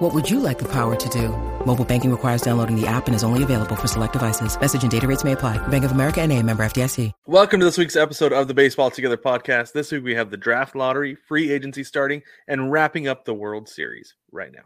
What 0.00 0.14
would 0.14 0.30
you 0.30 0.40
like 0.40 0.58
the 0.58 0.68
power 0.72 0.96
to 0.96 1.08
do? 1.10 1.28
Mobile 1.66 1.84
banking 1.84 2.10
requires 2.10 2.40
downloading 2.40 2.74
the 2.74 2.86
app 2.86 3.06
and 3.06 3.14
is 3.14 3.22
only 3.22 3.42
available 3.42 3.76
for 3.76 3.86
select 3.86 4.14
devices. 4.14 4.58
Message 4.58 4.80
and 4.80 4.90
data 4.90 5.06
rates 5.06 5.24
may 5.24 5.32
apply. 5.32 5.58
Bank 5.68 5.84
of 5.84 5.90
America 5.92 6.22
and 6.22 6.32
a 6.32 6.42
member 6.42 6.62
FDIC. 6.62 7.12
Welcome 7.26 7.60
to 7.60 7.66
this 7.66 7.76
week's 7.76 7.96
episode 7.96 8.32
of 8.32 8.48
the 8.48 8.54
Baseball 8.54 8.90
Together 8.90 9.18
podcast. 9.18 9.72
This 9.72 9.92
week 9.92 10.02
we 10.02 10.14
have 10.14 10.30
the 10.30 10.38
draft 10.38 10.74
lottery, 10.74 11.16
free 11.28 11.52
agency 11.52 11.84
starting, 11.84 12.22
and 12.48 12.72
wrapping 12.72 13.08
up 13.08 13.26
the 13.26 13.34
World 13.34 13.68
Series 13.68 14.14
right 14.32 14.50
now. 14.50 14.62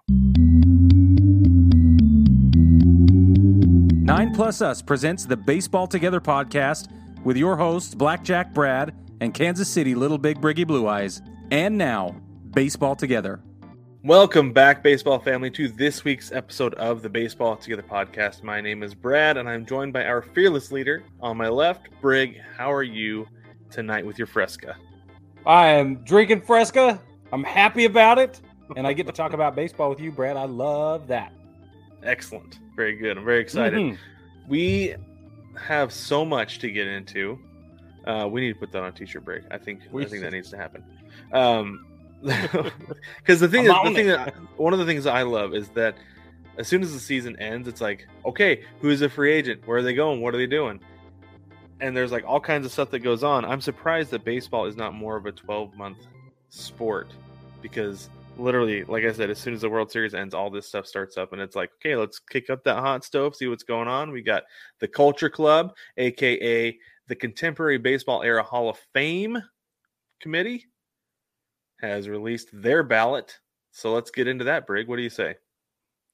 Nine 4.05 4.33
Plus 4.37 4.63
Us 4.63 4.83
presents 4.83 5.27
the 5.27 5.37
Baseball 5.37 5.89
Together 5.89 6.21
podcast 6.21 6.93
with 7.25 7.37
your 7.37 7.57
hosts, 7.57 7.93
Blackjack 7.97 8.55
Brad 8.55 8.95
and 9.21 9.35
Kansas 9.35 9.69
City 9.69 9.97
Little 9.97 10.19
Big 10.19 10.41
Briggy 10.41 10.65
Blue 10.65 10.87
Eyes. 10.87 11.23
And 11.51 11.77
now, 11.77 12.15
Baseball 12.53 12.95
Together. 12.95 13.43
Welcome 14.05 14.53
back, 14.53 14.83
baseball 14.83 15.19
family, 15.19 15.51
to 15.53 15.67
this 15.67 16.05
week's 16.05 16.31
episode 16.31 16.75
of 16.75 17.01
the 17.01 17.09
Baseball 17.09 17.57
Together 17.57 17.83
podcast. 17.83 18.43
My 18.43 18.61
name 18.61 18.83
is 18.83 18.95
Brad, 18.95 19.39
and 19.39 19.49
I'm 19.49 19.65
joined 19.65 19.95
by 19.95 20.05
our 20.05 20.21
fearless 20.21 20.71
leader 20.71 21.03
on 21.21 21.39
my 21.39 21.49
left, 21.49 21.89
Brig. 22.03 22.39
How 22.55 22.71
are 22.71 22.83
you 22.83 23.27
tonight 23.71 24.05
with 24.05 24.19
your 24.19 24.27
Fresca? 24.27 24.77
I 25.47 25.69
am 25.69 26.05
drinking 26.05 26.43
Fresca. 26.43 27.01
I'm 27.33 27.45
happy 27.45 27.87
about 27.87 28.19
it, 28.19 28.43
and 28.77 28.87
I 28.87 28.93
get 28.93 29.07
to 29.07 29.13
talk 29.13 29.33
about 29.33 29.57
baseball 29.57 29.89
with 29.89 30.01
you, 30.01 30.13
Brad. 30.13 30.37
I 30.37 30.45
love 30.45 31.07
that. 31.07 31.33
Excellent. 32.03 32.59
Very 32.77 32.97
good. 32.97 33.17
I'm 33.17 33.25
very 33.25 33.41
excited. 33.41 33.79
Mhm. 33.79 33.97
We 34.47 34.95
have 35.59 35.95
so 35.95 36.27
much 36.27 36.59
to 36.59 36.71
get 36.71 36.87
into. 36.89 37.39
Uh, 38.07 38.29
we 38.31 38.43
need 38.43 38.53
to 38.53 38.59
put 38.59 38.71
that 38.73 38.83
on 38.83 38.89
a 38.91 38.93
t-shirt 38.93 39.25
break. 39.25 39.45
I 39.51 39.57
think 39.57 39.81
We 39.91 40.05
I 40.05 40.09
think 40.09 40.21
that 40.23 40.33
needs 40.33 40.51
to 40.51 40.59
happen. 40.59 40.85
Um, 41.33 41.87
because 42.25 43.41
the 43.41 43.49
thing, 43.49 43.71
I'm 43.71 43.87
is, 43.87 43.93
the 43.93 43.95
thing 43.95 44.09
it. 44.09 44.17
that 44.17 44.35
one 44.57 44.73
of 44.73 44.79
the 44.79 44.87
things 44.87 45.05
that 45.05 45.15
I 45.15 45.23
love 45.23 45.55
is 45.55 45.69
that 45.71 45.95
as 46.57 46.69
soon 46.69 46.83
as 46.83 46.93
the 46.93 47.01
season 47.01 47.39
ends, 47.39 47.69
it's 47.69 47.81
like, 47.81 48.07
okay, 48.25 48.65
who's 48.81 49.03
a 49.03 49.09
free 49.09 49.33
agent? 49.33 49.67
Where 49.67 49.79
are 49.79 49.83
they 49.83 49.95
going? 49.95 50.21
What 50.21 50.35
are 50.35 50.39
they 50.39 50.47
doing? 50.47 50.81
And 51.81 51.97
there's 51.97 52.13
like 52.13 52.25
all 52.27 52.41
kinds 52.41 52.65
of 52.65 52.73
stuff 52.73 52.91
that 52.91 53.01
goes 53.01 53.25
on. 53.25 53.45
I'm 53.45 53.61
surprised 53.61 54.11
that 54.13 54.25
baseball 54.25 54.65
is 54.67 54.77
not 54.77 54.95
more 54.95 55.17
of 55.17 55.27
a 55.27 55.33
12 55.33 55.77
month 55.77 55.99
sport 56.49 57.09
because 57.61 58.09
literally, 58.39 58.85
like 58.85 59.05
I 59.05 59.13
said, 59.13 59.31
as 59.31 59.39
soon 59.39 59.55
as 59.55 59.61
the 59.61 59.71
World 59.71 59.91
Series 59.91 60.15
ends, 60.15 60.35
all 60.35 60.51
this 60.51 60.67
stuff 60.67 60.87
starts 60.87 61.17
up, 61.17 61.33
and 61.33 61.43
it's 61.43 61.57
like, 61.57 61.71
okay, 61.77 61.97
let's 61.97 62.19
kick 62.19 62.51
up 62.51 62.65
that 62.65 62.79
hot 62.79 63.05
stove, 63.05 63.37
see 63.37 63.49
what's 63.49 63.63
going 63.63 63.89
on. 63.89 64.13
We 64.13 64.23
got 64.23 64.45
the 64.81 64.89
Culture 64.89 65.31
Club, 65.31 65.73
aka 65.97 66.79
the 67.07 67.17
Contemporary 67.17 67.79
Baseball 67.79 68.23
Era 68.23 68.43
Hall 68.43 68.71
of 68.71 68.79
Fame 68.93 69.43
Committee, 70.21 70.67
has 71.81 72.09
released 72.09 72.49
their 72.53 72.83
ballot. 72.83 73.39
So 73.73 73.93
let's 73.93 74.11
get 74.11 74.29
into 74.29 74.45
that, 74.45 74.67
Brig. 74.67 74.89
What 74.89 74.97
do 74.97 75.03
you 75.03 75.11
say? 75.11 75.37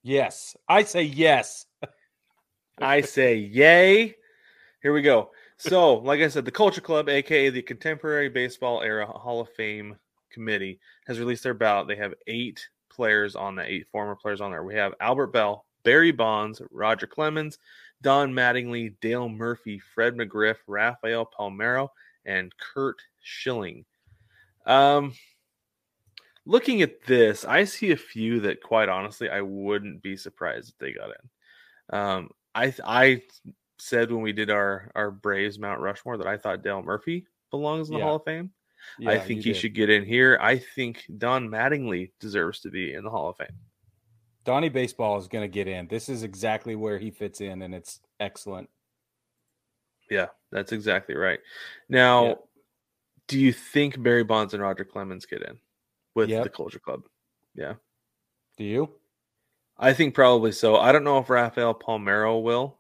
Yes, 0.03 0.57
I 0.69 0.83
say 0.85 1.03
yes. 1.03 1.67
I 2.81 3.03
say 3.03 3.37
yay. 3.37 4.15
Here 4.83 4.93
we 4.95 5.03
go. 5.03 5.31
So, 5.59 5.97
like 5.97 6.21
I 6.21 6.29
said, 6.29 6.47
the 6.47 6.51
Culture 6.51 6.81
Club, 6.81 7.11
aka 7.11 7.51
the 7.51 7.61
Contemporary 7.61 8.31
Baseball 8.31 8.81
Era 8.81 9.05
Hall 9.07 9.43
of 9.43 9.51
Fame 9.51 9.97
Committee, 10.31 10.81
has 11.07 11.19
released 11.19 11.43
their 11.43 11.53
ballot. 11.53 11.87
They 11.87 11.97
have 11.97 12.15
eight 12.27 12.67
players 12.89 13.37
on 13.37 13.57
there, 13.57 13.67
eight 13.67 13.87
former 13.93 14.17
players 14.17 14.41
on 14.41 14.51
there. 14.51 14.65
We 14.65 14.75
have 14.77 14.95
Albert 15.01 15.29
Belle, 15.29 15.67
Barry 15.83 16.13
Bonds, 16.13 16.63
Roger 16.71 17.07
Clemens, 17.07 17.59
Don 18.01 18.33
Mattingly, 18.33 18.95
Dale 19.03 19.29
Murphy, 19.29 19.79
Fred 19.95 20.17
McGriff, 20.17 20.57
Rafael 20.67 21.29
Palmeiro, 21.39 21.89
and 22.25 22.55
Curt 22.57 22.97
Schilling. 23.23 23.85
Um, 24.65 25.13
looking 26.51 26.83
at 26.83 27.05
this, 27.07 27.45
I 27.45 27.63
see 27.65 27.93
a 27.93 27.97
few 27.97 28.41
that, 28.41 28.61
quite 28.63 28.89
honestly, 28.89 29.31
I 29.31 29.41
wouldn't 29.41 30.03
be 30.03 30.17
surprised 30.17 30.71
if 30.71 30.79
they 30.79 30.93
got 30.93 31.11
in. 31.11 31.97
Um, 31.99 32.31
I 32.55 32.75
I 32.85 33.23
said 33.79 34.11
when 34.11 34.23
we 34.23 34.33
did 34.33 34.51
our 34.51 34.91
our 34.95 35.11
Braves 35.11 35.59
Mount 35.59 35.81
Rushmore 35.81 36.19
that 36.19 36.27
I 36.27 36.37
thought 36.37 36.63
Dale 36.63 36.83
Murphy 36.83 37.27
belongs 37.51 37.89
in 37.89 37.95
the 37.95 38.01
Yeah. 38.01 38.05
Hall 38.07 38.17
of 38.17 38.25
Fame. 38.25 38.51
I 39.07 39.19
think 39.19 39.43
he 39.45 39.53
did. 39.53 39.57
should 39.61 39.75
get 39.75 39.91
in 39.91 40.05
here. 40.05 40.39
I 40.41 40.59
think 40.59 41.05
Don 41.19 41.49
Mattingly 41.49 42.11
deserves 42.19 42.61
to 42.61 42.71
be 42.71 42.95
in 42.95 43.05
the 43.05 43.11
Hall 43.11 43.29
of 43.31 43.37
Fame. 43.37 43.57
Donnie 44.45 44.71
Baseball 44.71 45.19
is 45.19 45.29
going 45.29 45.45
to 45.45 45.53
get 45.53 45.69
in. 45.69 45.87
This 45.87 46.09
is 46.09 46.23
exactly 46.23 46.75
where 46.75 46.99
he 46.99 47.11
fits 47.11 47.41
in, 47.43 47.61
and 47.63 47.75
it's 47.75 48.01
excellent. 48.19 48.71
Yeah, 50.11 50.29
that's 50.51 50.73
exactly 50.73 51.15
right. 51.15 51.41
Now, 51.89 52.25
Yep. 52.25 52.45
do 53.29 53.39
you 53.39 53.53
think 53.53 54.03
Barry 54.03 54.25
Bonds 54.25 54.55
and 54.55 54.63
Roger 54.63 54.85
Clemens 54.85 55.27
get 55.27 55.43
in 55.43 55.59
with 56.15 56.29
Yep. 56.31 56.45
the 56.45 56.51
Culture 56.51 56.79
Club? 56.79 57.03
Yeah, 57.55 57.75
Do 58.57 58.65
you? 58.65 58.91
I 59.79 59.93
think 59.95 60.15
probably 60.15 60.53
so. 60.53 60.77
I 60.77 60.93
don't 60.93 61.05
know 61.05 61.19
if 61.19 61.31
Rafael 61.31 61.75
Palmeiro 61.75 62.43
will, 62.43 62.79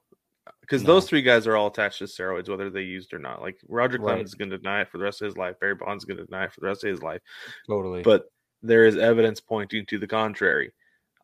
because 0.60 0.82
No. 0.82 0.88
those 0.94 1.08
three 1.08 1.22
guys 1.22 1.46
are 1.46 1.56
all 1.56 1.68
attached 1.68 1.98
to 1.98 2.04
steroids, 2.04 2.48
whether 2.48 2.68
they 2.70 2.82
used 2.82 3.12
or 3.14 3.18
not. 3.18 3.40
Like 3.40 3.58
Roger 3.68 3.96
Right. 3.98 4.04
Clemens 4.04 4.30
is 4.30 4.34
going 4.34 4.50
to 4.50 4.58
deny 4.58 4.82
it 4.82 4.88
for 4.90 4.98
the 4.98 5.04
rest 5.04 5.22
of 5.22 5.26
his 5.26 5.36
life. 5.36 5.58
Barry 5.60 5.74
Bonds 5.74 6.02
is 6.02 6.06
going 6.06 6.18
to 6.18 6.26
deny 6.26 6.44
it 6.44 6.52
for 6.52 6.60
the 6.60 6.66
rest 6.66 6.84
of 6.84 6.90
his 6.90 7.02
life. 7.02 7.22
Totally. 7.66 8.02
but 8.02 8.30
there 8.62 8.84
is 8.84 8.96
evidence 8.96 9.40
pointing 9.40 9.86
to 9.86 9.98
the 9.98 10.06
contrary. 10.06 10.70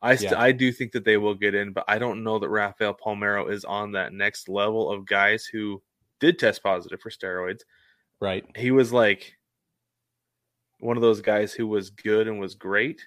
I 0.00 0.16
st- 0.16 0.32
Yeah. 0.32 0.40
I 0.40 0.52
do 0.52 0.72
think 0.72 0.92
that 0.92 1.04
they 1.04 1.18
will 1.18 1.34
get 1.34 1.54
in, 1.54 1.72
but 1.72 1.84
I 1.86 1.98
don't 1.98 2.24
know 2.24 2.38
that 2.38 2.48
Rafael 2.48 2.94
Palmeiro 2.94 3.50
is 3.50 3.64
on 3.66 3.92
that 3.92 4.12
next 4.14 4.48
level 4.48 4.90
of 4.90 5.04
guys 5.04 5.44
who 5.44 5.82
did 6.18 6.38
test 6.38 6.62
positive 6.62 7.00
for 7.00 7.10
steroids. 7.10 7.60
right. 8.20 8.46
He 8.56 8.70
was 8.70 8.90
like 8.94 9.36
one 10.80 10.96
of 10.96 11.02
those 11.02 11.20
guys 11.20 11.52
who 11.52 11.66
was 11.66 11.90
good 11.90 12.28
and 12.28 12.38
was 12.38 12.54
great, 12.54 13.00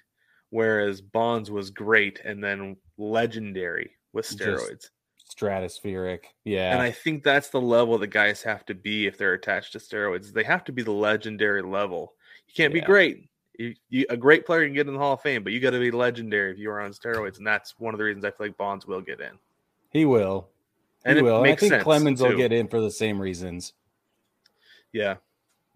whereas 0.50 1.00
Bonds 1.00 1.50
was 1.50 1.70
great 1.70 2.20
and 2.24 2.42
then 2.42 2.76
legendary 2.98 3.92
with 4.12 4.26
Just- 4.28 4.40
steroids. 4.40 4.90
Stratospheric. 5.30 6.24
Yeah. 6.44 6.72
And 6.72 6.82
I 6.82 6.90
think 6.90 7.22
that's 7.22 7.50
the 7.50 7.60
level 7.60 7.96
that 7.98 8.08
guys 8.08 8.42
have 8.42 8.66
to 8.66 8.74
be 8.74 9.06
if 9.06 9.16
they're 9.16 9.34
attached 9.34 9.72
to 9.72 9.78
steroids. 9.78 10.32
They 10.32 10.42
have 10.42 10.64
to 10.64 10.72
be 10.72 10.82
the 10.82 10.90
legendary 10.90 11.62
level. 11.62 12.14
You 12.48 12.54
can't 12.54 12.74
be 12.74 12.80
great. 12.80 13.28
You, 13.56 13.74
you, 13.90 14.06
a 14.10 14.16
great 14.16 14.44
player 14.44 14.64
can 14.64 14.74
get 14.74 14.88
in 14.88 14.92
the 14.92 14.98
Hall 14.98 15.12
of 15.12 15.20
Fame, 15.20 15.44
but 15.44 15.52
you 15.52 15.60
got 15.60 15.70
to 15.70 15.78
be 15.78 15.92
legendary 15.92 16.50
if 16.50 16.58
you 16.58 16.68
are 16.70 16.80
on 16.80 16.90
steroids, 16.90 17.38
and 17.38 17.46
that's 17.46 17.78
one 17.78 17.94
of 17.94 17.98
the 17.98 18.04
reasons 18.04 18.24
I 18.24 18.30
feel 18.32 18.48
like 18.48 18.56
Bonds 18.56 18.86
will 18.88 19.00
get 19.00 19.20
in. 19.20 19.38
he 19.90 20.04
will. 20.04 20.48
And 21.04 21.16
he 21.16 21.20
it 21.20 21.22
will. 21.22 21.44
And 21.44 21.52
I 21.52 21.54
think 21.54 21.70
sense, 21.72 21.84
Clemens 21.84 22.20
will 22.20 22.36
get 22.36 22.52
in 22.52 22.66
for 22.66 22.80
the 22.80 22.90
same 22.90 23.20
reasons. 23.20 23.72
Yeah, 24.92 25.16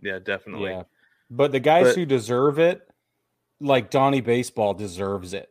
yeah, 0.03 0.19
definitely. 0.19 0.71
Yeah. 0.71 0.82
But 1.31 1.53
the 1.53 1.61
guys 1.61 1.89
But- 1.89 1.97
who 1.97 2.07
deserve 2.07 2.59
it, 2.59 2.87
like 3.61 3.91
Donnie 3.91 4.21
Baseball 4.21 4.75
deserves 4.75 5.33
it. 5.35 5.51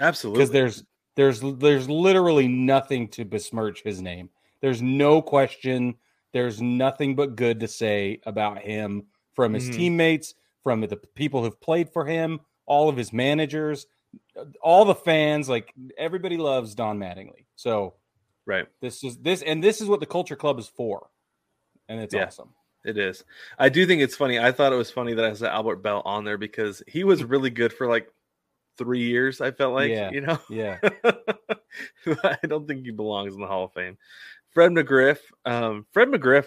Absolutely. 0.00 0.38
because 0.38 0.50
there's 0.50 0.84
there's 1.16 1.40
there's 1.40 1.88
literally 1.88 2.48
nothing 2.48 3.08
to 3.08 3.24
besmirch 3.24 3.82
his 3.82 4.00
name. 4.00 4.30
There's 4.60 4.80
no 4.80 5.20
question. 5.20 5.96
There's 6.32 6.62
nothing 6.62 7.14
but 7.14 7.36
good 7.36 7.60
to 7.60 7.68
say 7.68 8.20
about 8.24 8.58
him 8.62 9.06
from 9.34 9.52
his 9.52 9.68
Mhm. 9.68 9.74
teammates, 9.74 10.34
from 10.62 10.80
the 10.80 10.96
people 10.96 11.42
who've 11.44 11.60
played 11.60 11.90
for 11.90 12.06
him, 12.06 12.40
all 12.64 12.88
of 12.88 12.96
his 12.96 13.12
managers, 13.12 13.86
all 14.62 14.84
the 14.86 14.94
fans. 14.94 15.48
Like 15.48 15.74
everybody 15.98 16.38
loves 16.38 16.74
Don 16.74 16.98
Mattingly. 16.98 17.44
So 17.54 17.94
right. 18.46 18.66
this 18.80 19.04
is 19.04 19.18
this 19.18 19.42
and 19.42 19.62
this 19.62 19.80
is 19.82 19.88
what 19.88 20.00
the 20.00 20.06
Culture 20.06 20.36
Club 20.36 20.58
is 20.58 20.68
for, 20.68 21.10
and 21.88 22.00
it's 22.00 22.14
Yeah. 22.14 22.26
awesome. 22.26 22.54
It 22.84 22.98
is. 22.98 23.24
I 23.58 23.68
do 23.68 23.86
think 23.86 24.02
it's 24.02 24.16
funny. 24.16 24.38
I 24.38 24.50
thought 24.52 24.72
it 24.72 24.76
was 24.76 24.90
funny 24.90 25.14
that 25.14 25.24
I 25.24 25.32
said 25.34 25.50
Albert 25.50 25.76
Belle 25.76 26.02
on 26.04 26.24
there 26.24 26.38
because 26.38 26.82
he 26.88 27.04
was 27.04 27.22
really 27.22 27.50
good 27.50 27.72
for 27.72 27.86
like 27.86 28.08
three 28.76 29.04
years. 29.04 29.40
I 29.40 29.52
felt 29.52 29.74
like, 29.74 29.90
Yeah. 29.90 30.10
you 30.10 30.20
know, 30.22 30.38
Yeah, 30.50 30.78
I 32.24 32.38
don't 32.46 32.66
think 32.66 32.84
he 32.84 32.90
belongs 32.90 33.34
in 33.34 33.40
the 33.40 33.46
Hall 33.46 33.64
of 33.64 33.72
Fame. 33.72 33.96
Fred 34.50 34.72
McGriff, 34.72 35.18
um, 35.44 35.86
Fred 35.92 36.08
McGriff, 36.08 36.46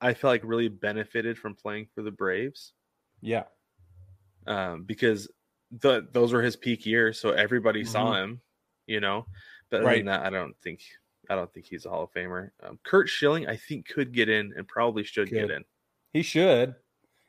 I 0.00 0.14
feel 0.14 0.30
like 0.30 0.42
really 0.44 0.68
benefited 0.68 1.38
from 1.38 1.54
playing 1.54 1.88
for 1.94 2.02
the 2.02 2.10
Braves 2.10 2.72
yeah, 3.20 3.44
um, 4.46 4.84
because 4.84 5.28
the 5.80 6.06
those 6.12 6.32
were 6.32 6.42
his 6.42 6.56
peak 6.56 6.86
years, 6.86 7.18
so 7.20 7.30
everybody 7.30 7.84
saw 7.84 8.14
him, 8.14 8.40
you 8.86 9.00
know. 9.00 9.26
But 9.70 9.78
other 9.78 9.86
Right. 9.86 9.96
than 9.98 10.06
that, 10.06 10.24
I 10.24 10.30
don't 10.30 10.54
think 10.62 10.80
I 11.28 11.34
don't 11.34 11.52
think 11.52 11.66
he's 11.66 11.84
a 11.86 11.90
Hall 11.90 12.04
of 12.04 12.12
Famer. 12.12 12.50
Um, 12.62 12.78
Curt 12.84 13.08
Schilling, 13.08 13.46
I 13.46 13.56
think, 13.56 13.86
could 13.88 14.12
get 14.12 14.28
in 14.28 14.52
and 14.56 14.66
probably 14.66 15.04
should 15.04 15.30
get 15.30 15.50
in. 15.50 15.64
he 16.12 16.22
should. 16.22 16.74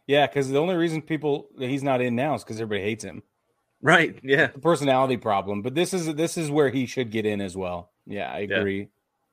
Yeah, 0.07 0.25
because 0.25 0.50
the 0.50 0.57
only 0.60 0.75
reason 0.75 1.01
people 1.01 1.50
he's 1.57 1.84
not 1.84 2.01
in 2.01 2.16
now 2.16 2.34
is 2.34 2.44
because 2.44 2.60
everybody 2.60 2.81
hates 2.84 3.04
him. 3.04 3.22
Right? 3.81 4.19
Yeah. 4.24 4.48
the 4.48 4.60
personality 4.60 5.18
problem, 5.18 5.62
but 5.62 5.74
this 5.75 5.94
is 5.94 6.13
this 6.16 6.38
is 6.38 6.50
where 6.51 6.69
he 6.69 6.86
should 6.86 7.12
get 7.12 7.25
in 7.25 7.40
as 7.42 7.56
well. 7.56 7.92
Yeah, 8.06 8.31
I 8.31 8.40
Yeah. 8.40 8.57
agree. 8.57 8.90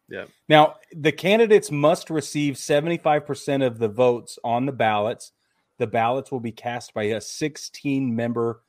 Yeah. 0.08 0.26
Now, 0.48 0.76
the 0.92 1.10
candidates 1.10 1.70
must 1.72 2.10
receive 2.10 2.54
75% 2.54 3.66
of 3.66 3.78
the 3.78 3.88
votes 3.88 4.38
on 4.44 4.66
the 4.66 4.72
ballots. 4.72 5.32
The 5.78 5.88
ballots 5.88 6.30
will 6.30 6.38
be 6.40 6.52
cast 6.52 6.94
by 6.94 7.04
a 7.04 7.20
16 7.20 8.14
member 8.14 8.62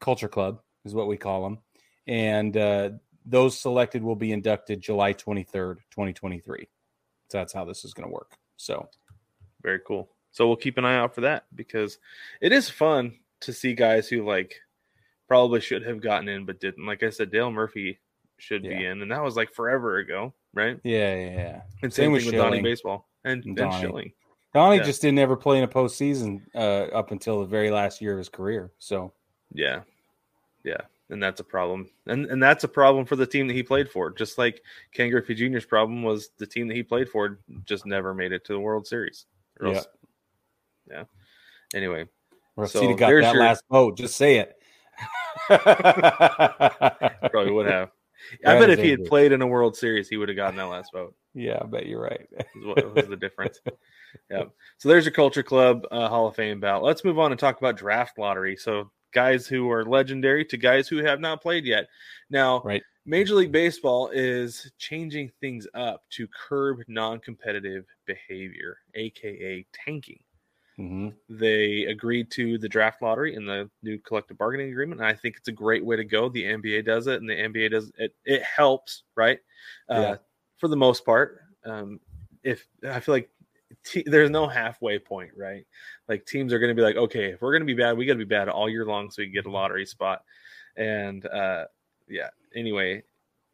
culture 0.00 0.28
club, 0.28 0.60
is 0.84 0.94
what 0.94 1.08
we 1.08 1.16
call 1.16 1.42
them. 1.42 1.58
And 2.06 2.56
uh, 2.56 2.90
those 3.26 3.58
selected 3.58 4.02
will 4.02 4.16
be 4.16 4.32
inducted 4.32 4.80
July 4.80 5.12
23rd, 5.12 5.76
2023. 5.90 6.68
So 7.28 7.38
that's 7.38 7.52
how 7.52 7.64
this 7.64 7.84
is 7.84 7.92
going 7.92 8.08
to 8.08 8.12
work. 8.14 8.32
So, 8.56 8.88
very 9.62 9.80
cool. 9.86 10.08
So 10.30 10.46
we'll 10.46 10.56
keep 10.56 10.78
an 10.78 10.84
eye 10.84 10.96
out 10.96 11.14
for 11.14 11.22
that 11.22 11.44
because 11.54 11.98
it 12.40 12.52
is 12.52 12.70
fun 12.70 13.18
to 13.40 13.52
see 13.52 13.74
guys 13.74 14.08
who 14.08 14.24
like 14.24 14.54
probably 15.28 15.60
should 15.60 15.84
have 15.84 16.00
gotten 16.00 16.28
in 16.28 16.44
but 16.44 16.60
didn't. 16.60 16.86
Like 16.86 17.02
I 17.02 17.10
said, 17.10 17.30
Dale 17.30 17.50
Murphy 17.50 17.98
should 18.38 18.64
Yeah. 18.64 18.78
be 18.78 18.84
in, 18.84 19.02
and 19.02 19.10
that 19.10 19.22
was 19.24 19.34
like 19.36 19.52
forever 19.52 19.98
ago, 19.98 20.32
right? 20.54 20.78
yeah, 20.84 21.14
yeah, 21.16 21.30
yeah. 21.30 21.60
And 21.82 21.92
Same 21.92 22.04
same, 22.06 22.12
with 22.12 22.22
thing 22.22 22.32
with 22.32 22.36
Donnie 22.36 22.62
Baseball 22.62 23.08
and, 23.24 23.38
And 23.44 23.46
and 23.46 23.56
Donnie. 23.56 23.80
Schilling. 23.80 24.12
Donnie 24.54 24.76
Yeah. 24.76 24.82
just 24.84 25.02
didn't 25.02 25.18
ever 25.18 25.36
play 25.36 25.58
in 25.58 25.64
a 25.64 25.68
postseason 25.68 26.42
uh, 26.54 26.94
up 26.94 27.10
until 27.10 27.40
the 27.40 27.46
very 27.46 27.70
last 27.70 28.00
year 28.00 28.12
of 28.12 28.18
his 28.18 28.28
career. 28.28 28.70
So, 28.78 29.12
Yeah, 29.52 29.82
yeah, 30.64 30.82
and 31.10 31.22
that's 31.22 31.40
a 31.40 31.44
problem, 31.44 31.88
and 32.06 32.26
and 32.26 32.42
that's 32.42 32.64
a 32.64 32.68
problem 32.68 33.04
for 33.04 33.16
the 33.16 33.26
team 33.26 33.46
that 33.46 33.54
he 33.54 33.62
played 33.62 33.90
for. 33.90 34.10
Just 34.10 34.38
like 34.38 34.62
Ken 34.92 35.10
Griffey 35.10 35.34
Jr.'s 35.34 35.64
problem 35.64 36.02
was 36.02 36.30
the 36.38 36.46
team 36.46 36.68
that 36.68 36.74
he 36.74 36.82
played 36.82 37.08
for 37.08 37.38
just 37.64 37.86
never 37.86 38.12
made 38.14 38.32
it 38.32 38.44
to 38.46 38.52
the 38.52 38.60
World 38.60 38.86
Series. 38.86 39.26
Yeah. 39.62 39.68
else- 39.68 39.86
yeah. 40.90 41.04
Anyway, 41.74 42.06
if 42.58 42.70
So 42.70 42.86
got 42.94 42.98
that 42.98 43.08
your- 43.10 43.36
last 43.36 43.64
vote, 43.70 43.96
just 43.96 44.16
say 44.16 44.38
it. 44.38 44.56
probably 47.30 47.50
would 47.52 47.66
have. 47.66 47.90
I 48.46 48.58
bet 48.58 48.70
if 48.70 48.78
he 48.78 48.90
had 48.90 49.04
played 49.04 49.32
in 49.32 49.42
a 49.42 49.46
World 49.46 49.76
Series, 49.76 50.08
he 50.08 50.16
would 50.16 50.28
have 50.28 50.36
gotten 50.36 50.56
that 50.56 50.64
last 50.64 50.92
vote. 50.92 51.14
Yeah, 51.34 51.58
I 51.60 51.66
bet 51.66 51.86
you're 51.86 52.00
right. 52.00 52.26
what 52.64 52.94
was 52.94 53.06
the 53.06 53.16
difference. 53.16 53.60
yeah. 54.30 54.44
So 54.78 54.88
there's 54.88 55.04
your 55.04 55.12
Culture 55.12 55.42
Club 55.42 55.86
uh, 55.90 56.08
Hall 56.08 56.26
of 56.26 56.34
Fame 56.34 56.58
bout. 56.60 56.82
Let's 56.82 57.04
move 57.04 57.18
on 57.18 57.30
and 57.30 57.38
talk 57.38 57.58
about 57.58 57.76
draft 57.76 58.18
lottery. 58.18 58.56
So 58.56 58.90
guys 59.12 59.46
who 59.46 59.70
are 59.70 59.84
legendary 59.84 60.44
to 60.46 60.56
guys 60.56 60.88
who 60.88 60.98
have 60.98 61.20
not 61.20 61.42
played 61.42 61.64
yet. 61.64 61.88
Now, 62.30 62.62
Right. 62.64 62.82
Major 63.08 63.34
League 63.34 63.52
Baseball 63.52 64.08
is 64.12 64.72
changing 64.78 65.30
things 65.40 65.68
up 65.74 66.02
to 66.10 66.26
curb 66.28 66.78
non-competitive 66.88 67.84
behavior, 68.04 68.78
aka 68.94 69.64
tanking. 69.72 70.18
hmm 70.76 71.10
They 71.28 71.84
agreed 71.84 72.30
to 72.32 72.58
the 72.58 72.68
draft 72.68 73.02
lottery 73.02 73.34
in 73.36 73.46
the 73.46 73.70
new 73.82 73.98
collective 73.98 74.38
bargaining 74.38 74.70
agreement. 74.70 75.00
And 75.00 75.08
I 75.08 75.14
think 75.14 75.36
it's 75.36 75.48
a 75.48 75.52
great 75.52 75.84
way 75.84 75.94
to 75.96 76.04
go. 76.04 76.28
The 76.28 76.44
NBA 76.44 76.84
does 76.84 77.06
it, 77.06 77.20
and 77.20 77.30
the 77.30 77.34
NBA 77.34 77.70
does 77.70 77.92
it. 77.96 78.14
It 78.24 78.42
helps, 78.42 79.04
right? 79.14 79.38
Uh, 79.88 80.16
For 80.58 80.68
the 80.68 80.76
most 80.76 81.04
part. 81.06 81.40
Um, 81.64 82.00
if 82.42 82.66
I 82.88 83.00
feel 83.00 83.14
like 83.14 83.30
te- 83.86 84.04
there's 84.06 84.30
no 84.30 84.46
halfway 84.46 84.98
point, 84.98 85.30
right? 85.36 85.66
Like 86.08 86.26
teams 86.26 86.52
are 86.52 86.58
going 86.58 86.74
to 86.74 86.74
be 86.74 86.82
like, 86.82 86.96
okay, 86.96 87.26
if 87.32 87.40
we're 87.40 87.52
going 87.52 87.66
to 87.66 87.74
be 87.74 87.80
bad, 87.80 87.96
we 87.96 88.04
got 88.06 88.14
to 88.14 88.18
be 88.18 88.24
bad 88.24 88.48
all 88.48 88.68
year 88.68 88.84
long 88.84 89.10
so 89.10 89.22
we 89.22 89.26
can 89.26 89.34
get 89.34 89.46
a 89.46 89.50
lottery 89.50 89.86
spot. 89.86 90.22
And 90.76 91.24
uh, 91.26 91.64
yeah, 92.08 92.28
anyway, 92.54 93.02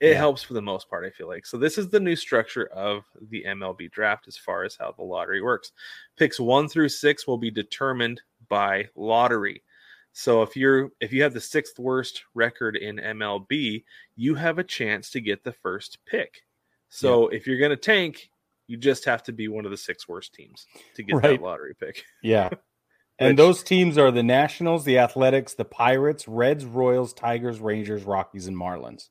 it 0.00 0.11
Yeah. 0.11 0.14
helps 0.19 0.43
for 0.43 0.55
the 0.55 0.62
most 0.62 0.90
part. 0.90 1.05
I 1.05 1.11
feel 1.11 1.29
like 1.29 1.46
so. 1.46 1.56
This 1.56 1.79
is 1.79 1.88
the 1.88 2.00
new 2.00 2.17
structure 2.17 2.67
of 2.67 3.05
the 3.31 3.44
MLB 3.46 3.90
draft 3.93 4.26
as 4.26 4.37
far 4.37 4.64
as 4.64 4.75
how 4.76 4.90
the 4.93 5.05
lottery 5.05 5.40
works. 5.43 5.70
Picks 6.17 6.40
one 6.40 6.69
through 6.69 6.88
six 6.88 7.26
will 7.26 7.38
be 7.38 7.50
determined 7.52 8.20
by 8.49 8.88
lottery. 8.96 9.62
So 10.12 10.43
if 10.43 10.56
you're 10.56 10.90
if 11.00 11.12
you 11.12 11.23
have 11.23 11.32
the 11.32 11.40
sixth 11.40 11.79
worst 11.79 12.25
record 12.34 12.76
in 12.76 12.96
MLB, 12.96 13.84
you 14.17 14.34
have 14.34 14.58
a 14.58 14.64
chance 14.64 15.08
to 15.11 15.20
get 15.20 15.44
the 15.44 15.52
first 15.52 15.99
pick. 16.05 16.43
So 16.90 17.29
if 17.29 17.46
you're 17.46 17.58
going 17.58 17.70
to 17.70 17.76
tank, 17.76 18.29
you 18.73 18.79
just 18.79 19.05
have 19.05 19.23
to 19.25 19.33
be 19.33 19.49
one 19.49 19.65
of 19.67 19.71
the 19.71 19.77
six 19.77 20.09
worst 20.09 20.33
teams 20.35 20.67
to 20.97 21.03
get 21.03 21.15
Right. 21.17 21.23
that 21.39 21.43
lottery 21.43 21.75
pick. 21.79 22.05
Yeah. 22.23 22.49
And 23.19 23.39
those 23.39 23.63
teams 23.63 23.99
are 23.99 24.11
the 24.11 24.23
Nationals, 24.25 24.85
the 24.85 24.99
Athletics, 24.99 25.55
the 25.55 25.65
Pirates, 25.67 26.27
Reds, 26.27 26.65
Royals, 26.65 27.13
Tigers, 27.13 27.61
Rangers, 27.61 28.03
Rockies, 28.03 28.49
and 28.49 28.57
Marlins. 28.57 29.11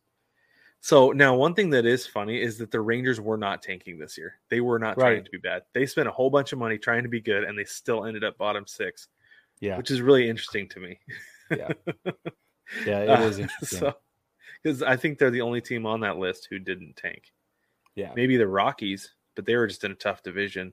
So 0.82 1.12
now 1.12 1.36
one 1.36 1.54
thing 1.54 1.70
that 1.70 1.86
is 1.86 2.08
funny 2.08 2.42
is 2.42 2.58
that 2.58 2.72
the 2.72 2.82
Rangers 2.82 3.22
were 3.22 3.38
not 3.38 3.62
tanking 3.62 4.00
this 4.00 4.18
year. 4.18 4.34
They 4.50 4.60
were 4.60 4.80
not 4.80 4.96
trying 4.96 5.14
Right. 5.18 5.26
to 5.26 5.32
be 5.32 5.38
bad. 5.38 5.62
They 5.74 5.86
spent 5.86 6.10
a 6.10 6.12
whole 6.12 6.30
bunch 6.32 6.52
of 6.52 6.60
money 6.60 6.78
trying 6.78 7.04
to 7.04 7.10
be 7.10 7.22
good 7.22 7.44
and 7.46 7.58
they 7.58 7.64
still 7.64 8.04
ended 8.04 8.24
up 8.26 8.38
bottom 8.38 8.66
6, 8.68 9.08
Yeah. 9.62 9.78
which 9.78 9.92
is 9.92 10.02
really 10.02 10.28
interesting 10.28 10.68
to 10.70 10.80
me. 10.80 11.00
Yeah. 11.52 11.70
Yeah, 12.86 13.00
it 13.04 13.10
Uh, 13.10 13.22
is 13.22 13.40
interesting. 13.40 13.80
So 13.80 13.96
cuz 14.64 14.82
I 14.84 14.98
think 14.98 15.20
they're 15.20 15.32
the 15.32 15.42
only 15.42 15.62
team 15.62 15.86
on 15.86 16.02
that 16.02 16.18
list 16.18 16.48
who 16.50 16.58
didn't 16.60 16.96
tank. 16.98 17.32
yeah. 17.96 18.12
Maybe 18.16 18.36
the 18.36 18.48
Rockies, 18.48 19.14
but 19.42 19.48
they 19.48 19.56
were 19.56 19.66
just 19.66 19.84
in 19.84 19.92
a 19.92 19.96
tough 19.96 20.22
division. 20.22 20.72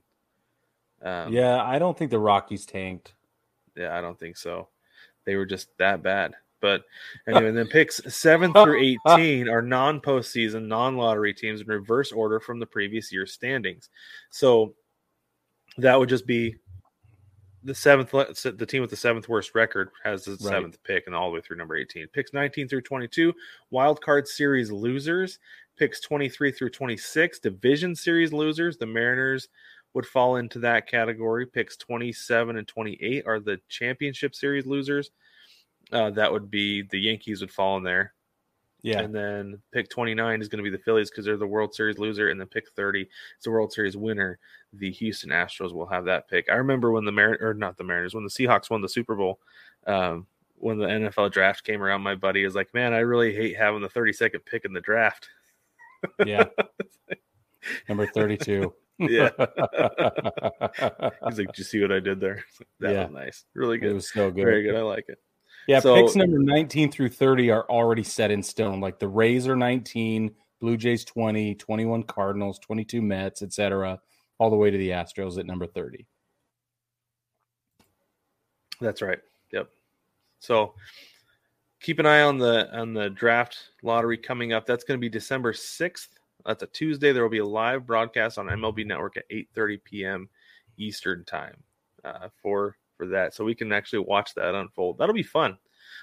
Um, 1.01 1.33
yeah, 1.33 1.63
I 1.63 1.79
don't 1.79 1.97
think 1.97 2.11
the 2.11 2.19
Rockies 2.19 2.67
tanked. 2.67 3.15
Yeah, 3.75 3.97
I 3.97 4.01
don't 4.01 4.19
think 4.19 4.37
so. 4.37 4.67
They 5.25 5.35
were 5.35 5.45
just 5.47 5.75
that 5.79 6.03
bad. 6.03 6.35
But 6.61 6.83
anyway, 7.27 7.51
then 7.51 7.67
picks 7.67 7.99
seven 8.13 8.53
through 8.53 8.79
eighteen 9.07 9.49
are 9.49 9.63
non-postseason, 9.63 10.67
non-lottery 10.67 11.33
teams 11.33 11.61
in 11.61 11.67
reverse 11.67 12.11
order 12.11 12.39
from 12.39 12.59
the 12.59 12.65
previous 12.67 13.11
year's 13.11 13.33
standings. 13.33 13.89
So 14.29 14.75
that 15.77 15.97
would 15.97 16.09
just 16.09 16.27
be 16.27 16.55
the 17.63 17.73
seventh. 17.73 18.11
The 18.11 18.65
team 18.67 18.81
with 18.81 18.91
the 18.91 18.95
seventh 18.97 19.27
worst 19.27 19.55
record 19.55 19.89
has 20.03 20.25
the 20.25 20.31
Right. 20.31 20.41
seventh 20.41 20.83
pick, 20.83 21.07
and 21.07 21.15
all 21.15 21.29
the 21.31 21.35
way 21.35 21.41
through 21.41 21.57
number 21.57 21.75
eighteen. 21.75 22.07
Picks 22.13 22.33
nineteen 22.33 22.67
through 22.67 22.81
twenty-two, 22.81 23.33
wild 23.71 24.01
card 24.01 24.27
series 24.27 24.69
losers. 24.71 25.39
Picks 25.79 25.99
twenty-three 26.01 26.51
through 26.51 26.69
twenty-six, 26.69 27.39
division 27.39 27.95
series 27.95 28.31
losers. 28.31 28.77
The 28.77 28.85
Mariners 28.85 29.47
would 29.93 30.05
fall 30.05 30.35
into 30.35 30.59
that 30.59 30.87
category. 30.87 31.45
Picks 31.45 31.75
27 31.77 32.57
and 32.57 32.67
28 32.67 33.23
are 33.25 33.39
the 33.39 33.59
championship 33.69 34.35
series 34.35 34.65
losers. 34.65 35.11
Uh, 35.91 36.11
that 36.11 36.31
would 36.31 36.51
be 36.51 36.83
the 36.83 36.99
Yankees 36.99 37.41
would 37.41 37.51
fall 37.51 37.77
in 37.77 37.83
there. 37.83 38.13
Yeah. 38.81 38.99
And 38.99 39.13
then 39.13 39.61
pick 39.73 39.89
29 39.89 40.41
is 40.41 40.47
going 40.47 40.63
to 40.63 40.69
be 40.69 40.75
the 40.75 40.83
Phillies 40.83 41.09
because 41.09 41.25
they're 41.25 41.35
the 41.35 41.47
World 41.47 41.73
Series 41.73 41.97
loser. 41.97 42.29
And 42.29 42.39
then 42.39 42.47
pick 42.47 42.69
30 42.75 43.01
is 43.01 43.07
the 43.43 43.51
World 43.51 43.73
Series 43.73 43.97
winner. 43.97 44.39
The 44.71 44.91
Houston 44.91 45.31
Astros 45.31 45.73
will 45.73 45.87
have 45.87 46.05
that 46.05 46.29
pick. 46.29 46.49
I 46.49 46.55
remember 46.55 46.91
when 46.91 47.03
the 47.03 47.11
Mar- 47.11 47.39
or 47.41 47.53
not 47.53 47.77
the 47.77 47.83
Mariners, 47.83 48.13
when 48.13 48.23
the 48.23 48.29
Seahawks 48.29 48.69
won 48.69 48.81
the 48.81 48.87
Super 48.87 49.15
Bowl, 49.15 49.39
um, 49.85 50.27
when 50.55 50.77
the 50.77 50.85
NFL 50.85 51.31
draft 51.31 51.63
came 51.63 51.81
around, 51.81 52.01
my 52.01 52.15
buddy 52.15 52.45
was 52.45 52.55
like, 52.55 52.73
man, 52.73 52.93
I 52.93 52.99
really 52.99 53.33
hate 53.33 53.57
having 53.57 53.81
the 53.81 53.89
32nd 53.89 54.45
pick 54.45 54.63
in 54.63 54.73
the 54.73 54.81
draft. 54.81 55.27
Yeah. 56.25 56.45
Number 57.89 58.07
32. 58.07 58.73
Yeah. 58.99 59.29
He's 61.27 61.37
like, 61.37 61.47
did 61.47 61.57
you 61.57 61.63
see 61.63 61.81
what 61.81 61.91
I 61.91 61.99
did 61.99 62.19
there? 62.19 62.43
That 62.79 62.93
Yeah. 62.93 63.03
was 63.05 63.13
nice. 63.13 63.45
Really 63.53 63.77
good. 63.77 63.91
it 63.91 63.93
was 63.93 64.11
so 64.11 64.31
good. 64.31 64.43
Very 64.45 64.63
good. 64.63 64.75
I 64.75 64.81
like 64.81 65.05
it. 65.07 65.19
Yeah, 65.67 65.79
So- 65.79 65.95
picks 65.95 66.15
number 66.15 66.39
19 66.39 66.91
through 66.91 67.09
30 67.09 67.51
are 67.51 67.63
already 67.69 68.03
set 68.03 68.31
in 68.31 68.41
stone. 68.43 68.79
Like 68.81 68.99
the 68.99 69.07
Rays 69.07 69.47
are 69.47 69.55
19, 69.55 70.33
Blue 70.59 70.77
Jays 70.77 71.05
20, 71.05 71.55
21 71.55 72.03
Cardinals, 72.03 72.59
22 72.59 73.01
Mets, 73.01 73.41
etc., 73.41 73.99
all 74.39 74.49
the 74.49 74.55
way 74.55 74.71
to 74.71 74.77
the 74.77 74.89
Astros 74.89 75.37
at 75.37 75.45
number 75.45 75.67
30. 75.67 76.05
That's 78.81 79.01
right. 79.01 79.19
Yep. 79.51 79.69
So 80.39 80.73
keep 81.81 81.99
an 81.99 82.05
eye 82.05 82.21
on 82.21 82.37
the 82.37 82.69
on 82.77 82.93
the 82.93 83.09
draft 83.09 83.57
lottery 83.83 84.17
coming 84.17 84.53
up. 84.53 84.65
That's 84.65 84.83
going 84.83 84.97
to 84.97 85.01
be 85.01 85.09
December 85.09 85.53
6th. 85.53 86.09
That's 86.45 86.63
a 86.63 86.67
Tuesday. 86.67 87.11
There 87.11 87.23
will 87.23 87.29
be 87.29 87.39
a 87.39 87.45
live 87.45 87.85
broadcast 87.85 88.37
on 88.37 88.47
MLB 88.47 88.85
Network 88.85 89.17
at 89.17 89.29
8:30 89.29 89.83
p.m. 89.83 90.29
Eastern 90.77 91.25
time 91.25 91.57
uh, 92.03 92.29
for 92.41 92.77
for 92.97 93.07
that. 93.07 93.33
So 93.33 93.43
we 93.43 93.55
can 93.55 93.71
actually 93.71 93.99
watch 93.99 94.33
that 94.35 94.55
unfold. 94.55 94.97
That'll 94.97 95.15
be 95.15 95.23
fun. 95.23 95.57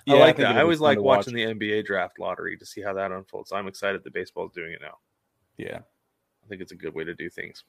I 0.08 0.12
Yeah, 0.12 0.16
I 0.16 0.18
like 0.20 0.36
think 0.36 0.48
that. 0.48 0.56
I 0.56 0.62
always 0.62 0.80
like 0.80 1.00
watching 1.00 1.34
watch. 1.34 1.42
the 1.42 1.54
NBA 1.54 1.86
draft 1.86 2.18
lottery 2.18 2.56
to 2.56 2.66
see 2.66 2.80
how 2.80 2.92
that 2.94 3.12
unfolds. 3.12 3.50
So 3.50 3.56
I'm 3.56 3.66
excited 3.68 4.02
that 4.04 4.12
baseball 4.14 4.46
is 4.46 4.52
doing 4.52 4.72
it 4.72 4.80
now. 4.80 4.98
Yeah. 5.56 5.78
I 5.78 6.48
think 6.48 6.62
it's 6.62 6.72
a 6.72 6.76
good 6.76 6.94
way 6.94 7.04
to 7.04 7.14
do 7.14 7.28
things. 7.28 7.64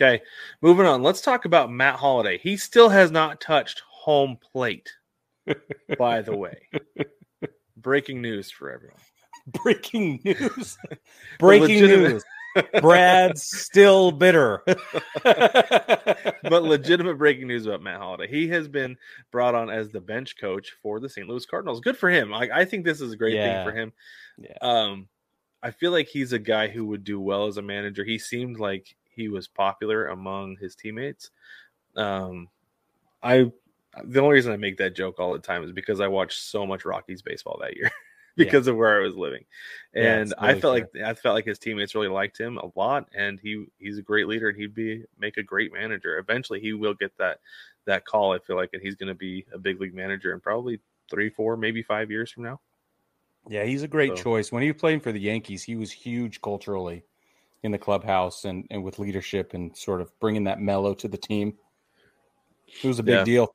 Okay, 0.00 0.22
moving 0.62 0.86
on. 0.86 1.02
Let's 1.02 1.20
talk 1.20 1.44
about 1.44 1.70
Matt 1.70 1.96
Holliday. 1.96 2.38
He 2.38 2.56
still 2.56 2.88
has 2.88 3.10
not 3.10 3.40
touched 3.40 3.82
home 3.88 4.38
plate, 4.52 4.90
by 5.98 6.22
the 6.22 6.36
way. 6.36 6.68
Breaking 7.80 8.20
news 8.22 8.50
for 8.50 8.70
everyone. 8.70 8.98
Breaking 9.62 10.20
news. 10.24 10.78
Breaking 11.38 11.82
news. 11.82 12.22
Brad's 12.80 13.42
still 13.44 14.10
bitter. 14.10 14.62
But 15.24 16.62
legitimate 16.64 17.16
breaking 17.16 17.46
news 17.46 17.64
about 17.66 17.82
Matt 17.82 17.98
Holliday. 18.00 18.28
He 18.28 18.48
has 18.48 18.66
been 18.66 18.96
brought 19.30 19.54
on 19.54 19.70
as 19.70 19.90
the 19.90 20.00
bench 20.00 20.36
coach 20.36 20.72
for 20.82 20.98
the 20.98 21.08
St. 21.08 21.28
Louis 21.28 21.46
Cardinals. 21.46 21.80
Good 21.80 21.96
for 21.96 22.10
him. 22.10 22.30
Like 22.30 22.50
I 22.50 22.64
think 22.64 22.84
this 22.84 23.00
is 23.00 23.12
a 23.12 23.16
great 23.16 23.34
Yeah. 23.34 23.62
thing 23.62 23.70
for 23.72 23.76
him. 23.76 23.92
Yeah. 24.38 24.56
Um, 24.62 25.08
I 25.62 25.70
feel 25.70 25.92
like 25.92 26.08
he's 26.08 26.32
a 26.32 26.38
guy 26.38 26.68
who 26.68 26.86
would 26.86 27.04
do 27.04 27.20
well 27.20 27.46
as 27.46 27.56
a 27.56 27.62
manager. 27.62 28.02
He 28.04 28.18
seemed 28.18 28.58
like 28.58 28.96
he 29.10 29.28
was 29.28 29.46
popular 29.46 30.06
among 30.08 30.56
his 30.56 30.74
teammates. 30.74 31.30
Um, 31.96 32.48
I 33.22 33.52
the 34.04 34.20
only 34.20 34.34
reason 34.34 34.52
I 34.52 34.56
make 34.56 34.76
that 34.78 34.94
joke 34.94 35.18
all 35.18 35.32
the 35.32 35.38
time 35.38 35.64
is 35.64 35.72
because 35.72 36.00
I 36.00 36.06
watched 36.08 36.40
so 36.42 36.64
much 36.66 36.84
Rockies 36.84 37.22
baseball 37.22 37.58
that 37.60 37.76
year 37.76 37.90
because 38.36 38.66
of 38.68 38.76
where 38.76 39.00
I 39.00 39.04
was 39.04 39.16
living. 39.16 39.44
Yeah, 39.94 40.18
And 40.18 40.34
I 40.38 40.52
felt 40.52 40.60
fair. 40.60 40.70
like 40.70 41.08
I 41.10 41.14
felt 41.14 41.34
like 41.34 41.44
his 41.44 41.58
teammates 41.58 41.94
really 41.94 42.08
liked 42.08 42.38
him 42.38 42.58
a 42.58 42.70
lot, 42.76 43.08
and 43.14 43.40
he 43.40 43.66
he's 43.78 43.98
a 43.98 44.02
great 44.02 44.28
leader, 44.28 44.48
and 44.48 44.58
he'd 44.58 44.74
be 44.74 45.02
make 45.18 45.36
a 45.36 45.42
great 45.42 45.72
manager. 45.72 46.18
Eventually, 46.18 46.60
he 46.60 46.72
will 46.72 46.94
get 46.94 47.16
that 47.18 47.38
that 47.86 48.04
call. 48.04 48.32
I 48.32 48.38
feel 48.38 48.56
like, 48.56 48.70
and 48.74 48.82
he's 48.82 48.94
going 48.94 49.08
to 49.08 49.14
be 49.14 49.44
a 49.52 49.58
big 49.58 49.80
league 49.80 49.94
manager 49.94 50.32
in 50.32 50.40
probably 50.40 50.78
three, 51.10 51.30
four, 51.30 51.56
maybe 51.56 51.82
five 51.82 52.10
years 52.10 52.30
from 52.30 52.44
now. 52.44 52.60
Yeah, 53.48 53.64
he's 53.64 53.82
a 53.82 53.88
great 53.88 54.16
So- 54.18 54.22
choice. 54.22 54.52
When 54.52 54.62
he 54.62 54.70
was 54.70 54.80
playing 54.80 55.00
for 55.00 55.10
the 55.12 55.18
Yankees, 55.18 55.62
he 55.64 55.74
was 55.74 55.90
huge 55.90 56.40
culturally 56.42 57.02
in 57.62 57.72
the 57.72 57.78
clubhouse 57.78 58.44
and, 58.44 58.66
and 58.70 58.84
with 58.84 58.98
leadership 58.98 59.54
and 59.54 59.76
sort 59.76 60.00
of 60.00 60.12
bringing 60.20 60.44
that 60.44 60.60
mellow 60.60 60.94
to 60.94 61.08
the 61.08 61.16
team. 61.18 61.54
It 62.82 62.86
was 62.86 62.98
a 62.98 63.02
big 63.02 63.14
Yeah. 63.16 63.24
deal. 63.24 63.54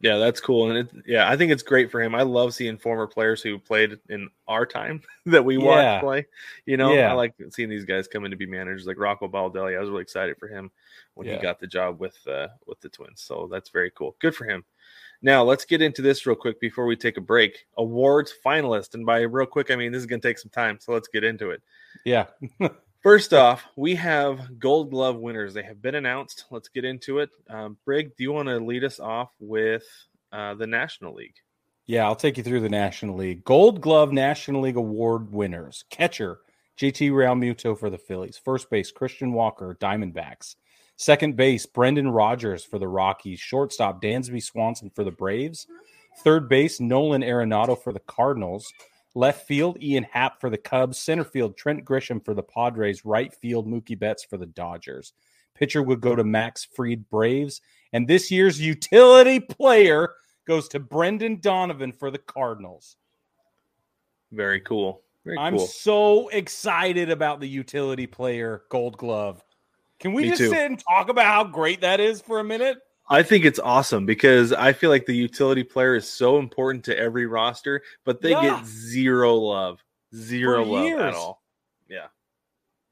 Yeah, 0.00 0.18
that's 0.18 0.40
cool, 0.40 0.70
and 0.70 0.78
it, 0.78 1.04
yeah, 1.06 1.30
I 1.30 1.36
think 1.36 1.50
it's 1.50 1.62
great 1.62 1.90
for 1.90 2.02
him. 2.02 2.14
I 2.14 2.22
love 2.22 2.52
seeing 2.52 2.76
former 2.76 3.06
players 3.06 3.40
who 3.40 3.58
played 3.58 3.98
in 4.10 4.28
our 4.46 4.66
time 4.66 5.02
that 5.26 5.44
we 5.44 5.56
watched 5.56 5.82
Yeah. 5.84 6.00
play. 6.00 6.26
You 6.66 6.76
know, 6.76 6.92
Yeah. 6.92 7.10
I 7.10 7.14
like 7.14 7.34
seeing 7.50 7.70
these 7.70 7.86
guys 7.86 8.06
come 8.06 8.24
in 8.24 8.30
to 8.30 8.36
be 8.36 8.44
managers, 8.46 8.86
like 8.86 8.98
Rocco 8.98 9.28
Baldelli. 9.28 9.76
I 9.76 9.80
was 9.80 9.88
really 9.88 10.02
excited 10.02 10.36
for 10.38 10.48
him 10.48 10.70
when 11.14 11.26
Yeah. 11.26 11.36
he 11.36 11.42
got 11.42 11.58
the 11.58 11.66
job 11.66 12.00
with 12.00 12.18
uh, 12.26 12.48
with 12.66 12.80
the 12.80 12.88
Twins. 12.90 13.22
So 13.22 13.48
that's 13.50 13.70
very 13.70 13.90
cool. 13.92 14.14
Good 14.18 14.34
for 14.36 14.44
him. 14.44 14.64
Now 15.22 15.42
let's 15.42 15.64
get 15.64 15.80
into 15.80 16.02
this 16.02 16.26
real 16.26 16.36
quick 16.36 16.60
before 16.60 16.84
we 16.84 16.96
take 16.96 17.16
a 17.16 17.22
break. 17.22 17.64
Awards 17.78 18.34
finalist, 18.44 18.92
and 18.94 19.06
by 19.06 19.20
real 19.22 19.46
quick, 19.46 19.70
I 19.70 19.76
mean 19.76 19.90
this 19.90 20.00
is 20.00 20.06
going 20.06 20.20
to 20.20 20.28
take 20.28 20.38
some 20.38 20.50
time. 20.50 20.78
So 20.80 20.92
let's 20.92 21.08
get 21.08 21.24
into 21.24 21.50
it. 21.50 21.62
Yeah. 22.04 22.26
First 23.04 23.34
off, 23.34 23.62
we 23.76 23.94
have 23.96 24.58
Gold 24.58 24.90
Glove 24.90 25.16
winners. 25.16 25.52
They 25.52 25.62
have 25.62 25.82
been 25.82 25.96
announced. 25.96 26.46
Let's 26.50 26.68
get 26.68 26.86
into 26.86 27.18
it. 27.18 27.28
Um, 27.50 27.76
Brig, 27.84 28.16
do 28.16 28.24
you 28.24 28.32
want 28.32 28.48
to 28.48 28.56
lead 28.56 28.82
us 28.82 28.98
off 28.98 29.28
with 29.38 29.84
uh, 30.32 30.54
the 30.54 30.66
National 30.66 31.12
League? 31.12 31.34
Yeah, 31.84 32.06
I'll 32.06 32.16
take 32.16 32.38
you 32.38 32.42
through 32.42 32.60
the 32.60 32.70
National 32.70 33.14
League. 33.14 33.44
Gold 33.44 33.82
Glove 33.82 34.10
National 34.10 34.62
League 34.62 34.78
Award 34.78 35.30
winners. 35.30 35.84
Catcher, 35.90 36.38
JT 36.80 37.10
Realmuto 37.10 37.78
for 37.78 37.90
the 37.90 37.98
Phillies. 37.98 38.40
First 38.42 38.70
base, 38.70 38.90
Christian 38.90 39.34
Walker, 39.34 39.76
Diamondbacks. 39.78 40.54
Second 40.96 41.36
base, 41.36 41.66
Brendan 41.66 42.08
Rodgers 42.08 42.64
for 42.64 42.78
the 42.78 42.88
Rockies. 42.88 43.38
Shortstop, 43.38 44.00
Dansby 44.00 44.42
Swanson 44.42 44.88
for 44.88 45.04
the 45.04 45.10
Braves. 45.10 45.66
Third 46.20 46.48
base, 46.48 46.80
Nolan 46.80 47.20
Arenado 47.20 47.78
for 47.78 47.92
the 47.92 48.00
Cardinals. 48.00 48.72
Left 49.14 49.46
field, 49.46 49.80
Ian 49.82 50.04
Happ 50.04 50.40
for 50.40 50.50
the 50.50 50.58
Cubs. 50.58 50.98
Center 50.98 51.24
field, 51.24 51.56
Trent 51.56 51.84
Grisham 51.84 52.24
for 52.24 52.34
the 52.34 52.42
Padres. 52.42 53.04
Right 53.04 53.32
field, 53.32 53.68
Mookie 53.68 53.98
Betts 53.98 54.24
for 54.24 54.36
the 54.36 54.46
Dodgers. 54.46 55.12
Pitcher 55.54 55.82
would 55.82 56.00
go 56.00 56.16
to 56.16 56.24
Max 56.24 56.64
Fried 56.64 57.08
Braves. 57.08 57.60
And 57.92 58.08
this 58.08 58.30
year's 58.30 58.60
utility 58.60 59.38
player 59.38 60.14
goes 60.46 60.68
to 60.68 60.80
Brendan 60.80 61.40
Donovan 61.40 61.92
for 61.92 62.10
the 62.10 62.18
Cardinals. 62.18 62.96
Very 64.32 64.60
cool. 64.60 65.02
Very 65.24 65.38
I'm 65.38 65.56
cool. 65.56 65.66
so 65.66 66.28
excited 66.28 67.08
about 67.08 67.40
the 67.40 67.48
utility 67.48 68.06
player 68.06 68.64
Gold 68.68 68.98
Glove. 68.98 69.42
Can 70.00 70.12
we 70.12 70.22
Me 70.22 70.28
just 70.30 70.40
too. 70.40 70.48
sit 70.50 70.70
and 70.70 70.78
talk 70.78 71.08
about 71.08 71.24
how 71.26 71.44
great 71.44 71.80
that 71.82 72.00
is 72.00 72.20
for 72.20 72.40
a 72.40 72.44
minute? 72.44 72.78
I 73.08 73.22
think 73.22 73.44
it's 73.44 73.58
awesome 73.58 74.06
because 74.06 74.52
I 74.52 74.72
feel 74.72 74.90
like 74.90 75.04
the 75.06 75.14
utility 75.16 75.62
player 75.62 75.94
is 75.94 76.08
so 76.08 76.38
important 76.38 76.84
to 76.86 76.98
every 76.98 77.26
roster, 77.26 77.82
but 78.04 78.20
they 78.22 78.30
Yeah. 78.30 78.56
get 78.58 78.64
zero 78.66 79.34
love, 79.34 79.84
zero 80.14 80.64
love 80.64 81.00
at 81.00 81.14
all. 81.14 81.42
Yeah, 81.88 82.06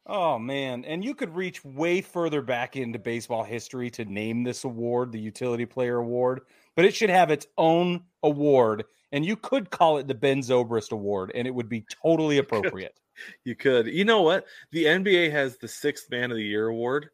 Oh 0.05 0.39
man, 0.39 0.85
and 0.85 1.03
you 1.05 1.15
could 1.15 1.35
reach 1.35 1.65
way 1.65 2.01
further 2.03 2.43
back 2.43 2.77
into 2.77 2.99
baseball 2.99 3.45
history 3.45 3.89
to 3.93 4.05
name 4.05 4.43
this 4.43 4.65
award, 4.65 5.13
the 5.13 5.21
utility 5.21 5.65
player 5.65 5.97
award, 5.99 6.41
but 6.77 6.85
it 6.85 6.95
should 6.95 7.11
have 7.11 7.31
its 7.31 7.47
own 7.57 8.05
award 8.23 8.85
and 9.13 9.25
you 9.25 9.37
could 9.37 9.71
call 9.71 9.99
it 9.99 10.09
the 10.09 10.15
Ben 10.15 10.41
Zobrist 10.41 10.91
award 10.93 11.31
and 11.35 11.47
it 11.47 11.55
would 11.55 11.69
be 11.69 11.85
totally 12.03 12.39
appropriate. 12.39 12.99
you 13.45 13.55
could. 13.55 13.87
You 13.87 14.05
know 14.05 14.23
what? 14.23 14.47
The 14.73 14.85
NBA 14.87 15.31
has 15.31 15.57
the 15.59 15.69
sixth 15.69 16.11
man 16.11 16.31
of 16.31 16.37
the 16.37 16.45
year 16.45 16.67
award. 16.69 17.11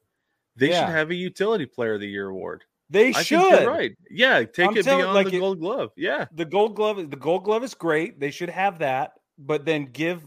They 0.56 0.70
Yeah. 0.70 0.86
should 0.86 0.94
have 0.94 1.10
a 1.10 1.14
utility 1.14 1.66
player 1.66 1.94
of 1.94 2.00
the 2.00 2.08
year 2.08 2.28
award. 2.28 2.64
They 2.90 3.12
I 3.12 3.22
should. 3.22 3.66
right. 3.66 3.92
Yeah, 4.10 4.44
take 4.44 4.68
I'm 4.70 4.76
it 4.76 4.82
telling- 4.84 5.00
beyond 5.02 5.14
like 5.14 5.28
the 5.30 5.36
it- 5.36 5.40
Gold 5.40 5.60
Glove. 5.60 5.90
Yeah, 5.96 6.26
the 6.32 6.44
gold 6.44 6.74
glove 6.76 6.96
the 7.10 7.16
gold 7.16 7.44
glove 7.44 7.62
is 7.64 7.74
great 7.74 8.18
they 8.20 8.30
should 8.30 8.48
have 8.50 8.78
that 8.78 9.12
but 9.38 9.64
then 9.64 9.84
give 9.92 10.22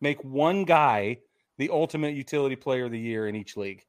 make 0.00 0.22
one 0.24 0.64
guy 0.64 1.18
the 1.58 1.68
ultimate 1.70 2.14
utility 2.14 2.56
player 2.56 2.86
of 2.86 2.90
the 2.90 2.98
year 2.98 3.28
in 3.28 3.36
each 3.36 3.56
league 3.56 3.84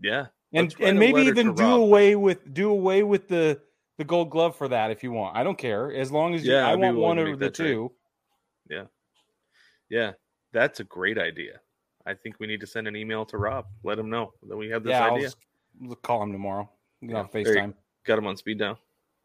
yeah. 0.00 0.26
and 0.52 0.74
and 0.80 0.98
maybe 0.98 1.22
even 1.22 1.54
do 1.54 1.62
Rob. 1.62 1.80
away 1.80 2.14
with 2.14 2.52
do 2.52 2.70
away 2.70 3.02
with 3.02 3.26
the 3.26 3.60
the 3.98 4.04
gold 4.04 4.30
glove 4.30 4.54
for 4.54 4.68
that 4.68 4.90
if 4.90 5.02
you 5.02 5.10
want 5.12 5.36
i 5.36 5.42
don't 5.42 5.58
care 5.58 5.92
as 5.92 6.12
long 6.12 6.34
as 6.34 6.44
you, 6.44 6.52
Yeah, 6.52 6.66
i 6.68 6.72
I'd 6.72 6.78
want 6.78 6.96
one 6.98 7.18
of 7.18 7.38
the 7.38 7.50
trade. 7.50 7.68
two 7.68 7.92
Yeah, 8.68 8.84
Yeah. 9.88 10.12
that's 10.52 10.80
a 10.80 10.84
great 10.84 11.18
idea. 11.18 11.60
I 12.06 12.14
think 12.14 12.38
we 12.38 12.46
need 12.46 12.60
to 12.60 12.66
send 12.66 12.86
an 12.88 12.96
email 12.96 13.24
to 13.26 13.38
Rob. 13.38 13.66
Let 13.84 13.98
him 13.98 14.10
know 14.10 14.32
that 14.48 14.56
we 14.56 14.68
have 14.70 14.82
this 14.84 14.90
yeah 14.90 15.06
I'll 15.06 15.14
idea. 15.14 15.26
just- 15.28 15.38
we'll 15.80 15.96
call 15.96 16.22
him 16.22 16.32
tomorrow 16.32 16.68
Yeah, 17.02 17.18
on 17.20 17.28
facetime 17.28 17.74
Got 18.04 18.18
him 18.18 18.26
on 18.26 18.36
speed 18.36 18.58
down. 18.58 18.76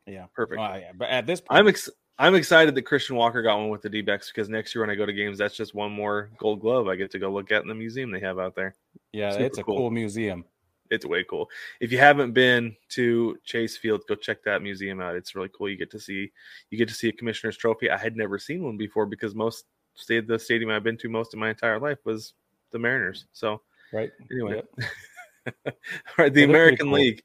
yeah 0.06 0.26
Perfect. 0.36 0.60
Well, 0.60 0.80
yeah, 0.80 0.92
but 0.96 1.10
at 1.10 1.26
this 1.26 1.42
point 1.42 1.60
I'm 1.60 1.68
ex- 1.68 1.90
I'm 2.20 2.36
excited 2.36 2.74
that 2.76 2.82
Christian 2.82 3.16
Walker 3.16 3.42
got 3.44 3.58
one 3.58 3.70
with 3.70 3.84
the 3.84 3.90
D-backs 3.90 4.32
because 4.32 4.50
next 4.50 4.74
year 4.74 4.82
when 4.84 4.90
I 4.90 4.96
go 4.96 5.06
to 5.06 5.14
games, 5.14 5.38
that's 5.38 5.56
just 5.56 5.76
one 5.76 5.92
more 5.92 6.32
Gold 6.40 6.62
Glove 6.62 6.88
I 6.88 6.96
get 6.96 7.12
to 7.12 7.20
go 7.20 7.32
look 7.32 7.52
at 7.52 7.62
in 7.62 7.68
the 7.68 7.76
museum 7.76 8.12
they 8.12 8.20
have 8.20 8.40
out 8.40 8.56
there. 8.56 8.76
yeah 9.14 9.32
super 9.32 9.44
it's 9.46 9.58
a 9.60 9.64
cool. 9.64 9.78
cool 9.78 9.92
museum 9.92 10.44
It's 10.90 11.06
way 11.06 11.24
cool. 11.30 11.50
If 11.80 11.92
you 11.92 11.98
haven't 12.00 12.32
been 12.34 12.76
to 12.90 13.38
Chase 13.44 13.78
Field, 13.78 14.02
go 14.08 14.16
check 14.16 14.44
that 14.46 14.62
museum 14.62 15.02
out. 15.02 15.16
It's 15.16 15.36
really 15.36 15.50
cool. 15.56 15.70
You 15.70 15.76
get 15.78 15.92
to 15.92 16.00
see 16.00 16.32
you 16.70 16.78
get 16.78 16.88
to 16.88 16.94
see 16.94 17.10
a 17.10 17.12
commissioner's 17.12 17.58
trophy. 17.58 17.90
I 17.92 17.98
had 17.98 18.16
never 18.16 18.40
seen 18.40 18.64
one 18.64 18.78
before 18.78 19.06
because 19.06 19.36
most 19.36 19.66
stay 19.96 20.20
the 20.22 20.40
stadium 20.40 20.72
I've 20.72 20.84
been 20.84 20.98
to 20.98 21.10
most 21.10 21.34
of 21.34 21.40
my 21.40 21.50
entire 21.50 21.80
life 21.80 21.98
was 22.06 22.34
the 22.72 22.80
Mariners. 22.80 23.26
So 23.34 23.62
right 23.94 24.12
Anyway, 24.32 24.56
Yep. 24.56 25.66
all 25.66 25.74
right. 26.18 26.34
The 26.34 26.44
American 26.44 26.88
cool. 26.88 26.96
League. 26.96 27.22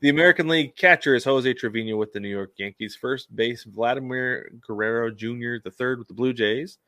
The 0.00 0.08
American 0.08 0.48
League 0.48 0.76
catcher 0.76 1.14
is 1.14 1.24
Jose 1.24 1.52
Trevino 1.54 1.96
with 1.96 2.12
the 2.12 2.20
New 2.20 2.28
York 2.28 2.52
Yankees. 2.56 2.96
First 2.96 3.34
base, 3.34 3.64
Vladimir 3.64 4.50
Guerrero 4.66 5.10
Jr. 5.10 5.56
The 5.62 5.70
third 5.76 5.98
with 5.98 6.08
the 6.08 6.14
Blue 6.14 6.32
Jays. 6.32 6.78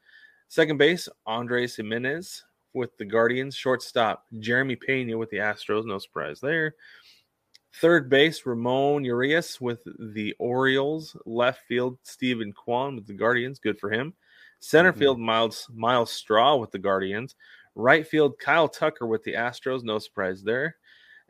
Second 0.48 0.78
base, 0.78 1.08
Andres 1.26 1.76
Gimenez 1.76 2.44
with 2.74 2.96
the 2.96 3.04
Guardians. 3.04 3.54
Shortstop, 3.54 4.24
Jeremy 4.38 4.76
Pena 4.76 5.16
with 5.16 5.30
the 5.30 5.36
Astros. 5.38 5.84
No 5.84 5.98
surprise 5.98 6.40
there. 6.40 6.74
Third 7.80 8.08
base, 8.08 8.44
Ramon 8.46 9.04
Urias 9.04 9.60
with 9.60 9.82
the 9.98 10.34
Orioles. 10.38 11.16
Left 11.26 11.60
field, 11.68 11.98
Steven 12.02 12.52
Kwan 12.52 12.96
with 12.96 13.06
the 13.06 13.14
Guardians. 13.14 13.58
Good 13.60 13.78
for 13.78 13.90
him. 13.90 14.14
Center 14.60 14.92
Mhm. 14.92 14.98
field, 14.98 15.20
Myles 15.20 15.68
Myles 15.72 16.10
Straw 16.10 16.56
with 16.56 16.72
the 16.72 16.78
Guardians. 16.78 17.36
Right 17.76 18.04
field, 18.06 18.40
Kyle 18.40 18.68
Tucker 18.68 19.06
with 19.06 19.22
the 19.22 19.34
Astros. 19.34 19.84
No 19.84 19.98
surprise 20.00 20.42
there. 20.42 20.76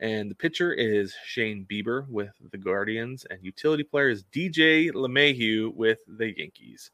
And 0.01 0.31
the 0.31 0.35
pitcher 0.35 0.73
is 0.73 1.15
Shane 1.25 1.67
Bieber 1.69 2.09
with 2.09 2.31
the 2.53 2.59
Guardians. 2.59 3.27
And 3.29 3.43
utility 3.43 3.83
player 3.83 4.09
is 4.09 4.23
DJ 4.25 4.93
LeMahieu 4.93 5.75
with 5.75 5.99
the 6.07 6.33
Yankees. 6.39 6.91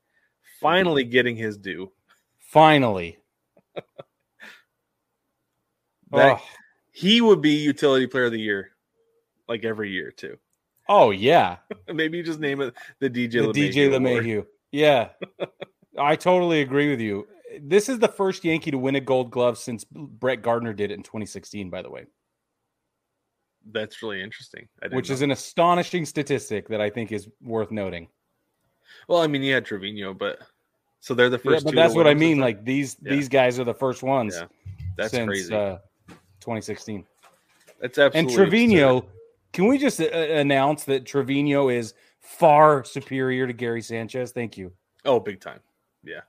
Finally 0.60 1.02
mm-hmm. 1.04 1.12
getting 1.12 1.36
his 1.36 1.58
due. 1.58 1.92
finally 2.38 3.18
That- 6.12 6.38
oh, 6.38 6.42
He 6.92 7.20
would 7.20 7.40
be 7.42 7.50
utility 7.56 8.06
player 8.06 8.26
of 8.26 8.32
the 8.32 8.40
year, 8.40 8.70
like 9.48 9.64
every 9.64 9.90
year 9.90 10.10
too. 10.10 10.38
oh 10.88 11.10
yeah 11.10 11.56
Maybe 11.92 12.18
you 12.18 12.22
just 12.22 12.40
name 12.40 12.60
it 12.60 12.74
the 13.00 13.10
DJ 13.10 13.32
the 13.32 13.38
LeMahieu. 13.52 13.72
DJ 13.72 13.88
Award. 13.88 14.24
LeMahieu. 14.24 14.46
Yeah, 14.70 15.08
I 15.98 16.16
totally 16.16 16.60
agree 16.62 16.90
with 16.90 17.00
you. 17.00 17.26
This 17.60 17.88
is 17.88 17.98
the 17.98 18.08
first 18.08 18.44
Yankee 18.44 18.70
to 18.72 18.78
win 18.78 18.96
a 18.96 19.00
Gold 19.00 19.30
Glove 19.30 19.58
since 19.58 19.84
Brett 19.84 20.42
Gardner 20.42 20.72
did 20.72 20.90
it 20.90 20.94
in 20.94 21.02
2016. 21.02 21.70
By 21.70 21.82
the 21.82 21.90
way, 21.90 22.06
That's 23.72 24.02
really 24.02 24.22
interesting. 24.22 24.68
I 24.82 24.86
didn't 24.86 24.96
which 24.96 25.08
know 25.08 25.14
is 25.14 25.22
an 25.22 25.30
astonishing 25.30 26.04
statistic 26.04 26.68
that 26.68 26.80
I 26.80 26.90
think 26.90 27.12
is 27.12 27.28
worth 27.42 27.70
noting. 27.70 28.08
Well, 29.08 29.20
I 29.20 29.26
mean, 29.26 29.42
you 29.42 29.54
had 29.54 29.64
Trevino, 29.64 30.14
but 30.14 30.38
so 31.00 31.14
they're 31.14 31.30
the 31.30 31.38
Yeah, 31.38 31.52
first. 31.52 31.64
but 31.64 31.70
two 31.70 31.76
that's 31.76 31.94
what 31.94 32.06
I 32.06 32.14
mean. 32.14 32.38
Like 32.38 32.64
these 32.64 32.96
Yeah. 33.00 33.10
these 33.10 33.28
guys 33.28 33.58
are 33.58 33.64
the 33.64 33.74
first 33.74 34.02
ones 34.02 34.34
Yeah, 34.34 34.46
that's 34.96 35.10
since 35.12 35.26
crazy. 35.28 35.54
uh, 35.54 35.78
2016. 36.40 37.06
That's 37.80 37.98
absolutely 37.98 38.20
And 38.20 38.36
Trevino, 38.50 38.96
absurd. 38.98 39.12
can 39.52 39.66
we 39.66 39.78
just 39.78 40.00
uh, 40.00 40.04
announce 40.04 40.84
that 40.84 41.06
Trevino 41.06 41.68
is 41.68 41.94
far 42.20 42.84
superior 42.84 43.46
to 43.46 43.52
Gary 43.52 43.82
Sanchez? 43.82 44.32
Thank 44.32 44.56
you. 44.56 44.72
Oh, 45.04 45.20
big 45.20 45.40
time. 45.40 45.60
Yeah, 46.02 46.20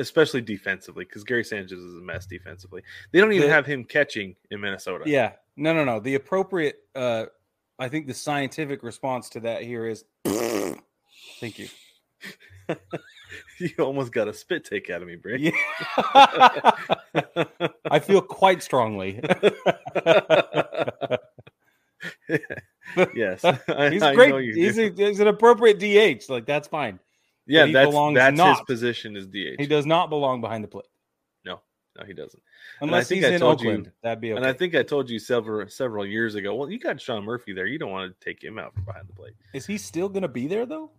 especially 0.00 0.40
defensively 0.40 1.04
because 1.04 1.22
Gary 1.24 1.44
Sanchez 1.44 1.78
is 1.78 1.94
a 1.98 2.02
mess 2.02 2.26
defensively. 2.26 2.82
They 3.12 3.20
don't 3.20 3.32
even 3.32 3.48
The- 3.48 3.54
have 3.54 3.66
him 3.66 3.84
catching 3.84 4.34
in 4.50 4.60
Minnesota. 4.60 5.04
Yeah. 5.06 5.32
No, 5.56 5.72
no, 5.72 5.84
no. 5.84 6.00
The 6.00 6.14
appropriate 6.16 6.76
uh 6.94 7.26
I 7.78 7.88
think 7.88 8.06
the 8.06 8.14
scientific 8.14 8.82
response 8.82 9.30
to 9.30 9.40
that 9.40 9.62
here 9.62 9.86
is 9.86 10.04
thank 11.40 11.58
you. 11.58 11.68
you 13.58 13.70
almost 13.78 14.12
got 14.12 14.28
a 14.28 14.34
spit 14.34 14.64
take 14.64 14.90
out 14.90 15.02
of 15.02 15.08
me, 15.08 15.16
Brick. 15.16 15.40
Yeah. 15.40 15.52
I 17.90 17.98
feel 18.00 18.20
quite 18.20 18.62
strongly. 18.62 19.20
yes, 23.14 23.44
I, 23.44 23.90
he's 23.90 24.02
I 24.02 24.14
great. 24.14 24.54
He's, 24.54 24.78
a, 24.78 24.90
he's 24.90 25.20
an 25.20 25.28
appropriate 25.28 25.78
DH. 25.78 26.28
Like 26.30 26.46
that's 26.46 26.68
fine. 26.68 26.98
Yeah, 27.50 27.66
he 27.66 27.72
that's 27.72 27.90
belongs 27.90 28.14
that's 28.16 28.40
his 28.40 28.60
position 28.66 29.16
is 29.16 29.26
DH. 29.26 29.58
He 29.60 29.66
does 29.66 29.86
not 29.86 30.08
belong 30.10 30.40
behind 30.40 30.62
the 30.64 30.68
plate 30.68 30.86
No, 31.44 31.60
no, 31.98 32.04
he 32.06 32.12
doesn't. 32.14 32.42
I 32.80 32.84
unless 32.84 33.08
he's 33.08 33.24
I 33.24 33.30
in 33.30 33.40
told 33.40 33.60
you- 33.60 33.70
Oakland. 33.70 33.92
That'd 34.02 34.20
be 34.20 34.32
okay. 34.32 34.36
And 34.36 34.46
I 34.46 34.52
think 34.52 34.74
I 34.74 34.82
told 34.82 35.10
you 35.10 35.18
several 35.18 35.68
several 35.68 36.06
years 36.06 36.34
ago. 36.36 36.54
Well, 36.54 36.70
you 36.70 36.78
got 36.78 37.00
Sean 37.00 37.24
Murphy 37.24 37.52
there. 37.52 37.66
You 37.66 37.78
don't 37.78 37.90
want 37.90 38.12
to 38.18 38.24
take 38.24 38.42
him 38.42 38.58
out 38.58 38.72
from 38.74 38.84
behind 38.84 39.08
the 39.08 39.12
plate. 39.14 39.34
Is 39.52 39.66
he 39.66 39.76
still 39.78 40.08
going 40.08 40.22
to 40.22 40.28
be 40.28 40.46
there 40.46 40.66
though? 40.66 40.92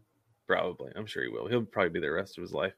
Probably, 0.48 0.92
I'm 0.96 1.06
sure 1.06 1.24
he 1.24 1.30
will. 1.30 1.48
He'll 1.48 1.64
probably 1.64 1.92
be 1.92 2.00
there 2.02 2.12
the 2.12 2.16
rest 2.18 2.38
of 2.38 2.42
his 2.42 2.52
life. 2.54 2.74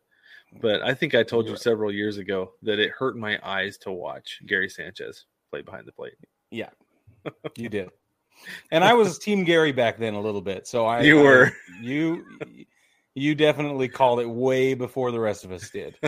Hmm. 0.51 0.59
But 0.61 0.83
I 0.83 0.93
think 0.93 1.15
I 1.15 1.23
told 1.23 1.45
you 1.45 1.49
You're 1.49 1.55
right. 1.55 1.61
several 1.61 1.91
years 1.91 2.17
ago 2.17 2.51
that 2.61 2.77
it 2.79 2.91
hurt 2.91 3.17
my 3.17 3.39
eyes 3.43 3.77
to 3.79 3.91
watch 3.91 4.39
Gary 4.45 4.69
Sanchez 4.69 5.25
play 5.49 5.61
behind 5.63 5.87
the 5.87 5.91
plate. 5.93 6.13
Yeah, 6.51 6.69
you 7.57 7.69
did. 7.69 7.89
And 8.71 8.83
I 8.83 8.93
was 8.93 9.17
Team 9.17 9.43
Gary 9.43 9.71
back 9.71 9.97
then 9.97 10.13
a 10.15 10.21
little 10.21 10.41
bit, 10.41 10.67
so 10.67 10.85
I 10.85 11.01
You 11.01 11.19
I- 11.19 11.23
were. 11.23 11.51
you 11.81 12.25
you 13.15 13.35
definitely 13.35 13.87
called 13.87 14.19
it 14.19 14.29
way 14.29 14.73
before 14.73 15.11
the 15.11 15.19
rest 15.19 15.45
of 15.45 15.51
us 15.51 15.69
did. 15.69 15.97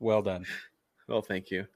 Well 0.00 0.22
done. 0.22 0.46
well, 1.08 1.22
thank 1.22 1.50
you. 1.50 1.66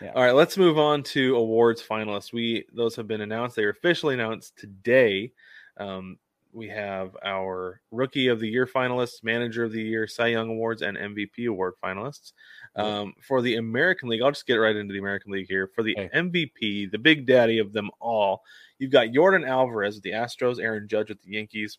Yeah. 0.00 0.12
All 0.14 0.22
right, 0.22 0.34
let's 0.34 0.56
move 0.56 0.78
on 0.78 1.02
to 1.04 1.36
awards 1.36 1.82
finalists. 1.82 2.32
We 2.32 2.64
those 2.72 2.96
have 2.96 3.06
been 3.06 3.20
announced. 3.20 3.56
They 3.56 3.64
are 3.64 3.70
officially 3.70 4.14
announced 4.14 4.56
today. 4.56 5.32
Um, 5.76 6.18
we 6.52 6.68
have 6.68 7.16
our 7.24 7.80
Rookie 7.90 8.28
of 8.28 8.38
the 8.38 8.48
Year 8.48 8.66
finalists, 8.66 9.24
Manager 9.24 9.64
of 9.64 9.72
the 9.72 9.82
Year, 9.82 10.06
Cy 10.06 10.28
Young 10.28 10.50
Awards, 10.50 10.82
and 10.82 10.96
MVP 10.96 11.48
Award 11.48 11.74
finalists. 11.82 12.32
Um, 12.76 13.14
for 13.20 13.40
the 13.40 13.56
American 13.56 14.08
League, 14.08 14.22
I'll 14.22 14.30
just 14.30 14.46
get 14.46 14.56
right 14.56 14.76
into 14.76 14.92
the 14.92 14.98
American 14.98 15.32
League 15.32 15.48
here. 15.48 15.70
For 15.74 15.82
the. 15.82 15.96
MVP, 15.96 16.90
the 16.90 16.98
big 16.98 17.26
daddy 17.26 17.58
of 17.58 17.72
them 17.72 17.90
all, 18.00 18.42
you've 18.78 18.90
got 18.90 19.08
Yordan 19.08 19.48
Alvarez 19.48 19.94
with 19.94 20.04
the 20.04 20.10
Astros, 20.10 20.60
Aaron 20.60 20.88
Judge 20.88 21.08
with 21.08 21.22
the 21.22 21.32
Yankees, 21.32 21.78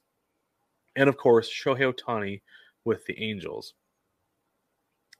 and 0.95 1.09
of 1.09 1.17
course 1.17 1.49
Shohei 1.49 1.93
Ohtani 1.93 2.41
with 2.85 3.05
the 3.05 3.21
Angels. 3.21 3.73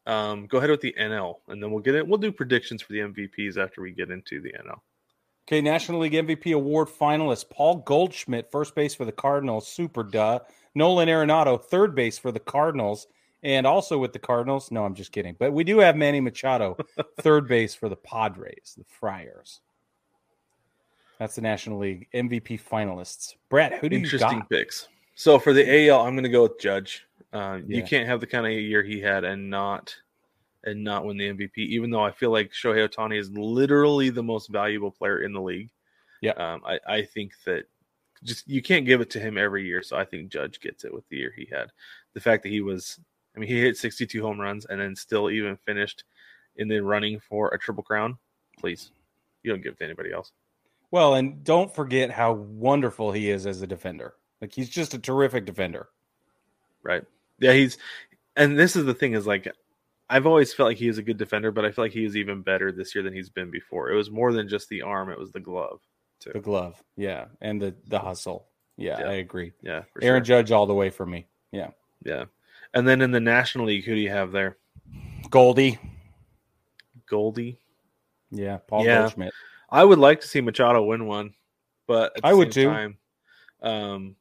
Um, 0.05 0.47
go 0.47 0.57
ahead 0.57 0.69
with 0.69 0.81
the 0.81 0.95
NL, 0.99 1.35
and 1.47 1.63
then 1.63 1.71
we'll 1.71 1.81
get 1.81 1.95
it. 1.95 2.05
We'll 2.05 2.17
do 2.17 2.31
predictions 2.31 2.81
for 2.81 2.91
the 2.91 2.99
MVPs 2.99 3.57
after 3.57 3.81
we 3.81 3.91
get 3.91 4.11
into 4.11 4.41
the 4.41 4.51
NL. 4.51 4.79
Okay, 5.47 5.61
National 5.61 5.99
League 5.99 6.13
MVP 6.13 6.53
award 6.53 6.87
finalist 6.87 7.49
Paul 7.49 7.77
Goldschmidt, 7.77 8.51
first 8.51 8.75
base 8.75 8.95
for 8.95 9.05
the 9.05 9.11
Cardinals, 9.11 9.67
super 9.67 10.03
duh. 10.03 10.39
Nolan 10.75 11.09
Arenado, 11.09 11.61
third 11.61 11.95
base 11.95 12.17
for 12.17 12.31
the 12.31 12.39
Cardinals, 12.39 13.07
and 13.43 13.67
also 13.67 13.97
with 13.97 14.13
the 14.13 14.19
Cardinals. 14.19 14.71
No, 14.71 14.85
I'm 14.85 14.95
just 14.95 15.11
kidding. 15.11 15.35
But 15.37 15.53
we 15.53 15.63
do 15.63 15.79
have 15.79 15.95
Manny 15.95 16.21
Machado, 16.21 16.77
third 17.19 17.47
base 17.47 17.75
for 17.75 17.89
the 17.89 17.95
Padres, 17.95 18.75
the 18.77 18.85
Friars. 18.85 19.61
That's 21.19 21.35
the 21.35 21.41
National 21.41 21.79
League 21.79 22.07
MVP 22.13 22.61
finalists. 22.61 23.35
Brett, 23.49 23.79
who 23.79 23.89
do 23.89 23.97
you 23.97 24.03
got? 24.03 24.13
Interesting 24.13 24.43
picks. 24.49 24.87
So 25.15 25.39
for 25.39 25.53
the 25.53 25.89
AL, 25.89 26.01
I'm 26.01 26.13
going 26.13 26.23
to 26.23 26.29
go 26.29 26.43
with 26.43 26.59
Judge. 26.59 27.05
Uh, 27.31 27.59
You 27.65 27.83
can't 27.83 28.07
have 28.07 28.19
the 28.19 28.27
kind 28.27 28.45
of 28.45 28.53
year 28.53 28.83
he 28.83 28.99
had 28.99 29.23
and 29.23 29.49
not 29.49 29.95
and 30.63 30.83
not 30.83 31.05
win 31.05 31.17
the 31.17 31.29
MVP. 31.29 31.57
Even 31.57 31.91
though 31.91 32.03
I 32.03 32.11
feel 32.11 32.31
like 32.31 32.51
Shohei 32.51 32.87
Ohtani 32.87 33.19
is 33.19 33.29
literally 33.31 34.09
the 34.09 34.23
most 34.23 34.49
valuable 34.49 34.91
player 34.91 35.21
in 35.21 35.33
the 35.33 35.41
league. 35.41 35.69
Yeah. 36.21 36.31
um, 36.31 36.61
I, 36.65 36.79
I 36.87 37.01
think 37.03 37.33
that 37.45 37.65
just 38.23 38.47
you 38.47 38.61
can't 38.61 38.85
give 38.85 39.01
it 39.01 39.09
to 39.11 39.19
him 39.19 39.37
every 39.37 39.65
year. 39.65 39.83
So 39.83 39.97
I 39.97 40.05
think 40.05 40.31
Judge 40.31 40.59
gets 40.61 40.85
it 40.85 40.93
with 40.93 41.07
the 41.09 41.17
year 41.17 41.33
he 41.35 41.47
had. 41.51 41.69
The 42.13 42.21
fact 42.21 42.43
that 42.43 42.49
he 42.49 42.61
was, 42.61 42.99
I 43.35 43.39
mean, 43.39 43.49
he 43.49 43.59
hit 43.59 43.77
62 43.77 44.21
home 44.21 44.39
runs 44.39 44.65
and 44.65 44.79
then 44.79 44.95
still 44.95 45.29
even 45.29 45.57
finished 45.57 46.05
in 46.55 46.67
the 46.67 46.79
running 46.79 47.19
for 47.19 47.49
a 47.49 47.59
triple 47.59 47.83
crown. 47.83 48.17
Please, 48.57 48.91
you 49.41 49.51
don't 49.51 49.61
give 49.61 49.73
it 49.73 49.79
to 49.79 49.85
anybody 49.85 50.13
else. 50.13 50.31
Well, 50.91 51.15
and 51.15 51.43
don't 51.43 51.73
forget 51.73 52.11
how 52.11 52.33
wonderful 52.33 53.11
he 53.11 53.29
is 53.29 53.45
as 53.47 53.61
a 53.61 53.67
defender. 53.67 54.13
Like 54.43 54.53
he's 54.53 54.69
just 54.69 54.93
a 54.93 54.99
terrific 54.99 55.45
defender. 55.45 55.87
right? 56.83 57.03
Yeah, 57.39 57.53
he's 57.53 57.77
and 58.35 58.59
this 58.59 58.75
is 58.75 58.83
the 58.83 58.93
thing 58.93 59.13
is 59.13 59.25
like 59.25 59.47
I've 60.09 60.27
always 60.27 60.53
felt 60.53 60.67
like 60.67 60.77
he 60.77 60.89
is 60.89 60.97
a 60.97 61.01
good 61.01 61.15
defender, 61.15 61.49
but 61.49 61.63
I 61.63 61.71
feel 61.71 61.85
like 61.85 61.93
he 61.93 62.03
is 62.03 62.17
even 62.17 62.41
better 62.41 62.73
this 62.73 62.93
year 62.93 63.05
than 63.05 63.13
he's 63.13 63.29
been 63.29 63.49
before. 63.49 63.89
It 63.89 63.95
was 63.95 64.11
more 64.11 64.33
than 64.33 64.49
just 64.49 64.67
the 64.67 64.81
arm; 64.81 65.09
it 65.09 65.17
was 65.17 65.31
the 65.31 65.39
glove. 65.39 65.79
Too. 66.19 66.31
The 66.33 66.41
glove, 66.41 66.75
yeah, 66.97 67.27
and 67.39 67.61
the 67.61 67.73
the 67.87 67.99
hustle. 67.99 68.47
Yeah, 68.75 68.99
Yeah. 68.99 69.07
I 69.07 69.13
agree. 69.13 69.53
Yeah, 69.61 69.83
Aaron 70.01 70.25
sure. 70.25 70.41
Judge 70.41 70.51
all 70.51 70.65
the 70.65 70.73
way 70.73 70.89
for 70.89 71.05
me. 71.05 71.25
Yeah, 71.53 71.69
Yeah, 72.03 72.25
and 72.73 72.85
then 72.85 73.01
in 73.01 73.11
the 73.11 73.21
National 73.21 73.67
League, 73.67 73.85
who 73.85 73.95
do 73.95 74.01
you 74.01 74.09
have 74.09 74.33
there? 74.33 74.57
Goldie. 75.29 75.79
Goldie. 77.07 77.59
Yeah, 78.29 78.57
Paul 78.57 78.83
Yeah. 78.85 78.99
Goldschmidt. 79.03 79.33
I 79.69 79.83
would 79.85 79.99
like 79.99 80.19
to 80.21 80.27
see 80.27 80.41
Machado 80.41 80.83
win 80.83 81.07
one, 81.07 81.33
but 81.87 82.11
I 82.23 82.33
would 82.33 82.51
too. 82.51 82.67
Time, 82.67 82.97
um, 83.61 84.15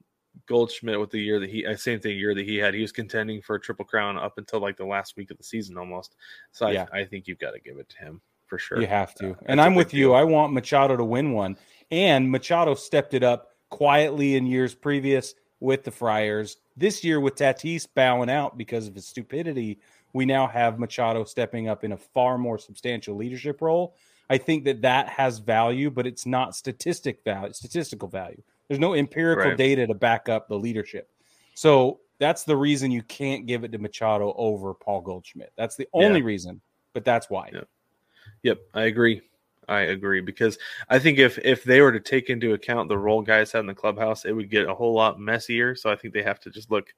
Goldschmidt 0.47 0.99
with 0.99 1.11
the 1.11 1.21
year 1.21 1.39
that 1.41 1.51
he, 1.51 1.67
uh, 1.67 1.77
same 1.77 2.01
thing 2.01 2.17
year 2.17 2.35
that 2.35 2.45
he 2.45 2.57
had, 2.57 2.75
he 2.75 2.81
was 2.81 2.93
contending 2.93 3.43
for 3.43 3.57
a 3.57 3.61
triple 3.61 3.85
crown 3.85 4.17
up 4.17 4.39
until 4.39 4.61
like 4.61 4.77
the 4.77 4.85
last 4.85 5.17
week 5.17 5.31
of 5.31 5.39
the 5.39 5.45
season 5.45 5.77
almost. 5.77 6.17
So 6.51 6.69
Yeah. 6.69 6.87
I, 6.93 7.01
I 7.01 7.05
think 7.05 7.27
you've 7.27 7.39
got 7.39 7.53
to 7.53 7.61
give 7.61 7.79
it 7.79 7.89
to 7.91 7.99
him 7.99 8.21
for 8.47 8.59
sure. 8.59 8.81
You 8.81 8.87
have 8.87 9.15
to. 9.17 9.31
Uh, 9.31 9.35
and 9.47 9.61
I'm 9.61 9.75
with 9.75 9.95
you. 9.95 10.09
deal. 10.09 10.15
I 10.15 10.25
want 10.25 10.53
Machado 10.53 10.97
to 10.97 11.05
win 11.05 11.33
one. 11.33 11.57
And 11.91 12.31
Machado 12.31 12.75
stepped 12.75 13.15
it 13.15 13.23
up 13.23 13.51
quietly 13.71 14.37
in 14.37 14.47
years 14.47 14.75
previous 14.75 15.35
with 15.61 15.85
the 15.85 15.91
Friars. 15.91 16.57
This 16.77 17.05
year, 17.05 17.21
with 17.21 17.37
Tatis 17.37 17.87
bowing 17.95 18.31
out 18.31 18.59
because 18.59 18.89
of 18.89 18.95
his 18.95 19.07
stupidity, 19.07 19.79
we 20.13 20.27
now 20.27 20.47
have 20.47 20.79
Machado 20.79 21.25
stepping 21.25 21.69
up 21.69 21.85
in 21.85 21.93
a 21.93 21.97
far 21.97 22.37
more 22.37 22.59
substantial 22.59 23.17
leadership 23.17 23.63
role. 23.63 23.95
I 24.29 24.39
think 24.39 24.65
that 24.65 24.83
that 24.83 25.09
has 25.09 25.39
value, 25.39 25.91
but 25.91 26.07
it's 26.07 26.27
not 26.27 26.57
statistic 26.57 27.23
value, 27.25 27.53
statistical 27.53 28.09
value. 28.09 28.43
There's 28.73 28.81
no 28.81 28.95
empirical 28.95 29.51
Right. 29.51 29.59
data 29.59 29.87
to 29.87 29.93
back 29.93 30.31
up 30.31 30.49
the 30.49 30.59
leadership. 30.59 31.11
So 31.53 32.01
that's 32.17 32.45
the 32.45 32.57
reason 32.57 32.91
you 32.91 33.03
can't 33.03 33.45
give 33.45 33.65
it 33.65 33.73
to 33.73 33.79
Machado 33.79 34.33
over 34.39 34.73
Paul 34.73 35.03
Goldschmidt. 35.03 35.53
That's 35.57 35.77
the 35.77 35.87
only 35.93 36.23
reason, 36.23 36.63
but 36.95 37.05
that's 37.05 37.29
why. 37.29 37.51
Yeah. 37.53 37.65
Yep, 38.45 38.61
I 38.73 38.85
agree. 38.85 39.21
I 39.69 39.81
agree 39.81 40.23
because 40.23 40.57
I 40.89 40.99
think 40.99 41.19
if 41.19 41.39
if 41.41 41.65
they 41.65 41.83
were 41.83 41.93
to 41.93 42.01
take 42.01 42.31
into 42.31 42.55
account 42.55 42.89
the 42.89 42.97
role 42.97 43.21
guys 43.21 43.53
had 43.53 43.61
in 43.61 43.67
the 43.67 43.75
clubhouse, 43.75 44.25
it 44.25 44.33
would 44.33 44.49
get 44.49 44.67
a 44.67 44.75
whole 44.75 44.95
lot 44.95 45.21
messier. 45.21 45.75
So 45.75 45.91
I 45.91 45.97
think 45.97 46.15
they 46.15 46.23
have 46.23 46.41
to 46.41 46.51
just 46.51 46.71
look. 46.71 46.95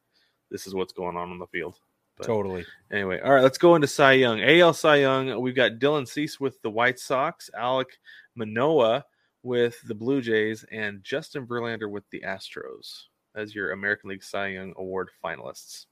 This 0.52 0.68
is 0.68 0.76
what's 0.76 0.92
going 0.92 1.16
on 1.16 1.32
on 1.32 1.40
the 1.40 1.48
field. 1.48 1.80
But 2.16 2.28
Totally. 2.28 2.64
anyway, 2.92 3.18
all 3.18 3.32
right, 3.32 3.42
let's 3.42 3.58
go 3.58 3.74
into 3.74 3.88
Cy 3.88 4.12
Young. 4.12 4.40
AL 4.40 4.74
Cy 4.74 4.96
Young. 4.98 5.40
We've 5.40 5.56
got 5.56 5.80
Dylan 5.80 6.06
Cease 6.06 6.38
with 6.38 6.62
the 6.62 6.70
White 6.70 7.00
Sox, 7.00 7.50
Alek 7.58 7.98
Manoah 8.36 9.04
with 9.44 9.80
the 9.86 9.94
Blue 9.94 10.20
Jays, 10.20 10.64
and 10.72 11.04
Justin 11.04 11.46
Verlander 11.46 11.88
with 11.88 12.02
the 12.10 12.22
Astros 12.26 13.04
as 13.36 13.54
your 13.54 13.70
American 13.72 14.10
League 14.10 14.24
Cy 14.24 14.48
Young 14.48 14.74
Award 14.76 15.10
finalists. 15.24 15.86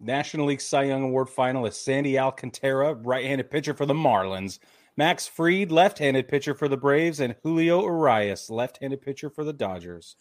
National 0.00 0.46
League 0.46 0.60
Cy 0.60 0.84
Young 0.84 1.02
Award 1.02 1.28
finalist 1.28 1.74
Sandy 1.74 2.18
Alcantara, 2.18 2.94
right-handed 2.94 3.50
pitcher 3.50 3.74
for 3.74 3.84
the 3.84 3.94
Marlins. 3.94 4.60
Max 4.96 5.26
Fried, 5.26 5.70
left-handed 5.72 6.28
pitcher 6.28 6.54
for 6.54 6.68
the 6.68 6.76
Braves, 6.76 7.20
and 7.20 7.34
Julio 7.42 7.82
Urias, 7.82 8.48
left-handed 8.48 9.02
pitcher 9.02 9.28
for 9.28 9.44
the 9.44 9.52
Dodgers. 9.52 10.16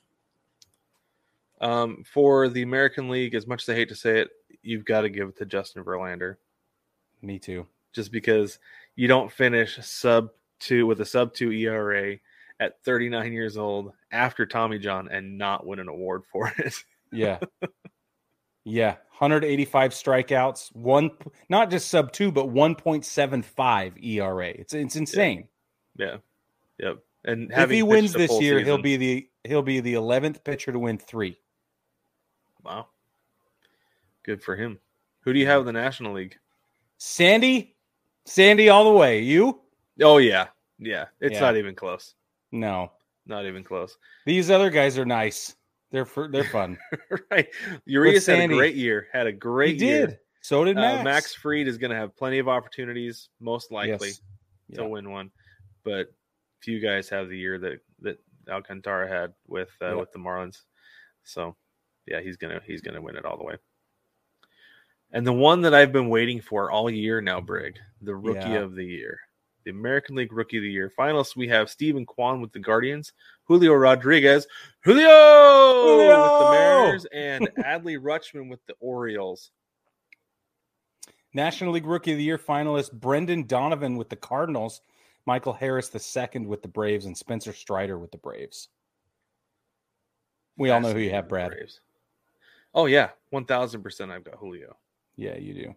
Um, 1.61 2.03
for 2.11 2.49
the 2.49 2.61
American 2.63 3.09
League, 3.09 3.35
as 3.35 3.47
much 3.47 3.63
as 3.63 3.69
I 3.69 3.75
hate 3.75 3.89
to 3.89 3.95
say 3.95 4.19
it, 4.19 4.29
you've 4.61 4.85
got 4.85 5.01
to 5.01 5.09
give 5.09 5.29
it 5.29 5.37
to 5.37 5.45
Justin 5.45 5.83
Verlander. 5.83 6.35
Me 7.21 7.39
too. 7.39 7.65
just 7.93 8.11
because 8.11 8.59
you 8.95 9.07
don't 9.07 9.31
finish 9.31 9.77
sub 9.85 10.29
two 10.59 10.85
with 10.85 11.01
a 11.01 11.05
sub 11.05 11.33
two 11.33 11.51
ERA 11.51 12.17
at 12.59 12.81
39 12.83 13.33
years 13.33 13.57
old 13.57 13.93
after 14.11 14.45
Tommy 14.45 14.79
John 14.79 15.07
and 15.09 15.37
not 15.37 15.65
win 15.65 15.79
an 15.79 15.87
award 15.87 16.23
for 16.31 16.51
it. 16.57 16.73
Yeah. 17.11 17.39
yeah. 18.63 18.95
185 19.19 19.91
strikeouts, 19.91 20.75
one 20.75 21.09
not 21.49 21.71
just 21.71 21.87
sub 21.89 22.11
two, 22.11 22.31
but 22.31 22.47
1.75 22.53 24.03
ERA. 24.05 24.47
It's 24.49 24.73
it's 24.73 24.95
insane. 24.95 25.47
yeah. 25.97 26.17
Yep. 26.79 26.99
And 27.25 27.51
if 27.51 27.69
he 27.71 27.81
wins 27.83 28.13
this 28.13 28.39
year, 28.39 28.59
he'll 28.63 28.77
be 28.81 28.95
the 28.97 29.27
he'll 29.43 29.63
be 29.63 29.79
the 29.79 29.95
11th 29.95 30.43
pitcher 30.43 30.71
to 30.71 30.77
win 30.79 30.97
three. 30.99 31.37
wow. 32.63 32.87
Good 34.23 34.43
for 34.43 34.55
him. 34.55 34.77
Who 35.21 35.33
do 35.33 35.39
you 35.39 35.47
have 35.47 35.61
in 35.61 35.65
the 35.65 35.71
National 35.73 36.13
League? 36.13 36.37
Sandy, 36.99 37.75
Sandy, 38.25 38.69
all 38.69 38.83
the 38.85 38.91
way. 38.97 39.21
You? 39.21 39.61
Oh 40.01 40.17
yeah. 40.19 40.47
Yeah. 40.77 41.05
It's 41.19 41.33
Yeah. 41.33 41.39
not 41.39 41.57
even 41.57 41.73
close. 41.75 42.13
No. 42.51 42.91
Not 43.25 43.45
even 43.45 43.63
close. 43.63 43.97
These 44.25 44.49
other 44.49 44.69
guys 44.69 44.97
are 44.97 45.05
nice. 45.05 45.55
They're 45.91 46.05
for, 46.05 46.27
they're 46.29 46.43
fun. 46.51 46.77
right. 47.31 47.47
Urias 47.85 48.25
had 48.25 48.39
a 48.39 48.47
great 48.47 48.75
year. 48.75 49.07
Had 49.11 49.27
a 49.27 49.31
great 49.31 49.73
he 49.73 49.77
did. 49.87 50.09
year. 50.09 50.19
So 50.41 50.63
did 50.63 50.77
Uh, 50.77 50.81
Max. 50.81 51.03
Max 51.03 51.33
Fried 51.35 51.67
is 51.67 51.77
going 51.77 51.91
to 51.91 51.97
have 51.97 52.15
plenty 52.15 52.39
of 52.39 52.47
opportunities, 52.47 53.29
most 53.39 53.71
likely. 53.71 54.09
Yes. 54.09 54.21
to 54.75 54.81
Yeah. 54.81 54.87
win 54.87 55.09
one, 55.11 55.31
but 55.83 56.13
few 56.61 56.79
guys 56.79 57.07
have 57.09 57.29
the 57.29 57.37
year 57.37 57.57
that 57.59 57.79
that 58.01 58.19
Alcantara 58.49 59.07
had 59.07 59.33
with 59.47 59.69
uh, 59.81 59.87
Yeah. 59.89 59.93
with 59.95 60.11
the 60.11 60.19
Marlins. 60.19 60.63
So, 61.23 61.55
yeah, 62.05 62.19
he's 62.21 62.35
gonna 62.37 62.61
he's 62.65 62.81
gonna 62.81 63.01
win 63.01 63.15
it 63.15 63.23
all 63.25 63.37
the 63.37 63.43
way. 63.45 63.55
And 65.11 65.25
the 65.25 65.31
one 65.33 65.61
that 65.61 65.73
I've 65.73 65.93
been 65.93 66.09
waiting 66.09 66.41
for 66.41 66.69
all 66.69 66.89
year 66.89 67.21
now, 67.21 67.39
Brig, 67.39 67.77
the 68.01 68.15
Rookie 68.15 68.39
Yeah. 68.39 68.59
of 68.59 68.75
the 68.75 68.85
Year, 68.85 69.19
the 69.67 69.71
American 69.71 70.15
League 70.15 70.31
Rookie 70.31 70.57
of 70.57 70.63
the 70.63 70.71
Year. 70.71 70.93
Finalists 70.97 71.35
we 71.35 71.49
have 71.49 71.69
Steven 71.69 72.05
Kwan 72.05 72.39
with 72.39 72.53
the 72.53 72.59
Guardians, 72.59 73.11
Julio 73.43 73.73
Rodriguez, 73.73 74.47
Julio, 74.79 75.97
with 75.97 76.45
the 76.45 76.51
Mariners, 76.51 77.05
and 77.11 77.49
Adley 77.57 77.99
Rutschman 77.99 78.49
with 78.49 78.65
the 78.67 78.75
Orioles. 78.79 79.51
National 81.33 81.73
League 81.73 81.85
Rookie 81.85 82.13
of 82.13 82.17
the 82.17 82.23
Year 82.23 82.37
finalist 82.37 82.93
Brendan 82.93 83.45
Donovan 83.45 83.97
with 83.97 84.07
the 84.07 84.15
Cardinals, 84.15 84.79
Michael 85.25 85.51
Harris 85.51 85.89
the 85.89 85.99
second 85.99 86.47
with 86.47 86.61
the 86.61 86.69
Braves, 86.69 87.05
and 87.05 87.17
Spencer 87.17 87.51
Strider 87.51 87.99
with 87.99 88.11
the 88.11 88.17
Braves. 88.17 88.69
We 90.57 90.69
all 90.69 90.79
know 90.79 90.93
who 90.93 90.99
you 90.99 91.11
have, 91.11 91.27
Brad. 91.27 91.51
Braves. 91.51 91.81
Oh 92.73 92.85
yeah, 92.85 93.09
one 93.31 93.43
thousand 93.43 93.83
percent. 93.83 94.11
I've 94.11 94.23
got 94.23 94.35
Julio. 94.35 94.77
Yeah, 95.17 95.35
you 95.35 95.53
do. 95.53 95.75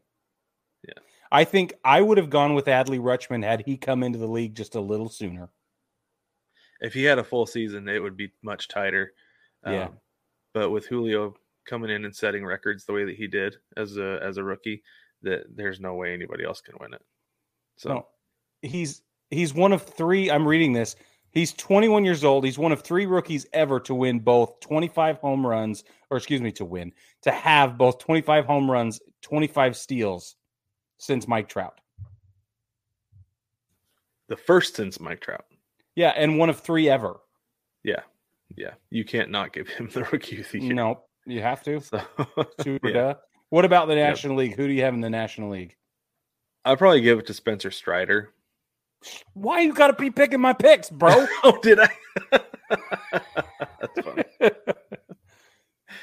Yeah. 0.87 0.95
I 1.33 1.45
think 1.45 1.75
I 1.85 2.01
would 2.01 2.19
have 2.19 2.31
gone 2.31 2.55
with 2.55 2.67
Adley 2.67 2.99
Rutschman 2.99 3.45
had 3.45 3.63
he 3.65 3.77
come 3.77 4.03
into 4.03 4.19
the 4.19 4.27
league 4.27 4.55
just 4.55 4.75
a 4.75 4.81
little 4.81 5.09
sooner. 5.09 5.49
If 6.81 6.93
he 6.95 7.05
had 7.05 7.19
a 7.19 7.25
full 7.25 7.47
season, 7.47 7.89
it 7.89 8.03
would 8.03 8.17
be 8.17 8.33
much 8.43 8.69
tighter. 8.69 9.13
Yeah. 9.65 9.85
Um, 9.85 9.99
but 10.55 10.71
with 10.71 10.87
Julio 10.87 11.35
coming 11.67 11.91
in 11.91 12.05
and 12.05 12.17
setting 12.17 12.45
records 12.45 12.85
the 12.85 12.93
way 12.93 13.05
that 13.05 13.17
he 13.17 13.29
did 13.29 13.57
as 13.77 13.97
a 13.97 14.19
as 14.23 14.39
a 14.39 14.45
rookie, 14.45 14.83
that 15.23 15.45
there's 15.55 15.81
no 15.81 15.95
way 15.95 16.13
anybody 16.13 16.45
else 16.45 16.61
can 16.61 16.75
win 16.81 16.95
it. 16.95 17.03
So 17.77 17.89
No, 17.91 18.07
he's 18.63 19.03
he's 19.31 19.55
one 19.55 19.73
of 19.73 19.83
three. 19.83 20.31
I'm 20.31 20.49
reading 20.49 20.73
this. 20.73 20.97
He's 21.33 21.53
21 21.53 22.05
years 22.05 22.25
old. 22.25 22.45
He's 22.45 22.59
one 22.59 22.73
of 22.73 22.83
three 22.83 23.07
rookies 23.07 23.47
ever 23.53 23.79
to 23.81 23.95
win 23.95 24.19
both 24.19 24.59
25 24.61 25.19
home 25.19 25.47
runs, 25.47 25.85
or 26.11 26.17
excuse 26.17 26.41
me, 26.41 26.51
to 26.53 26.65
win 26.65 26.93
to 27.23 27.31
have 27.31 27.79
both 27.79 27.99
25 27.99 28.47
home 28.47 28.69
runs, 28.69 29.01
25 29.23 29.77
steals 29.77 30.35
since 31.01 31.27
Mike 31.27 31.49
Trout. 31.49 31.81
the 34.29 34.37
first 34.37 34.77
since 34.77 35.01
Mike 35.01 35.21
Trout. 35.21 35.45
Yeah, 35.97 36.13
and 36.17 36.39
one 36.39 36.49
of 36.51 36.61
three 36.61 36.89
ever. 36.89 37.19
Yeah. 37.83 38.03
Yeah. 38.57 38.75
You 38.91 39.05
can't 39.05 39.31
not 39.31 39.53
give 39.53 39.67
him 39.69 39.89
the 39.93 40.05
rookie 40.13 40.41
of 40.41 40.51
the 40.53 40.61
year. 40.61 40.75
No, 40.75 41.03
you 41.27 41.41
have 41.43 41.63
to. 41.65 41.81
So 41.81 42.01
Super 42.63 42.89
yeah. 42.95 43.15
What 43.49 43.65
about 43.65 43.89
the 43.89 43.97
National 43.97 44.37
League? 44.37 44.55
Who 44.55 44.69
do 44.69 44.73
you 44.73 44.83
have 44.83 44.95
in 44.95 45.01
the 45.01 45.11
National 45.11 45.51
League? 45.51 45.75
I'd 46.65 46.79
probably 46.79 47.01
give 47.01 47.19
it 47.19 47.27
to 47.27 47.35
Spencer 47.35 47.71
Strider. 47.73 48.31
Why 49.33 49.61
you 49.63 49.73
got 49.73 49.89
to 49.89 49.95
be 49.95 50.11
picking 50.11 50.41
my 50.41 50.53
picks, 50.53 50.91
bro? 50.91 51.27
oh, 51.43 51.59
did 51.63 51.81
I? 51.81 51.89
That's 53.81 54.01
funny. 54.05 54.25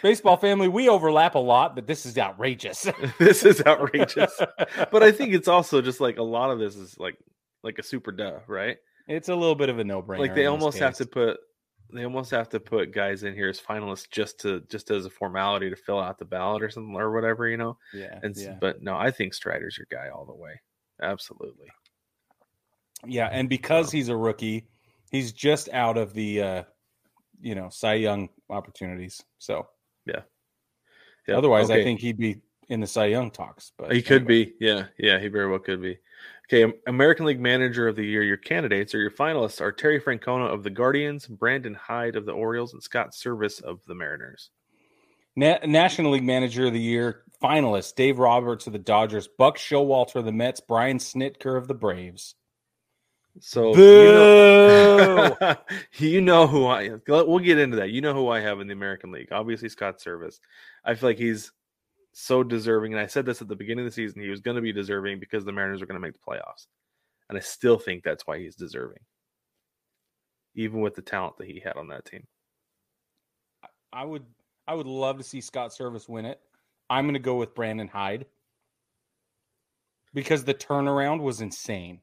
Baseball 0.02 0.38
family, 0.38 0.68
we 0.68 0.90
overlap 0.90 1.36
a 1.36 1.40
lot, 1.40 1.76
but 1.76 1.88
this 1.88 2.06
is 2.06 2.18
outrageous. 2.18 2.88
this 3.20 3.44
is 3.44 3.62
outrageous. 3.66 4.40
But 4.92 5.04
I 5.04 5.12
think 5.12 5.34
it's 5.34 5.48
also 5.48 5.82
just 5.82 6.00
like 6.00 6.18
a 6.18 6.24
lot 6.24 6.52
of 6.52 6.60
this 6.60 6.76
is 6.76 6.98
like 6.98 7.18
like 7.64 7.80
a 7.80 7.84
super 7.84 8.12
duh, 8.12 8.40
right? 8.48 8.78
it's 9.08 9.30
a 9.30 9.36
little 9.36 9.56
bit 9.56 9.70
of 9.70 9.80
a 9.80 9.84
no-brainer. 9.86 10.20
like 10.20 10.36
they 10.36 10.48
almost 10.48 10.78
have 10.80 10.96
to 10.96 11.06
put 11.06 11.38
they 11.94 12.04
almost 12.04 12.32
have 12.32 12.50
to 12.50 12.60
put 12.60 12.94
guys 12.94 13.24
in 13.24 13.34
here 13.34 13.48
as 13.48 13.60
finalists 13.60 14.10
just 14.12 14.42
to 14.42 14.62
just 14.70 14.92
as 14.92 15.06
a 15.06 15.10
formality 15.10 15.70
to 15.70 15.76
fill 15.76 16.00
out 16.00 16.18
the 16.18 16.26
ballot 16.26 16.62
or 16.62 16.70
something 16.70 16.96
or 16.96 17.14
whatever, 17.14 17.48
you 17.48 17.58
know. 17.58 17.78
Yeah, 17.94 18.20
And 18.22 18.36
yeah. 18.36 18.58
but 18.60 18.82
no, 18.82 18.98
I 18.98 19.12
think 19.12 19.34
Strider's 19.34 19.78
your 19.78 19.88
guy 19.90 20.10
all 20.10 20.26
the 20.26 20.36
way. 20.36 20.60
Absolutely. 21.02 21.68
Yeah, 23.06 23.30
and 23.32 23.48
because 23.48 23.92
he's 23.92 24.10
a 24.10 24.18
rookie, 24.18 24.68
he's 25.12 25.32
just 25.32 25.70
out 25.70 25.98
of 25.98 26.14
the 26.14 26.42
uh 26.42 26.64
you 27.40 27.56
know, 27.56 27.70
Cy 27.70 27.94
Young 27.96 28.30
opportunities. 28.50 29.24
So 29.38 29.68
Yeah. 30.08 30.22
yeah. 31.28 31.38
otherwise 31.38 31.70
I 31.70 31.84
think 31.84 32.00
he'd 32.00 32.18
be 32.18 32.42
in 32.70 32.80
the 32.80 32.88
Cy 32.88 33.06
Young 33.06 33.32
talks. 33.32 33.72
But 33.78 33.94
he 33.94 34.02
could 34.02 34.24
anyway. 34.24 34.46
be. 34.46 34.54
Yeah, 34.60 34.86
yeah, 34.98 35.20
he 35.20 35.28
very 35.28 35.50
well 35.50 35.60
could 35.60 35.82
be. 35.82 35.98
Okay, 36.52 36.74
American 36.88 37.26
League 37.26 37.42
Manager 37.42 37.88
of 37.88 37.96
the 37.96 38.06
Year. 38.06 38.24
Your 38.24 38.38
candidates 38.38 38.96
or 38.96 39.00
your 39.00 39.12
finalists 39.12 39.60
are 39.60 39.72
Terry 39.72 40.00
Francona 40.00 40.52
of 40.52 40.64
the 40.64 40.70
Guardians, 40.70 41.28
Brandon 41.28 41.74
Hyde 41.74 42.16
of 42.16 42.26
the 42.26 42.32
Orioles, 42.32 42.74
and 42.74 42.82
Scott 42.82 43.12
Servais 43.12 43.62
of 43.62 43.84
the 43.86 43.96
Mariners. 43.96 44.50
Na- 45.36 45.60
National 45.66 46.12
League 46.12 46.24
Manager 46.24 46.68
of 46.68 46.74
the 46.74 46.80
Year 46.80 47.24
finalists 47.44 47.94
Dave 47.94 48.18
Roberts 48.18 48.66
of 48.66 48.74
the 48.74 48.80
Dodgers, 48.80 49.28
Buck 49.28 49.58
Showalter 49.58 50.16
of 50.16 50.26
the 50.26 50.32
Mets, 50.32 50.62
Brian 50.62 50.98
Snitker 50.98 51.58
of 51.58 51.68
the 51.68 51.74
Braves. 51.74 52.36
So 53.40 53.76
you 53.76 54.12
know, 54.12 55.56
you 55.98 56.22
know 56.22 56.48
who 56.48 56.66
I. 56.66 56.84
Am. 56.84 57.02
We'll 57.08 57.40
get 57.40 57.60
into 57.60 57.78
that. 57.78 57.92
You 57.92 58.02
know 58.02 58.14
who 58.14 58.30
I 58.30 58.40
have 58.40 58.60
in 58.60 58.68
the 58.68 58.74
American 58.74 59.12
League. 59.12 59.30
Obviously, 59.32 59.70
Scott 59.70 60.00
Servais. 60.00 60.40
I 60.84 60.96
feel 60.96 61.10
like 61.10 61.18
he's 61.18 61.52
so 62.14 62.44
deserving, 62.44 62.94
and 62.94 63.02
I 63.02 63.08
said 63.08 63.26
this 63.26 63.42
at 63.42 63.48
the 63.48 63.56
beginning 63.56 63.86
of 63.86 63.92
the 63.92 63.96
season. 63.96 64.22
He 64.22 64.30
was 64.30 64.42
going 64.42 64.56
to 64.56 64.62
be 64.62 64.74
deserving 64.74 65.20
because 65.20 65.46
the 65.46 65.52
Mariners 65.52 65.82
are 65.82 65.86
going 65.86 66.00
to 66.00 66.06
make 66.06 66.14
the 66.14 66.20
playoffs, 66.20 66.68
and 67.30 67.38
I 67.38 67.42
still 67.42 67.78
think 67.78 68.04
that's 68.04 68.26
why 68.26 68.40
he's 68.40 68.56
deserving, 68.56 69.02
even 70.56 70.82
with 70.82 70.96
the 70.96 71.02
talent 71.02 71.38
that 71.38 71.48
he 71.48 71.60
had 71.60 71.78
on 71.78 71.90
that 71.90 72.06
team. 72.06 72.26
I 73.94 74.04
would 74.04 74.26
I 74.68 74.74
would 74.74 74.88
love 74.88 75.18
to 75.18 75.24
see 75.24 75.42
Scott 75.42 75.72
Servais 75.72 76.10
win 76.10 76.26
it. 76.26 76.40
I'm 76.90 77.06
going 77.06 77.14
to 77.14 77.20
go 77.20 77.36
with 77.36 77.56
Brandon 77.56 77.88
Hyde 77.88 78.26
because 80.14 80.44
the 80.44 80.54
turnaround 80.54 81.22
was 81.22 81.42
insane. 81.42 82.00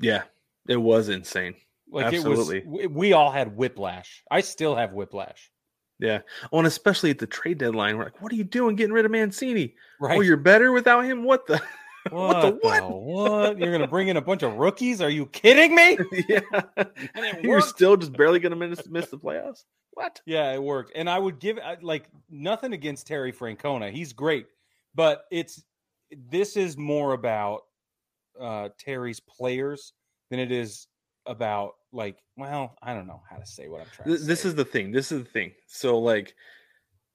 Yeah, 0.00 0.22
it 0.68 0.76
was 0.76 1.08
insane. 1.08 1.54
Like 1.90 2.06
Absolutely. 2.06 2.58
it 2.58 2.66
was 2.66 2.88
we, 2.88 3.12
all 3.12 3.30
had 3.30 3.56
whiplash. 3.56 4.22
I 4.30 4.40
still 4.40 4.74
have 4.74 4.92
whiplash. 4.92 5.50
Yeah. 6.00 6.20
Oh, 6.52 6.58
and 6.58 6.66
especially 6.66 7.10
at 7.10 7.18
the 7.18 7.26
trade 7.26 7.58
deadline, 7.58 7.96
we're 7.96 8.04
like, 8.04 8.20
"What 8.20 8.32
are 8.32 8.36
you 8.36 8.44
doing, 8.44 8.74
getting 8.74 8.92
rid 8.92 9.04
of 9.04 9.12
Mancini? 9.12 9.74
Right. 10.00 10.18
Oh, 10.18 10.20
you're 10.20 10.36
better 10.36 10.72
without 10.72 11.04
him. 11.04 11.22
What 11.24 11.46
the? 11.46 11.62
what, 12.10 12.40
the 12.40 12.50
the 12.50 12.58
what? 12.62 13.02
what? 13.02 13.58
You're 13.58 13.70
going 13.70 13.80
to 13.80 13.86
bring 13.86 14.08
in 14.08 14.16
a 14.16 14.20
bunch 14.20 14.42
of 14.42 14.54
rookies? 14.58 15.00
Are 15.00 15.10
you 15.10 15.26
kidding 15.26 15.74
me? 15.74 15.98
yeah. 16.28 16.40
And 16.76 17.24
it 17.24 17.44
You're 17.44 17.58
worked. 17.58 17.68
still 17.68 17.96
just 17.96 18.12
barely 18.12 18.40
going 18.40 18.58
to 18.58 18.68
miss, 18.68 18.86
miss 18.88 19.06
the 19.06 19.18
playoffs. 19.18 19.64
What? 19.92 20.20
Yeah, 20.26 20.52
it 20.52 20.62
worked. 20.62 20.92
And 20.96 21.08
I 21.08 21.18
would 21.18 21.38
give 21.38 21.58
like 21.80 22.08
nothing 22.28 22.72
against 22.72 23.06
Terry 23.06 23.32
Francona. 23.32 23.92
He's 23.92 24.12
great. 24.12 24.46
But 24.94 25.24
it's 25.30 25.62
this 26.28 26.56
is 26.56 26.76
more 26.76 27.12
about 27.12 27.62
uh 28.40 28.70
Terry's 28.78 29.20
players 29.20 29.92
than 30.30 30.38
it 30.40 30.50
is 30.52 30.86
about 31.26 31.72
like 31.92 32.18
well, 32.36 32.76
I 32.82 32.92
don't 32.94 33.06
know 33.06 33.22
how 33.30 33.36
to 33.36 33.46
say 33.46 33.68
what 33.68 33.80
I'm 33.80 33.86
trying 33.92 34.10
This 34.26 34.42
say. 34.42 34.48
is 34.48 34.54
the 34.54 34.64
thing. 34.64 34.90
This 34.90 35.12
is 35.12 35.22
the 35.22 35.30
thing. 35.30 35.52
So, 35.66 35.98
like, 35.98 36.34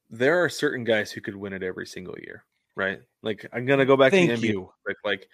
there 0.09 0.41
are 0.43 0.49
certain 0.49 0.83
guys 0.83 1.11
who 1.11 1.21
could 1.21 1.35
win 1.35 1.53
it 1.53 1.61
every 1.63 1.85
single 1.85 2.17
year, 2.19 2.45
right? 2.75 3.01
Like, 3.21 3.45
I'm 3.53 3.65
gonna 3.65 3.85
go 3.85 3.97
back 3.97 4.11
Thank 4.11 4.31
to 4.31 4.37
the 4.37 4.47
NBA. 4.47 4.53
you. 4.53 4.71
quick. 4.85 4.97
Like, 5.03 5.27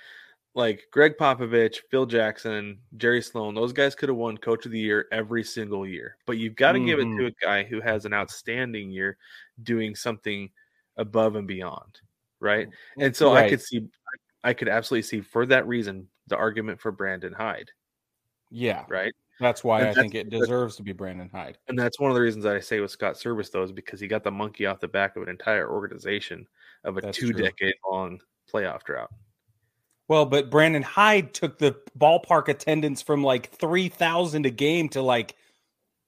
like 0.56 0.84
Gregg 0.92 1.18
Popovich, 1.18 1.78
Phil 1.92 2.06
Jackson, 2.06 2.80
Jerry 2.98 3.22
Sloan. 3.22 3.54
Those 3.56 3.74
guys 3.74 3.94
could 3.94 4.10
have 4.10 4.18
won 4.18 4.38
Coach 4.38 4.66
of 4.66 4.72
the 4.72 4.80
Year 4.80 5.08
every 5.12 5.44
single 5.44 5.86
year. 5.86 6.18
But 6.26 6.38
you've 6.38 6.56
got 6.56 6.72
to 6.74 6.80
give 6.80 6.98
it 7.00 7.04
to 7.04 7.24
Mhm. 7.24 7.28
a 7.28 7.46
guy 7.46 7.64
who 7.64 7.82
has 7.82 8.06
an 8.06 8.14
outstanding 8.14 8.90
year, 8.90 9.18
doing 9.64 9.96
something 9.96 10.50
above 10.98 11.36
and 11.36 11.48
beyond, 11.48 12.00
right? 12.40 12.70
And 12.98 13.16
so 13.16 13.34
I 13.34 13.50
could 13.50 13.62
see, 13.62 13.86
I 14.44 14.54
could 14.54 14.70
absolutely 14.70 15.04
see 15.04 15.22
for 15.22 15.46
that 15.48 15.68
reason 15.68 16.10
the 16.28 16.38
argument 16.38 16.80
for 16.80 16.92
Brandon 16.92 17.34
Hyde, 17.34 17.72
Yeah. 18.50 18.86
right? 18.88 19.14
That's 19.40 19.64
why 19.64 19.80
And 19.80 19.88
I 19.90 19.94
that's- 19.94 20.02
think 20.12 20.16
it 20.16 20.30
deserves 20.30 20.78
to 20.78 20.84
be 20.84 20.94
Brandon 20.94 21.30
Hyde. 21.30 21.58
And 21.68 21.78
that's 21.78 22.00
one 22.00 22.10
of 22.10 22.16
the 22.16 22.22
reasons 22.22 22.44
that 22.46 22.56
I 22.56 22.60
say 22.62 22.80
with 22.80 22.92
Scott 22.92 23.16
Servais, 23.16 23.52
though, 23.52 23.64
is 23.64 23.72
because 23.72 24.00
he 24.00 24.08
got 24.08 24.24
the 24.24 24.32
monkey 24.32 24.66
off 24.66 24.80
the 24.80 24.88
back 24.88 25.16
of 25.18 25.24
an 25.24 25.30
entire 25.30 25.70
organization 25.70 26.48
of 26.86 26.98
a 26.98 27.02
That's 27.02 27.18
two 27.18 27.34
true. 27.34 27.44
decade 27.44 27.76
long 27.90 28.22
playoff 28.52 28.84
drought. 28.84 29.12
Well, 30.08 30.26
but 30.26 30.50
Brandon 30.52 30.84
Hyde 30.84 31.34
took 31.34 31.58
the 31.58 31.76
ballpark 31.98 32.48
attendance 32.48 33.02
from 33.02 33.24
like 33.24 33.50
3,000 33.50 34.46
a 34.46 34.52
game 34.52 34.88
to 34.90 35.02
like 35.02 35.36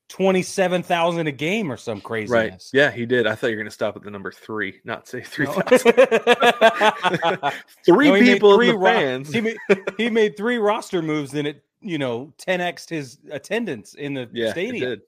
27,000 0.10 1.28
a 1.28 1.32
game 1.32 1.72
or 1.72 1.78
some 1.78 2.00
craziness. 2.02 2.32
Right. 2.32 2.64
Yeah, 2.80 2.92
he 2.92 3.06
did. 3.06 3.28
I 3.28 3.36
thought 3.36 3.48
you 3.48 3.56
were 3.58 3.62
going 3.64 3.68
to 3.68 3.72
stop 3.74 3.96
at 3.98 4.04
the 4.04 4.12
number 4.12 4.32
three, 4.32 4.80
not 4.84 5.08
say 5.08 5.22
three 5.22 5.46
No. 5.46 5.54
three 7.86 8.10
No, 8.12 8.20
people 8.20 8.56
three 8.56 8.70
in 8.70 8.76
the 8.76 8.80
ro- 8.80 8.92
fans. 8.94 9.34
he 9.34 9.42
made 9.42 9.58
he 9.98 10.10
made 10.10 10.38
three 10.38 10.58
roster 10.58 11.02
moves 11.02 11.34
and 11.34 11.48
it 11.48 11.64
you 11.82 11.98
know 11.98 12.34
10x 12.40 12.90
his 12.90 13.20
attendance 13.32 13.94
in 13.96 14.14
the 14.14 14.30
yeah, 14.34 14.52
stadium. 14.52 14.90
did. 14.90 15.02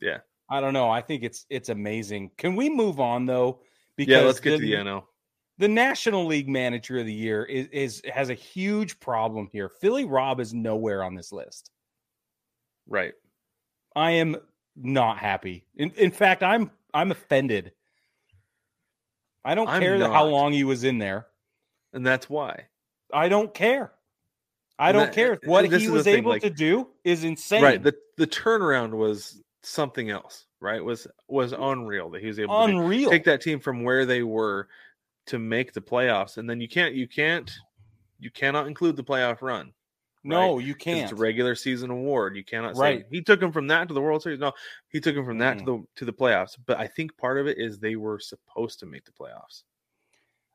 Yeah. 0.00 0.18
I 0.50 0.60
don't 0.60 0.74
know. 0.74 0.90
I 0.90 1.00
think 1.00 1.22
it's 1.22 1.46
it's 1.48 1.68
amazing. 1.70 2.30
Can 2.36 2.54
we 2.56 2.68
move 2.68 3.00
on 3.00 3.24
though? 3.26 3.60
Yeah, 3.96 4.20
let's 4.20 4.40
get 4.40 4.52
to 4.52 4.58
the 4.58 4.72
the, 4.72 4.76
NL. 4.78 5.04
the 5.58 5.68
National 5.68 6.26
League 6.26 6.48
Manager 6.48 6.98
of 6.98 7.06
the 7.06 7.12
Year 7.12 7.44
is, 7.44 7.68
is 7.68 8.02
has 8.12 8.30
a 8.30 8.34
huge 8.34 8.98
problem 9.00 9.48
here. 9.52 9.68
Philly 9.68 10.04
Rob 10.04 10.40
is 10.40 10.52
nowhere 10.52 11.02
on 11.04 11.14
this 11.14 11.32
list. 11.32 11.70
Right. 12.88 13.14
I 13.94 14.12
am 14.12 14.36
not 14.76 15.18
happy. 15.18 15.66
In, 15.76 15.90
in 15.92 16.10
fact, 16.10 16.42
I'm 16.42 16.70
I'm 16.94 17.10
offended. 17.10 17.72
I 19.44 19.54
don't 19.54 19.68
I'm 19.68 19.80
care 19.80 19.98
that 19.98 20.10
how 20.10 20.26
long 20.26 20.52
he 20.52 20.64
was 20.64 20.84
in 20.84 20.98
there. 20.98 21.26
And 21.92 22.06
that's 22.06 22.30
why. 22.30 22.68
I 23.12 23.28
don't 23.28 23.52
care. 23.52 23.92
I 24.78 24.88
And 24.90 24.96
don't 24.96 25.06
that- 25.06 25.14
care. 25.14 25.38
What 25.44 25.70
he 25.70 25.88
was 25.88 26.06
able 26.06 26.30
like- 26.30 26.42
to 26.42 26.50
do 26.50 26.88
is 27.04 27.24
insane. 27.24 27.62
Right. 27.62 27.82
The 27.82 27.94
the 28.16 28.26
turnaround 28.26 28.90
was 28.92 29.42
something 29.62 30.10
else, 30.10 30.46
right? 30.60 30.82
Was 30.82 31.06
was 31.28 31.52
unreal 31.52 32.10
that 32.10 32.20
he 32.20 32.28
was 32.28 32.38
able 32.38 32.54
to. 32.66 32.72
Unreal. 32.72 33.10
take 33.10 33.24
that 33.24 33.40
team 33.42 33.60
from 33.60 33.82
where 33.84 34.06
they 34.06 34.22
were 34.22 34.68
to 35.26 35.38
make 35.38 35.72
the 35.72 35.80
playoffs 35.80 36.36
and 36.36 36.50
then 36.50 36.60
you 36.60 36.68
can't 36.68 36.94
you 36.96 37.06
can't 37.06 37.48
you 38.18 38.28
cannot 38.28 38.66
include 38.66 38.96
the 38.96 39.04
playoff 39.04 39.40
run 39.40 39.72
No, 40.24 40.58
you 40.58 40.74
can't. 40.74 41.02
It's 41.10 41.12
a 41.12 41.16
regular 41.16 41.54
season 41.54 41.90
award. 41.90 42.36
You 42.36 42.44
cannot 42.44 42.76
say 42.76 42.80
Right. 42.80 43.06
he 43.10 43.22
took 43.22 43.42
him 43.42 43.50
from 43.52 43.66
that 43.68 43.88
to 43.88 43.94
the 43.94 44.00
World 44.00 44.22
Series. 44.22 44.38
No, 44.38 44.52
he 44.88 45.00
took 45.00 45.16
him 45.16 45.24
from 45.24 45.38
that 45.38 45.58
to 45.58 45.64
Mm. 45.64 45.66
the 45.66 45.86
to 45.96 46.04
the 46.04 46.12
playoffs. 46.12 46.56
But 46.64 46.78
I 46.78 46.86
think 46.86 47.16
part 47.16 47.38
of 47.38 47.46
it 47.46 47.58
is 47.58 47.78
they 47.78 47.96
were 47.96 48.18
supposed 48.20 48.78
to 48.80 48.86
make 48.86 49.04
the 49.04 49.12
playoffs. 49.12 49.64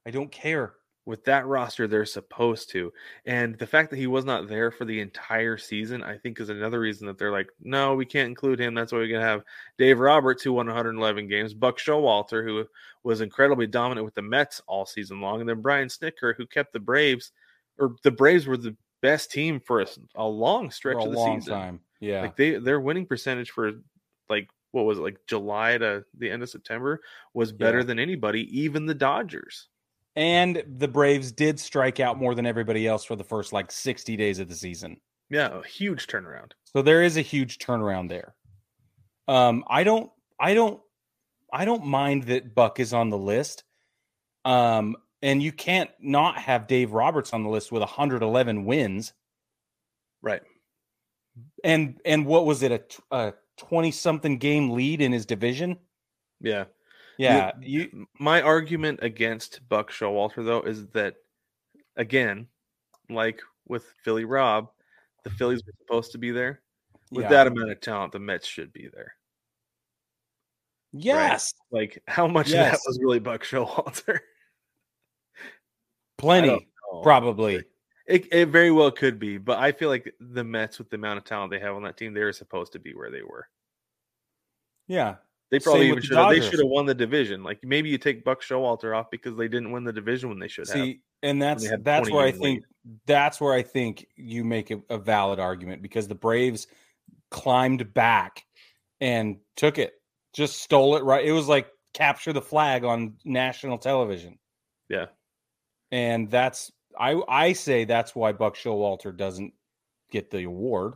I 0.05 0.11
don't 0.11 0.31
care. 0.31 0.75
With 1.05 1.23
that 1.23 1.45
roster, 1.45 1.87
they're 1.87 2.03
supposed 2.03 2.69
to. 2.71 2.91
And 3.25 3.57
the 3.57 3.65
fact 3.67 3.91
that 3.91 3.95
he 3.97 4.07
was 4.07 4.25
not 4.25 4.49
there 4.49 4.71
for 4.71 4.83
the 4.83 4.99
entire 4.99 5.57
season, 5.57 6.03
I 6.03 6.17
think, 6.17 6.37
is 6.41 6.49
another 6.49 6.81
reason 6.81 7.07
that 7.07 7.17
they're 7.17 7.31
like, 7.31 7.49
no, 7.61 7.95
we 7.95 8.05
can't 8.05 8.27
include 8.27 8.59
him. 8.59 8.73
That's 8.73 8.91
why 8.91 8.97
we're 8.97 9.07
going 9.07 9.21
to 9.21 9.25
have 9.27 9.45
Dave 9.77 9.99
Roberts, 10.01 10.43
who 10.43 10.51
won 10.51 10.67
111 10.67 11.29
games, 11.29 11.53
Buck 11.53 11.77
Showalter, 11.77 12.43
who 12.43 12.65
was 13.03 13.21
incredibly 13.21 13.67
dominant 13.67 14.03
with 14.03 14.15
the 14.15 14.21
Mets 14.21 14.61
all 14.67 14.85
season 14.85 15.21
long, 15.21 15.39
and 15.39 15.47
then 15.47 15.61
Brian 15.61 15.87
Snitker, 15.87 16.35
who 16.35 16.45
kept 16.45 16.73
the 16.73 16.79
Braves, 16.81 17.31
or 17.77 17.95
the 18.03 18.11
Braves 18.11 18.45
were 18.45 18.57
the 18.57 18.75
best 19.01 19.31
team 19.31 19.59
for 19.59 19.81
a, 19.81 19.87
a 20.15 20.25
long 20.27 20.71
stretch 20.71 20.97
a 20.97 21.05
of 21.07 21.11
the 21.11 21.23
season. 21.35 21.53
time. 21.53 21.79
Yeah. 21.99 22.21
Like 22.21 22.35
they 22.35 22.55
their 22.59 22.79
winning 22.79 23.05
percentage 23.05 23.51
for 23.51 23.71
like 24.29 24.49
what 24.71 24.85
was 24.85 24.97
it 24.97 25.01
like 25.01 25.17
July 25.27 25.77
to 25.77 26.03
the 26.17 26.29
end 26.29 26.43
of 26.43 26.49
September 26.49 27.01
was 27.33 27.51
better 27.51 27.79
Yeah. 27.79 27.85
than 27.85 27.99
anybody, 27.99 28.61
even 28.61 28.85
the 28.85 28.93
Dodgers. 28.95 29.67
and 30.15 30.63
the 30.67 30.87
Braves 30.87 31.31
did 31.31 31.59
strike 31.59 31.99
out 31.99 32.17
more 32.17 32.35
than 32.35 32.45
everybody 32.45 32.85
else 32.87 33.03
for 33.03 33.15
the 33.15 33.23
first 33.23 33.53
like 33.53 33.71
60 33.71 34.15
days 34.17 34.39
of 34.39 34.49
the 34.49 34.55
season. 34.55 34.99
Yeah, 35.29 35.59
a 35.59 35.63
huge 35.65 36.07
turnaround. 36.07 36.51
So 36.65 36.81
there 36.81 37.03
is 37.03 37.17
a 37.17 37.21
huge 37.21 37.57
turnaround 37.59 38.09
there. 38.09 38.33
Um, 39.27 39.63
I 39.69 39.83
don't, 39.83 40.09
I 40.39 40.53
don't, 40.53 40.79
I 41.51 41.65
don't 41.65 41.85
mind 41.85 42.23
that 42.23 42.55
Buck 42.55 42.79
is 42.79 42.93
on 42.93 43.09
the 43.09 43.17
list. 43.17 43.63
Um, 44.45 44.95
and 45.21 45.41
you 45.41 45.51
can't 45.51 45.89
not 45.99 46.37
have 46.37 46.67
Dave 46.67 46.91
Roberts 46.91 47.33
on 47.33 47.43
the 47.43 47.49
list 47.49 47.71
with 47.71 47.81
111 47.81 48.65
wins. 48.65 49.13
Right. 50.21 50.41
And 51.63 51.99
and 52.05 52.25
what 52.25 52.45
was 52.45 52.63
it 52.63 53.01
a 53.11 53.33
20 53.57 53.91
something 53.91 54.37
game 54.37 54.71
lead 54.71 55.01
in 55.01 55.11
his 55.11 55.25
division? 55.25 55.77
Yeah. 56.41 56.65
Yeah, 57.17 57.51
you 57.61 58.07
My 58.19 58.43
argument 58.43 58.99
against 59.01 59.67
Buck 59.67 59.91
Showalter 59.91 60.45
though 60.45 60.61
is 60.61 60.85
that 60.89 61.15
again, 61.95 62.47
like 63.09 63.41
with 63.67 63.85
Philly 64.03 64.25
Rob, 64.25 64.69
the 65.23 65.29
mm-hmm. 65.29 65.37
Phillies 65.37 65.63
were 65.65 65.73
supposed 65.79 66.11
to 66.11 66.19
be 66.19 66.31
there. 66.31 66.61
With 67.11 67.23
yeah. 67.23 67.29
that 67.29 67.47
amount 67.47 67.71
of 67.71 67.81
talent, 67.81 68.11
the 68.11 68.19
Mets 68.19 68.45
should 68.45 68.71
be 68.73 68.89
there. 68.93 69.13
yes, 70.91 71.53
Like 71.71 72.03
how 72.07 72.27
much 72.27 72.47
of 72.47 72.53
that 72.53 72.79
was 72.85 72.99
really 73.01 73.19
Buck 73.19 73.43
Showalter? 73.43 74.19
Plenty 76.17 76.67
probably. 77.03 77.63
It, 78.07 78.31
it 78.31 78.45
very 78.47 78.71
well 78.71 78.89
could 78.91 79.19
be, 79.19 79.37
but 79.37 79.59
I 79.59 79.73
feel 79.73 79.89
like 79.89 80.13
the 80.19 80.43
Mets, 80.43 80.79
with 80.79 80.89
the 80.89 80.95
amount 80.95 81.17
of 81.17 81.25
talent 81.25 81.51
they 81.51 81.59
have 81.59 81.75
on 81.75 81.83
that 81.83 81.97
team, 81.97 82.13
they're 82.13 82.31
supposed 82.31 82.71
to 82.73 82.79
be 82.79 82.93
where 82.93 83.11
they 83.11 83.21
were. 83.21 83.47
Yeah. 84.87 85.15
They 85.49 85.59
probably 85.59 85.85
even 85.85 85.95
with 85.95 86.03
the 86.03 86.07
should 86.07 86.17
have. 86.17 86.29
They 86.29 86.41
should 86.41 86.59
have 86.59 86.67
won 86.67 86.85
the 86.85 86.93
division. 86.93 87.43
Like 87.43 87.59
maybe 87.63 87.89
you 87.89 87.97
take 87.97 88.23
Buck 88.23 88.41
Showalter 88.41 88.95
off 88.95 89.09
because 89.09 89.37
they 89.37 89.47
didn't 89.47 89.71
win 89.71 89.83
the 89.83 89.93
division 89.93 90.29
when 90.29 90.39
they 90.39 90.47
should 90.47 90.67
have. 90.67 90.75
See, 90.75 91.01
and 91.23 91.41
that's 91.41 91.67
that's 91.81 92.09
where 92.09 92.25
I 92.25 92.31
game 92.31 92.41
think 92.41 92.63
that's 93.05 93.39
where 93.39 93.53
I 93.53 93.63
think 93.63 94.05
you 94.15 94.43
make 94.43 94.71
a, 94.71 94.81
a 94.89 94.97
valid 94.97 95.39
argument 95.39 95.81
because 95.81 96.07
the 96.07 96.15
Braves 96.15 96.67
climbed 97.31 97.93
back 97.93 98.45
and 98.99 99.37
took 99.55 99.77
it, 99.77 99.93
just 100.33 100.61
stole 100.61 100.97
it 100.97 101.03
right. 101.03 101.25
It 101.25 101.31
was 101.31 101.47
like 101.47 101.67
capture 101.93 102.33
the 102.33 102.41
flag 102.41 102.83
on 102.83 103.15
national 103.23 103.77
television, 103.77 104.37
Yeah, 104.89 105.05
and 105.91 106.29
that's 106.29 106.71
I 106.99 107.21
I 107.27 107.53
say 107.53 107.85
that's 107.85 108.15
why 108.15 108.31
Buck 108.31 108.55
Showalter 108.55 109.15
doesn't 109.15 109.53
get 110.11 110.29
the 110.31 110.43
award, 110.43 110.93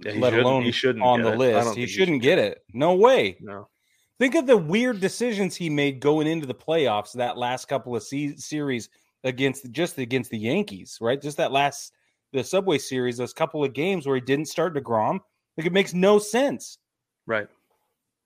yeah 0.00 0.12
let 0.16 0.34
alone 0.34 0.62
he 0.62 0.72
shouldn't 0.72 1.04
on 1.04 1.22
the 1.22 1.32
it. 1.32 1.38
List. 1.38 1.76
He 1.76 1.86
shouldn't 1.86 2.22
should 2.22 2.22
get 2.22 2.38
it. 2.38 2.64
No 2.72 2.94
way. 2.94 3.36
No, 3.40 3.68
Think 4.18 4.34
of 4.34 4.46
the 4.46 4.56
weird 4.56 5.00
decisions 5.00 5.56
he 5.56 5.68
made 5.68 5.98
going 6.00 6.26
into 6.26 6.46
the 6.46 6.54
playoffs 6.54 7.12
that 7.14 7.36
last 7.38 7.66
couple 7.66 7.96
of 7.96 8.02
se- 8.02 8.36
series 8.36 8.88
against 9.24 9.70
just 9.72 9.98
against 9.98 10.30
the 10.30 10.38
Yankees, 10.38 10.98
right? 11.00 11.20
Just 11.20 11.36
that 11.38 11.52
last 11.52 11.92
the 12.32 12.44
Subway 12.44 12.78
series, 12.78 13.16
those 13.16 13.32
couple 13.32 13.64
of 13.64 13.72
games 13.72 14.06
where 14.06 14.14
he 14.16 14.20
didn't 14.20 14.46
start 14.46 14.74
Degrom, 14.74 15.18
like 15.56 15.66
it 15.66 15.72
makes 15.72 15.92
no 15.92 16.18
sense. 16.18 16.78
right? 17.26 17.48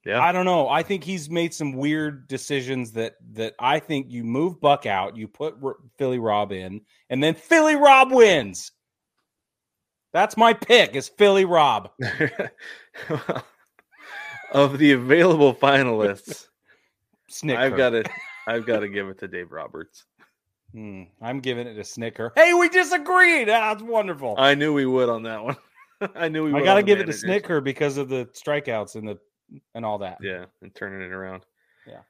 Yeah, 0.07 0.21
I 0.23 0.31
don't 0.31 0.45
know. 0.45 0.69
I 0.69 0.85
think 0.85 1.03
he's 1.03 1.29
made 1.29 1.53
some 1.53 1.73
weird 1.73 2.29
decisions 2.29 2.93
that 2.93 3.17
that 3.33 3.55
I 3.59 3.81
think 3.81 4.07
you 4.09 4.23
move 4.23 4.61
Buck 4.61 4.87
out, 4.87 5.17
you 5.17 5.27
put 5.27 5.57
R- 5.61 5.79
Philly 5.99 6.21
Rob 6.21 6.53
in, 6.53 6.83
and 7.11 7.21
then 7.21 7.35
Philly 7.35 7.75
Rob 7.75 8.13
wins. 8.13 8.71
That's 10.13 10.37
my 10.37 10.53
pick. 10.53 10.95
Is 10.95 11.09
Philly 11.09 11.45
Rob? 11.45 11.91
of 14.53 14.79
the 14.79 14.93
available 14.93 15.53
finalists, 15.53 16.47
Snitker. 17.29 17.57
I've 17.59 17.77
got 17.77 17.91
to, 17.91 18.05
I've 18.47 18.65
got 18.65 18.81
to 18.81 18.89
give 18.89 19.09
it 19.09 19.19
to 19.19 19.29
Dave 19.29 19.51
Roberts. 19.51 20.05
Hmm, 20.73 21.03
I'm 21.21 21.41
giving 21.41 21.67
it 21.67 21.75
to 21.75 21.83
Snitker. 21.83 22.31
Hey, 22.37 22.55
we 22.55 22.69
disagreed. 22.69 23.49
Ah, 23.49 23.75
That's 23.75 23.83
wonderful. 23.83 24.37
I 24.39 24.55
knew 24.55 24.73
we 24.73 24.87
would 24.87 25.09
on 25.09 25.25
that 25.25 25.43
one. 25.43 25.57
I 26.15 26.29
knew 26.29 26.45
we. 26.45 26.55
I 26.55 26.63
got 26.63 26.75
to 26.75 26.85
give 26.85 27.01
it 27.01 27.07
to. 27.07 27.13
Snitker 27.13 27.65
because 27.65 27.97
of 27.97 28.09
the 28.09 28.27
strikeouts 28.27 28.95
and 28.95 29.09
the 29.09 29.19
and 29.75 29.85
all 29.85 29.99
that. 29.99 30.19
Yeah, 30.21 30.47
and 30.63 30.75
turning 30.75 31.03
it 31.03 31.13
around. 31.13 31.45
Yeah. 31.87 32.01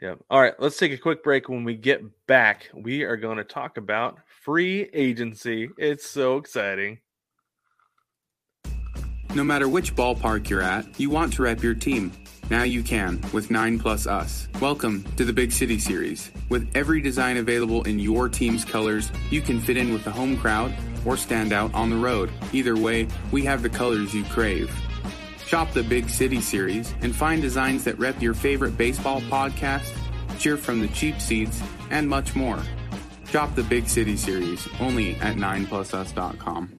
Yeah. 0.00 0.14
All 0.30 0.40
right, 0.40 0.54
let's 0.58 0.76
take 0.76 0.92
a 0.92 0.98
quick 0.98 1.24
break. 1.24 1.48
When 1.48 1.64
we 1.64 1.74
get 1.74 2.02
back, 2.26 2.68
we 2.74 3.02
are 3.02 3.16
going 3.16 3.38
to 3.38 3.44
talk 3.44 3.78
about 3.78 4.18
free 4.44 4.90
agency. 4.92 5.70
It's 5.78 6.08
so 6.08 6.36
exciting. 6.36 6.98
No 9.34 9.42
matter 9.44 9.68
which 9.68 9.94
ballpark 9.94 10.48
you're 10.48 10.62
at, 10.62 10.98
you 11.00 11.10
want 11.10 11.32
to 11.34 11.42
rep 11.42 11.62
your 11.62 11.74
team. 11.74 12.12
Now 12.48 12.62
you 12.62 12.82
can 12.82 13.20
with 13.32 13.50
9 13.50 13.78
Plus 13.78 14.06
Us. 14.06 14.48
Welcome 14.60 15.02
to 15.16 15.24
the 15.24 15.32
Big 15.32 15.50
City 15.50 15.78
Series. 15.78 16.30
With 16.48 16.70
every 16.76 17.00
design 17.00 17.38
available 17.38 17.82
in 17.82 17.98
your 17.98 18.28
team's 18.28 18.64
colors, 18.64 19.10
you 19.30 19.42
can 19.42 19.60
fit 19.60 19.76
in 19.76 19.92
with 19.92 20.04
the 20.04 20.12
home 20.12 20.36
crowd 20.36 20.72
or 21.04 21.16
stand 21.16 21.52
out 21.52 21.74
on 21.74 21.90
the 21.90 21.96
road. 21.96 22.30
Either 22.52 22.76
way, 22.76 23.08
we 23.32 23.44
have 23.44 23.62
the 23.62 23.68
colors 23.68 24.14
you 24.14 24.24
crave. 24.24 24.70
Shop 25.46 25.72
the 25.72 25.82
Big 25.82 26.10
City 26.10 26.40
Series 26.40 26.92
and 27.02 27.14
find 27.14 27.40
designs 27.40 27.84
that 27.84 27.98
rep 27.98 28.20
your 28.20 28.34
favorite 28.34 28.76
baseball 28.76 29.20
podcast, 29.22 29.92
cheer 30.38 30.56
from 30.56 30.80
the 30.80 30.88
cheap 30.88 31.20
seats, 31.20 31.62
and 31.90 32.08
much 32.08 32.34
more. 32.34 32.60
Shop 33.30 33.54
the 33.54 33.62
Big 33.62 33.88
City 33.88 34.16
Series 34.16 34.68
only 34.80 35.14
at 35.16 35.36
9plusus.com. 35.36 36.76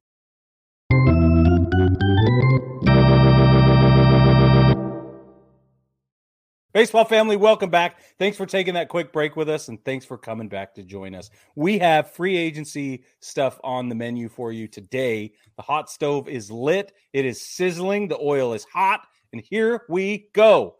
Baseball 6.78 7.06
family, 7.06 7.38
welcome 7.38 7.72
back. 7.72 8.02
Thanks 8.20 8.38
for 8.38 8.46
taking 8.46 8.76
that 8.76 8.88
quick 8.88 9.12
break 9.12 9.36
with 9.36 9.50
us 9.50 9.68
and 9.68 9.84
thanks 9.84 10.06
for 10.06 10.16
coming 10.16 10.48
back 10.48 10.76
to 10.76 10.84
join 10.84 11.16
us. 11.16 11.32
We 11.56 11.80
have 11.80 12.12
free 12.12 12.38
agency 12.38 13.04
stuff 13.20 13.60
on 13.64 13.90
the 13.90 13.96
menu 13.96 14.30
for 14.30 14.52
you 14.52 14.68
today. 14.68 15.34
The 15.56 15.64
hot 15.64 15.90
stove 15.90 16.30
is 16.30 16.52
lit, 16.52 16.94
it 17.14 17.26
is 17.26 17.42
sizzling, 17.42 18.08
the 18.08 18.20
oil 18.20 18.54
is 18.54 18.64
hot, 18.72 19.08
and 19.34 19.42
here 19.42 19.86
we 19.90 20.30
go. 20.34 20.76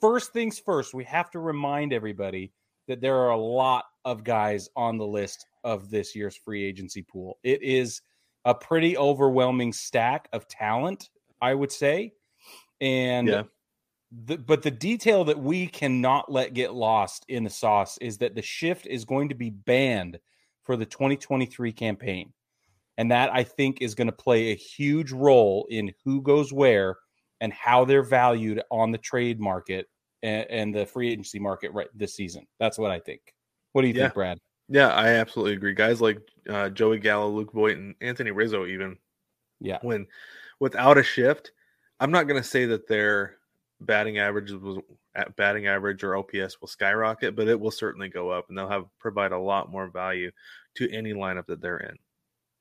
First 0.00 0.32
things 0.32 0.60
first, 0.60 0.94
we 0.94 1.02
have 1.06 1.28
to 1.32 1.40
remind 1.40 1.92
everybody 1.92 2.52
that 2.86 3.00
there 3.00 3.16
are 3.16 3.30
a 3.30 3.36
lot 3.36 3.86
of 4.04 4.22
guys 4.22 4.68
on 4.76 4.96
the 4.96 5.04
list 5.08 5.44
of 5.64 5.90
this 5.90 6.14
year's 6.14 6.36
free 6.36 6.64
agency 6.64 7.02
pool. 7.02 7.40
It 7.42 7.64
is 7.64 8.00
a 8.44 8.54
pretty 8.54 8.96
overwhelming 8.96 9.72
stack 9.72 10.28
of 10.32 10.46
talent, 10.46 11.10
I 11.40 11.52
would 11.54 11.72
say. 11.72 12.12
And 12.80 13.26
Yeah. 13.26 13.42
The, 14.26 14.36
but 14.36 14.62
the 14.62 14.70
detail 14.70 15.24
that 15.24 15.38
we 15.38 15.66
cannot 15.66 16.30
let 16.30 16.52
get 16.52 16.74
lost 16.74 17.24
in 17.28 17.44
the 17.44 17.50
sauce 17.50 17.96
is 17.98 18.18
that 18.18 18.34
the 18.34 18.42
shift 18.42 18.86
is 18.86 19.04
going 19.04 19.30
to 19.30 19.34
be 19.34 19.50
banned 19.50 20.18
for 20.64 20.76
the 20.76 20.84
2023 20.84 21.72
campaign. 21.72 22.32
And 22.98 23.10
that 23.10 23.32
I 23.32 23.42
think 23.42 23.80
is 23.80 23.94
going 23.94 24.08
to 24.08 24.12
play 24.12 24.50
a 24.50 24.56
huge 24.56 25.12
role 25.12 25.66
in 25.70 25.94
who 26.04 26.20
goes 26.20 26.52
where 26.52 26.98
and 27.40 27.52
how 27.52 27.84
they're 27.84 28.02
valued 28.02 28.62
on 28.70 28.92
the 28.92 28.98
trade 28.98 29.40
market 29.40 29.88
and, 30.22 30.46
and 30.50 30.74
the 30.74 30.84
free 30.84 31.10
agency 31.10 31.38
market 31.38 31.72
right 31.72 31.88
this 31.94 32.14
season. 32.14 32.46
That's 32.60 32.78
what 32.78 32.90
I 32.90 33.00
think. 33.00 33.20
What 33.72 33.82
do 33.82 33.88
you 33.88 33.94
Yeah. 33.94 34.02
think, 34.02 34.14
Brad? 34.14 34.38
Yeah, 34.68 34.88
I 34.88 35.08
absolutely 35.08 35.54
agree. 35.54 35.74
Guys 35.74 36.00
like 36.00 36.20
uh, 36.48 36.68
Joey 36.68 36.98
Gallo, 36.98 37.28
Luke 37.30 37.52
Voit, 37.52 37.76
and 37.78 37.94
Anthony 38.00 38.30
Rizzo, 38.30 38.66
even 38.66 38.96
Yeah. 39.58 39.78
when 39.82 40.06
without 40.60 40.98
a 40.98 41.02
shift, 41.02 41.52
I'm 41.98 42.10
not 42.10 42.28
going 42.28 42.40
to 42.40 42.48
say 42.48 42.66
that 42.66 42.86
their 42.86 43.38
batting 43.86 44.18
average 44.18 44.50
was 44.52 44.78
at 45.14 45.36
batting 45.36 45.66
average 45.66 46.02
or 46.04 46.16
OPS 46.16 46.60
will 46.60 46.68
skyrocket, 46.68 47.36
but 47.36 47.48
it 47.48 47.58
will 47.60 47.70
certainly 47.70 48.08
go 48.08 48.30
up, 48.30 48.48
and 48.48 48.56
they'll 48.56 48.68
have 48.68 48.84
provide 48.98 49.32
a 49.32 49.38
lot 49.38 49.70
more 49.70 49.88
value 49.88 50.30
to 50.76 50.90
any 50.90 51.12
lineup 51.12 51.46
that 51.46 51.60
they're 51.60 51.78
in. 51.78 51.96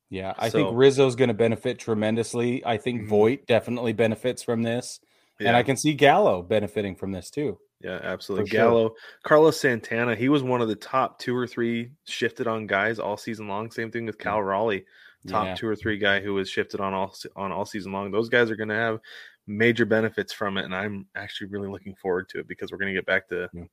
Yeah, 0.10 0.34
I 0.38 0.50
So- 0.50 0.58
think 0.66 0.78
Rizzo's 0.78 1.16
going 1.16 1.30
to 1.30 1.34
benefit 1.34 1.80
tremendously. 1.80 2.66
I 2.66 2.78
think 2.78 3.04
Mhm. 3.04 3.08
Voit 3.08 3.46
definitely 3.48 3.94
benefits 3.94 4.44
from 4.44 4.64
this, 4.64 5.00
Yeah, 5.40 5.48
and 5.50 5.58
I 5.58 5.64
can 5.64 5.78
see 5.78 5.94
Gallo 5.94 6.42
benefiting 6.42 6.96
from 6.96 7.12
this 7.14 7.30
too. 7.30 7.58
yeah, 7.80 8.00
absolutely. 8.04 8.48
for 8.50 8.56
sure. 8.56 8.60
Gallo, 8.60 8.96
Carlos 9.24 9.58
Santana, 9.60 10.16
he 10.16 10.28
was 10.30 10.44
one 10.44 10.62
of 10.62 10.68
the 10.68 10.76
top 10.76 11.18
two 11.20 11.36
or 11.36 11.48
three 11.48 11.92
shifted 12.06 12.46
on 12.48 12.68
guys 12.68 13.00
all 13.00 13.16
season 13.18 13.48
long. 13.48 13.72
Same 13.72 13.90
thing 13.92 14.06
with 14.06 14.18
Cal 14.20 14.44
Raleigh 14.44 14.86
top 15.28 15.46
Yeah. 15.46 15.56
two 15.56 15.68
or 15.68 15.76
three 15.76 15.98
guy 16.00 16.20
who 16.20 16.34
was 16.34 16.50
shifted 16.50 16.82
on 16.82 16.94
all 16.96 17.16
on 17.36 17.52
all 17.52 17.66
season 17.66 17.92
long. 17.92 18.10
Those 18.12 18.28
guys 18.28 18.50
are 18.52 18.56
going 18.56 18.70
to 18.70 18.76
have 18.76 19.00
major 19.48 19.86
benefits 19.86 20.34
from 20.34 20.58
it, 20.58 20.66
and 20.66 20.76
I'm 20.76 21.08
actually 21.16 21.48
really 21.48 21.70
looking 21.70 21.96
forward 21.96 22.30
to 22.30 22.40
it 22.40 22.48
because 22.48 22.72
we're 22.72 22.78
going 22.78 22.94
to 22.94 22.98
get 22.98 23.06
back 23.06 23.28
to 23.30 23.50
Yeah. 23.54 23.64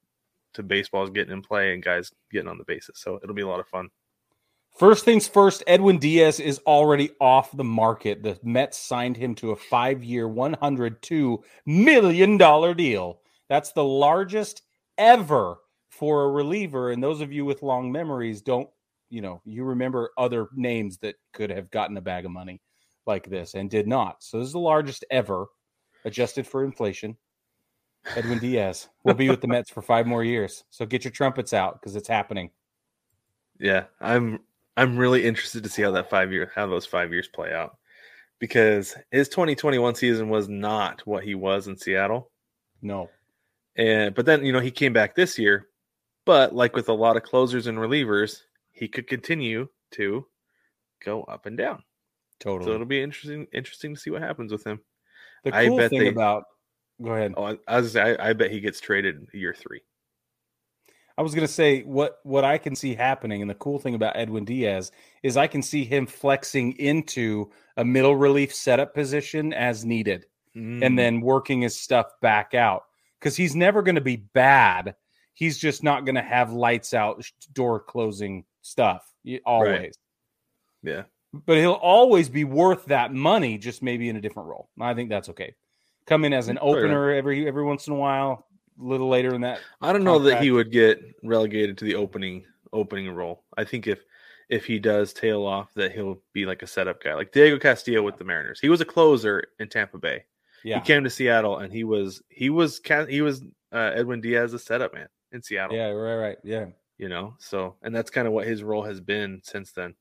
to 0.54 0.62
baseballs 0.62 1.10
getting 1.10 1.32
in 1.32 1.42
play 1.42 1.74
and 1.74 1.82
guys 1.82 2.10
getting 2.32 2.48
on 2.48 2.58
the 2.58 2.64
bases. 2.64 2.98
So 2.98 3.20
it'll 3.22 3.34
be 3.34 3.42
a 3.42 3.46
lot 3.46 3.60
of 3.60 3.68
fun. 3.68 3.90
First 4.76 5.04
things 5.04 5.26
first, 5.28 5.62
Edwin 5.66 5.98
Diaz 5.98 6.40
is 6.40 6.58
already 6.60 7.10
off 7.20 7.56
the 7.56 7.64
market. 7.64 8.22
The 8.22 8.38
Mets 8.42 8.78
signed 8.78 9.16
him 9.16 9.34
to 9.36 9.50
a 9.50 9.56
five 9.56 10.02
year, 10.04 10.28
$102 10.28 11.42
million 11.66 12.36
deal. 12.76 13.20
That's 13.48 13.72
the 13.72 13.84
largest 13.84 14.62
ever 14.96 15.58
for 15.90 16.24
a 16.24 16.30
reliever. 16.30 16.92
And 16.92 17.02
those 17.02 17.20
of 17.20 17.32
you 17.32 17.44
with 17.44 17.62
long 17.62 17.90
memories 17.90 18.40
don't, 18.40 18.68
you 19.10 19.20
know, 19.20 19.40
you 19.44 19.64
remember 19.64 20.10
other 20.16 20.48
names 20.54 20.98
that 20.98 21.16
could 21.32 21.50
have 21.50 21.70
gotten 21.70 21.96
a 21.96 22.00
bag 22.02 22.24
of 22.24 22.30
money 22.30 22.60
like 23.06 23.28
this 23.28 23.54
and 23.54 23.70
did 23.70 23.88
not. 23.88 24.22
So 24.22 24.38
this 24.38 24.46
is 24.46 24.52
the 24.52 24.58
largest 24.60 25.04
ever 25.10 25.46
adjusted 26.04 26.46
for 26.46 26.64
inflation. 26.64 27.16
Edwin 28.16 28.38
Diaz 28.38 28.88
will 29.04 29.14
be 29.14 29.28
with 29.28 29.40
the 29.40 29.48
Mets 29.48 29.70
for 29.70 29.82
five 29.82 30.06
more 30.06 30.24
years. 30.24 30.64
So 30.70 30.86
get 30.86 31.04
your 31.04 31.10
trumpets 31.10 31.52
out 31.52 31.80
because 31.80 31.96
it's 31.96 32.08
happening. 32.08 32.50
Yeah, 33.58 33.84
I'm 34.00 34.40
I'm 34.76 34.96
really 34.96 35.24
interested 35.24 35.64
to 35.64 35.68
see 35.68 35.82
how 35.82 35.90
that 35.92 36.10
five 36.10 36.32
year 36.32 36.52
how 36.54 36.66
those 36.66 36.86
five 36.86 37.12
years 37.12 37.28
play 37.28 37.52
out 37.52 37.76
because 38.38 38.96
his 39.10 39.28
2021 39.28 39.94
season 39.96 40.28
was 40.28 40.48
not 40.48 41.06
what 41.06 41.24
he 41.24 41.34
was 41.34 41.66
in 41.66 41.76
Seattle. 41.76 42.30
No. 42.80 43.10
And 43.76 44.14
but 44.14 44.26
then 44.26 44.44
you 44.44 44.52
know 44.52 44.60
he 44.60 44.70
came 44.70 44.92
back 44.92 45.14
this 45.14 45.38
year, 45.38 45.68
but 46.24 46.54
like 46.54 46.74
with 46.74 46.88
a 46.88 46.94
lot 46.94 47.16
of 47.16 47.22
closers 47.22 47.66
and 47.66 47.78
relievers, 47.78 48.42
he 48.72 48.88
could 48.88 49.06
continue 49.06 49.68
to 49.92 50.26
go 51.04 51.22
up 51.24 51.46
and 51.46 51.56
down. 51.56 51.82
Totally. 52.40 52.68
So 52.68 52.74
it'll 52.74 52.86
be 52.86 53.02
interesting 53.02 53.46
interesting 53.52 53.94
to 53.94 54.00
see 54.00 54.10
what 54.10 54.22
happens 54.22 54.52
with 54.52 54.64
him. 54.64 54.80
The 55.44 55.54
I 55.54 55.66
cool 55.68 55.76
bet 55.78 55.90
thing 55.90 56.00
they- 56.00 56.08
about 56.08 56.44
go 57.02 57.12
ahead. 57.12 57.34
Oh, 57.36 57.44
I, 57.44 57.58
I 57.68 57.80
was 57.80 57.94
I, 57.96 58.16
I 58.18 58.32
bet 58.32 58.50
he 58.50 58.60
gets 58.60 58.80
traded 58.80 59.26
year 59.32 59.54
three. 59.54 59.80
I 61.16 61.22
was 61.22 61.34
gonna 61.34 61.48
say 61.48 61.82
what 61.82 62.18
what 62.22 62.44
I 62.44 62.58
can 62.58 62.76
see 62.76 62.94
happening, 62.94 63.40
and 63.42 63.50
the 63.50 63.54
cool 63.56 63.78
thing 63.78 63.94
about 63.94 64.16
Edwin 64.16 64.44
Diaz 64.44 64.92
is 65.22 65.36
I 65.36 65.46
can 65.48 65.62
see 65.62 65.84
him 65.84 66.06
flexing 66.06 66.72
into 66.78 67.50
a 67.76 67.84
middle 67.84 68.14
relief 68.16 68.54
setup 68.54 68.94
position 68.94 69.52
as 69.52 69.84
needed, 69.84 70.26
Mm. 70.56 70.84
and 70.84 70.98
then 70.98 71.20
working 71.20 71.60
his 71.62 71.78
stuff 71.78 72.06
back 72.22 72.54
out 72.54 72.84
because 73.20 73.36
he's 73.36 73.54
never 73.54 73.82
going 73.82 73.94
to 73.96 74.00
be 74.00 74.16
bad. 74.16 74.94
He's 75.34 75.58
just 75.58 75.82
not 75.84 76.04
going 76.04 76.14
to 76.16 76.22
have 76.22 76.52
lights 76.52 76.94
out 76.94 77.22
door 77.52 77.78
closing 77.80 78.44
stuff 78.62 79.06
always. 79.44 79.94
yeah, 80.82 81.02
But 81.32 81.58
he'll 81.58 81.72
always 81.72 82.28
be 82.28 82.44
worth 82.44 82.86
that 82.86 83.12
money, 83.12 83.58
just 83.58 83.82
maybe 83.82 84.08
in 84.08 84.16
a 84.16 84.20
different 84.20 84.48
role. 84.48 84.70
I 84.80 84.94
think 84.94 85.10
that's 85.10 85.28
okay. 85.30 85.54
Come 86.06 86.24
in 86.24 86.32
as 86.32 86.48
an 86.48 86.58
opener 86.60 87.10
every 87.12 87.46
every 87.46 87.64
once 87.64 87.86
in 87.86 87.92
a 87.92 87.96
while, 87.96 88.46
a 88.80 88.84
little 88.84 89.08
later 89.08 89.34
in 89.34 89.42
that 89.42 89.60
I 89.82 89.92
don't 89.92 90.04
know 90.04 90.18
that 90.20 90.42
he 90.42 90.50
would 90.50 90.72
get 90.72 91.02
relegated 91.22 91.76
to 91.78 91.84
the 91.84 91.96
opening 91.96 92.46
opening 92.72 93.10
role. 93.10 93.44
I 93.56 93.64
think 93.64 93.86
if 93.86 94.02
if 94.48 94.64
he 94.64 94.78
does 94.78 95.12
tail 95.12 95.44
off, 95.44 95.74
that 95.74 95.92
he'll 95.92 96.22
be 96.32 96.46
like 96.46 96.62
a 96.62 96.66
setup 96.66 97.02
guy, 97.02 97.14
like 97.14 97.32
Diego 97.32 97.58
Castillo 97.58 98.02
with 98.02 98.16
the 98.16 98.24
Mariners. 98.24 98.60
He 98.60 98.70
was 98.70 98.80
a 98.80 98.86
closer 98.86 99.44
in 99.58 99.68
Tampa 99.68 99.98
Bay. 99.98 100.24
Yeah. 100.64 100.80
He 100.80 100.86
came 100.86 101.04
to 101.04 101.10
Seattle 101.10 101.58
and 101.58 101.72
he 101.72 101.84
was 101.84 102.22
he 102.28 102.48
was 102.50 102.80
he 103.08 103.20
was 103.20 103.42
uh, 103.72 103.92
Edwin 103.94 104.20
Diaz, 104.20 104.54
a 104.54 104.58
setup 104.58 104.94
man 104.94 105.08
in 105.32 105.42
Seattle. 105.42 105.76
Yeah, 105.76 105.88
right, 105.88 106.16
right. 106.16 106.38
Yeah. 106.42 106.66
you 106.96 107.08
know. 107.08 107.34
So 107.38 107.76
and 107.82 107.94
that's 107.94 108.10
kind 108.10 108.26
of 108.26 108.32
what 108.32 108.46
his 108.46 108.62
role 108.62 108.82
has 108.84 109.00
been 109.00 109.40
since 109.44 109.72
then. 109.72 109.94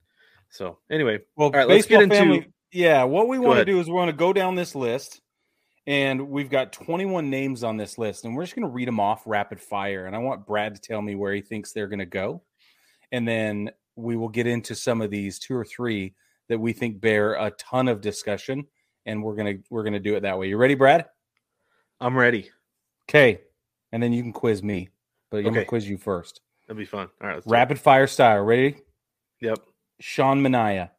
So 0.49 0.79
anyway, 0.89 1.19
Well, 1.35 1.51
right, 1.51 1.67
let's 1.67 1.87
get 1.87 2.01
into 2.01 2.15
family. 2.15 2.47
Yeah, 2.71 3.03
what 3.03 3.27
we 3.27 3.39
want 3.39 3.59
to 3.59 3.65
do 3.65 3.79
is 3.79 3.87
we 3.87 3.93
want 3.93 4.09
to 4.09 4.15
go 4.15 4.33
down 4.33 4.55
this 4.55 4.75
list, 4.75 5.21
and 5.85 6.29
we've 6.29 6.49
got 6.49 6.73
21 6.73 7.29
names 7.29 7.63
on 7.63 7.77
this 7.77 7.97
list, 7.97 8.25
and 8.25 8.35
we're 8.35 8.43
just 8.43 8.55
going 8.55 8.67
to 8.67 8.73
read 8.73 8.87
them 8.87 8.99
off 8.99 9.23
rapid 9.25 9.59
fire. 9.59 10.05
And 10.05 10.15
I 10.15 10.19
want 10.19 10.45
Brad 10.45 10.75
to 10.75 10.81
tell 10.81 11.01
me 11.01 11.15
where 11.15 11.33
he 11.33 11.41
thinks 11.41 11.71
they're 11.71 11.87
going 11.87 11.99
to 11.99 12.05
go, 12.05 12.43
and 13.11 13.27
then 13.27 13.71
we 13.95 14.15
will 14.15 14.29
get 14.29 14.47
into 14.47 14.75
some 14.75 15.01
of 15.01 15.09
these 15.09 15.39
two 15.39 15.55
or 15.55 15.65
three 15.65 16.13
that 16.49 16.59
we 16.59 16.73
think 16.73 17.01
bear 17.01 17.33
a 17.33 17.51
ton 17.51 17.87
of 17.87 18.01
discussion, 18.01 18.65
and 19.05 19.23
we're 19.23 19.35
gonna 19.35 19.55
we're 19.69 19.83
gonna 19.83 19.99
do 19.99 20.15
it 20.15 20.21
that 20.21 20.37
way. 20.37 20.47
You 20.47 20.57
ready, 20.57 20.75
Brad? 20.75 21.05
I'm 21.99 22.15
ready. 22.15 22.49
Okay, 23.09 23.41
and 23.91 24.01
then 24.01 24.13
you 24.13 24.21
can 24.21 24.33
quiz 24.33 24.63
me, 24.63 24.89
but 25.29 25.37
I'm 25.37 25.45
gonna 25.45 25.65
quiz 25.65 25.89
you 25.89 25.97
first. 25.97 26.41
That'd 26.67 26.77
be 26.77 26.85
fun. 26.85 27.09
All 27.21 27.27
right, 27.27 27.35
let's. 27.35 27.47
Rapid 27.47 27.79
fire 27.79 28.07
style. 28.07 28.41
Ready? 28.41 28.77
Yep. 29.41 29.59
Sean 29.99 30.41
Manaea, 30.41 30.91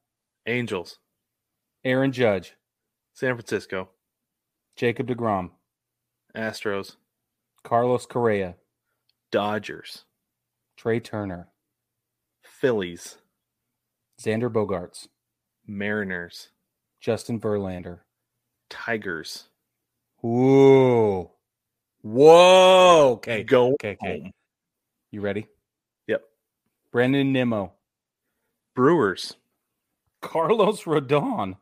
Angels, 0.46 0.98
Aaron 1.84 2.12
Judge, 2.12 2.54
San 3.14 3.34
Francisco, 3.34 3.90
Jacob 4.76 5.08
Degrom, 5.08 5.50
Astros, 6.36 6.96
Carlos 7.64 8.06
Correa, 8.06 8.56
Dodgers, 9.30 10.04
Trea 10.76 11.00
Turner, 11.00 11.48
Phillies, 12.42 13.18
Xander 14.20 14.50
Bogaerts, 14.50 15.08
Mariners, 15.66 16.48
Justin 17.00 17.40
Verlander. 17.40 18.00
Tigers. 18.70 19.48
Whoa. 20.20 21.32
Whoa. 22.02 23.12
Okay. 23.12 23.42
Go 23.44 23.72
Okay. 23.74 23.96
Okay. 24.02 24.32
You 25.10 25.20
ready? 25.20 25.46
Yep. 26.06 26.22
Brandon 26.92 27.32
Nimmo, 27.32 27.72
Brewers, 28.78 29.34
Carlos 30.22 30.84
Rodon, 30.84 31.56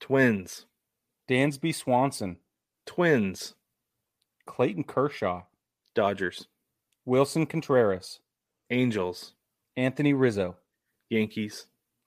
Twins, 0.00 0.66
Dansby 1.28 1.72
Swanson, 1.72 2.38
Twins, 2.86 3.54
Clayton 4.46 4.82
Kershaw, 4.82 5.42
Dodgers, 5.94 6.48
Willson 7.06 7.46
Contreras, 7.48 8.18
Angels, 8.68 9.34
Anthony 9.76 10.12
Rizzo, 10.12 10.56
Yankees, 11.08 11.66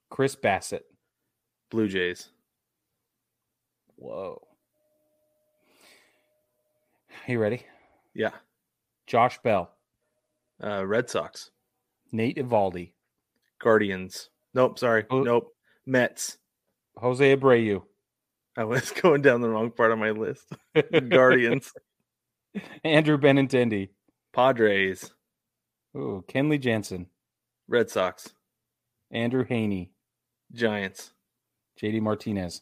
Chris 0.09 0.35
Bassitt. 0.35 0.81
Blue 1.71 1.87
Jays. 1.87 2.27
Whoa. 3.95 4.45
You 7.29 7.39
ready? 7.39 7.61
Yeah. 8.13 8.31
Josh 9.07 9.39
Bell, 9.41 9.71
Uh, 10.61 10.85
Red 10.85 11.09
Sox, 11.09 11.51
Nate 12.11 12.35
Eovaldi, 12.35 12.91
Guardians. 13.59 14.29
Nope, 14.53 14.79
sorry. 14.79 15.05
Oh. 15.09 15.21
Nope. 15.23 15.53
Mets. 15.85 16.37
Jose 16.97 17.35
Abreu, 17.35 17.81
I 18.55 18.63
was 18.65 18.91
going 19.01 19.21
down 19.23 19.41
the 19.41 19.49
wrong 19.49 19.71
part 19.71 19.91
of 19.91 19.97
my 19.97 20.11
list. 20.11 20.45
Guardians, 21.09 21.73
Andrew 22.83 23.17
Benintendi, 23.17 23.89
Padres, 24.31 25.11
Ooh, 25.97 26.23
Kenley 26.27 26.59
Jansen, 26.61 27.07
Red 27.67 27.89
Sox, 27.89 28.29
Andrew 29.09 29.43
Heaney, 29.43 29.89
Giants, 30.53 31.13
JD 31.81 31.99
Martinez. 32.01 32.61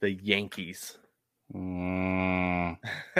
the 0.00 0.10
Yankees. 0.12 0.96
Mm, 1.54 2.78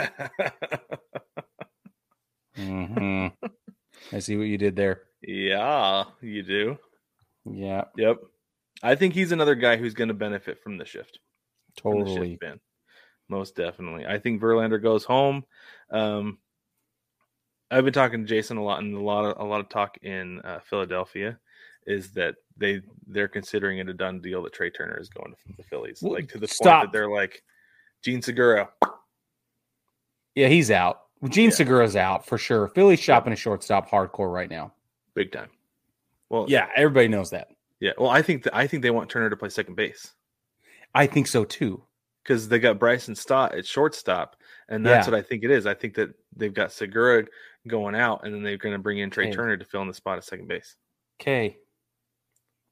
mhm. 2.57 3.31
I 4.11 4.19
see 4.19 4.37
what 4.37 4.47
you 4.47 4.57
did 4.57 4.75
there. 4.75 5.03
yeah, 5.21 6.05
you 6.21 6.41
do. 6.41 6.77
Yeah, 7.55 7.85
Yep. 7.97 8.17
I 8.83 8.95
think 8.95 9.13
he's 9.13 9.31
another 9.31 9.55
guy 9.55 9.77
who's 9.77 9.93
going 9.93 10.09
to 10.09 10.13
benefit 10.13 10.61
from 10.61 10.77
the 10.77 10.85
shift. 10.85 11.19
from 11.81 11.99
the 11.99 12.05
totally. 12.05 12.37
shift. 12.41 12.59
Most 13.29 13.55
definitely. 13.55 14.05
I 14.05 14.19
think 14.19 14.41
Verlander 14.41 14.81
goes 14.81 15.05
home. 15.05 15.45
Um, 15.89 16.37
I've 17.71 17.85
been 17.85 17.93
talking 17.93 18.21
to 18.21 18.27
Jason 18.27 18.57
a 18.57 18.63
lot, 18.63 18.79
and 18.83 18.93
a 18.95 18.99
lot 18.99 19.25
of 19.25 19.39
a 19.39 19.49
lot 19.49 19.59
of 19.61 19.69
talk 19.69 19.97
in 20.03 20.39
uh, 20.41 20.59
Philadelphia 20.59 21.39
is 21.87 22.11
that 22.11 22.35
they 22.57 22.81
they're 23.07 23.27
considering 23.27 23.79
it 23.79 23.89
a 23.89 23.93
done 23.93 24.19
deal 24.21 24.43
that 24.43 24.53
Trea 24.53 24.69
Turner 24.69 24.99
is 24.99 25.09
going 25.09 25.31
to 25.31 25.37
the 25.57 25.63
Phillies, 25.63 25.99
Well, 26.01 26.13
like 26.13 26.27
to 26.29 26.37
the 26.37 26.47
point 26.47 26.57
that 26.83 26.91
they're 26.91 27.09
like 27.09 27.41
Jean 28.03 28.21
Segura. 28.21 28.69
Yeah, 30.35 30.47
he's 30.49 30.69
out. 30.69 31.01
Jean 31.29 31.45
Yeah. 31.45 31.55
Segura's 31.55 31.95
out 31.95 32.25
for 32.27 32.37
sure. 32.37 32.67
Philly's 32.67 32.99
shopping 32.99 33.33
a 33.33 33.35
shortstop 33.37 33.89
hardcore 33.89 34.31
right 34.31 34.49
now. 34.49 34.73
big 35.15 35.31
time. 35.31 35.49
Well, 36.29 36.45
Yeah, 36.49 36.67
everybody 36.75 37.07
knows 37.07 37.29
that. 37.31 37.49
yeah. 37.79 37.91
Well, 37.97 38.09
I 38.09 38.21
think 38.21 38.43
that 38.43 38.55
I 38.55 38.67
think 38.67 38.81
they 38.83 38.91
want 38.91 39.09
Turner 39.09 39.29
to 39.29 39.37
play 39.37 39.49
second 39.49 39.75
base 39.75 40.13
I 40.93 41.05
think 41.07 41.27
so 41.27 41.43
too. 41.45 41.83
because 42.23 42.47
they 42.47 42.57
got 42.59 42.79
Bryson 42.79 43.15
Stott 43.15 43.53
at 43.53 43.65
shortstop, 43.65 44.35
and 44.69 44.85
that's 44.85 45.07
Yeah. 45.07 45.11
what 45.13 45.19
I 45.19 45.21
think 45.21 45.43
it 45.43 45.51
is. 45.51 45.65
I 45.67 45.73
think 45.75 45.93
that 45.95 46.09
they've 46.35 46.53
got 46.53 46.71
Segura 46.71 47.25
going 47.67 47.95
out, 47.95 48.23
and 48.25 48.33
then 48.33 48.41
they're 48.43 48.57
going 48.57 48.73
to 48.73 48.79
bring 48.79 48.97
in 48.99 49.09
Trea 49.09 49.27
Okay. 49.27 49.35
Turner 49.35 49.57
to 49.57 49.65
fill 49.65 49.81
in 49.81 49.87
the 49.87 49.93
spot 49.93 50.17
at 50.17 50.23
second 50.23 50.47
base. 50.47 50.75
Okay. 51.21 51.57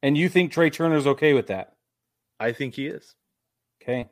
And 0.01 0.17
you 0.17 0.28
think 0.30 0.51
Trea 0.51 0.69
Turner's 0.69 1.05
okay 1.07 1.34
with 1.34 1.47
that? 1.47 1.75
I 2.39 2.51
think 2.51 2.73
he 2.75 2.88
is. 2.88 3.15
Okay. 3.82 4.09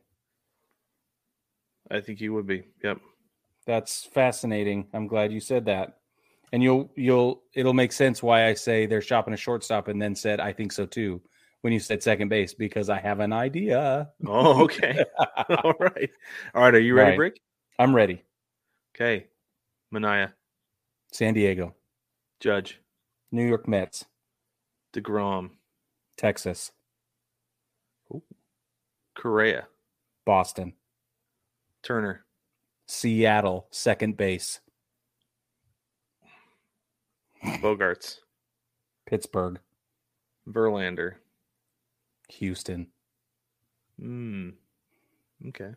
I 1.89 1.99
think 2.01 2.19
he 2.19 2.29
would 2.29 2.45
be. 2.47 2.67
Yep. 2.83 2.99
That's 3.65 4.03
fascinating. 4.05 4.87
I'm 4.93 5.07
glad 5.07 5.31
you 5.33 5.39
said 5.39 5.65
that. 5.65 5.99
And 6.53 6.61
you'll 6.61 6.91
you'll 6.95 7.43
it'll 7.53 7.73
make 7.73 7.91
sense 7.93 8.21
why 8.21 8.47
I 8.47 8.53
say 8.53 8.85
they're 8.85 9.01
shopping 9.01 9.33
a 9.33 9.37
shortstop 9.37 9.87
and 9.87 10.01
then 10.01 10.15
said 10.15 10.39
I 10.39 10.51
think 10.51 10.71
so 10.73 10.85
too 10.85 11.21
when 11.61 11.71
you 11.71 11.79
said 11.79 12.01
second 12.03 12.27
base 12.29 12.53
because 12.53 12.89
I 12.89 12.99
have 12.99 13.19
an 13.19 13.31
idea. 13.31 14.09
Oh, 14.25 14.63
okay. 14.63 15.05
All 15.63 15.73
right. 15.79 16.09
All 16.53 16.61
right. 16.63 16.75
Are 16.75 16.79
you 16.79 16.95
ready, 16.95 17.11
Right. 17.11 17.15
Brig? 17.17 17.33
I'm 17.79 17.95
ready. 17.95 18.23
Okay. 18.95 19.27
Manaea, 19.93 20.33
San 21.11 21.33
Diego, 21.33 21.75
Judge, 22.39 22.79
New 23.31 23.45
York 23.45 23.67
Mets, 23.67 24.05
DeGrom, 24.93 25.51
Texas, 26.17 26.71
Correa, 29.15 29.67
Boston, 30.25 30.73
Turner, 31.83 32.25
Seattle, 32.87 33.67
second 33.71 34.17
base, 34.17 34.59
Bogaerts, 37.43 38.17
Pittsburgh, 39.05 39.59
Verlander. 40.47 41.13
Houston. 42.29 42.87
Hmm. 43.99 44.49
Okay. 45.49 45.71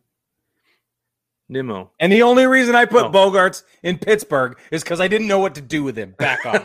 Nimmo. 1.49 1.91
And 2.01 2.13
the 2.13 2.23
only 2.23 2.47
reason 2.47 2.75
I 2.75 2.85
put 2.87 3.05
Oh. 3.07 3.11
Bogaerts 3.11 3.65
in 3.83 3.99
Pittsburgh 3.99 4.57
is 4.71 4.83
because 4.83 5.01
I 5.01 5.09
didn't 5.09 5.27
know 5.29 5.41
what 5.41 5.55
to 5.57 5.61
do 5.61 5.83
with 5.83 5.97
him. 5.99 6.15
Back 6.17 6.47
off. 6.47 6.65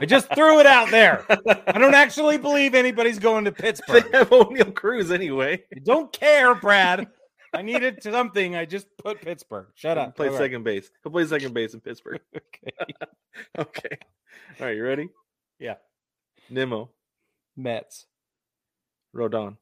I 0.00 0.04
just 0.06 0.32
threw 0.34 0.60
it 0.60 0.66
out 0.66 0.90
there. 0.90 1.24
I 1.66 1.78
don't 1.78 1.94
actually 1.94 2.36
believe 2.38 2.74
anybody's 2.74 3.18
going 3.18 3.44
to 3.46 3.52
Pittsburgh. 3.52 4.04
they 4.10 4.18
have 4.18 4.30
Oneil 4.30 4.74
Cruz 4.74 5.10
anyway. 5.10 5.62
I 5.74 5.78
don't 5.84 6.12
care, 6.12 6.54
Brad. 6.54 7.06
I 7.54 7.62
needed 7.62 8.02
something. 8.02 8.54
I 8.56 8.64
just 8.66 8.86
put 8.98 9.22
Pittsburgh. 9.22 9.68
Shut 9.74 9.96
up. 9.96 10.14
Play 10.16 10.26
All 10.26 10.32
right. 10.34 10.38
second 10.42 10.64
base. 10.64 10.90
He'll 11.02 11.12
play 11.12 11.24
second 11.24 11.54
base 11.54 11.74
in 11.74 11.80
Pittsburgh. 11.80 12.20
Okay. 12.36 12.92
Okay. 13.62 13.98
All 14.60 14.66
right. 14.66 14.76
You 14.76 14.84
ready? 14.84 15.08
Yeah. 15.58 15.74
Nimmo. 16.48 16.90
Mets, 17.56 18.06
Rodon. 19.14 19.56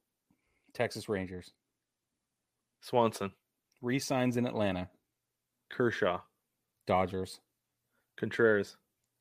Texas 0.74 1.08
Rangers, 1.08 1.52
Swanson. 2.82 3.32
re-signs 3.80 4.36
in 4.36 4.44
Atlanta, 4.46 4.90
Kershaw. 5.70 6.20
Dodgers, 6.86 7.40
Contreras. 8.18 8.76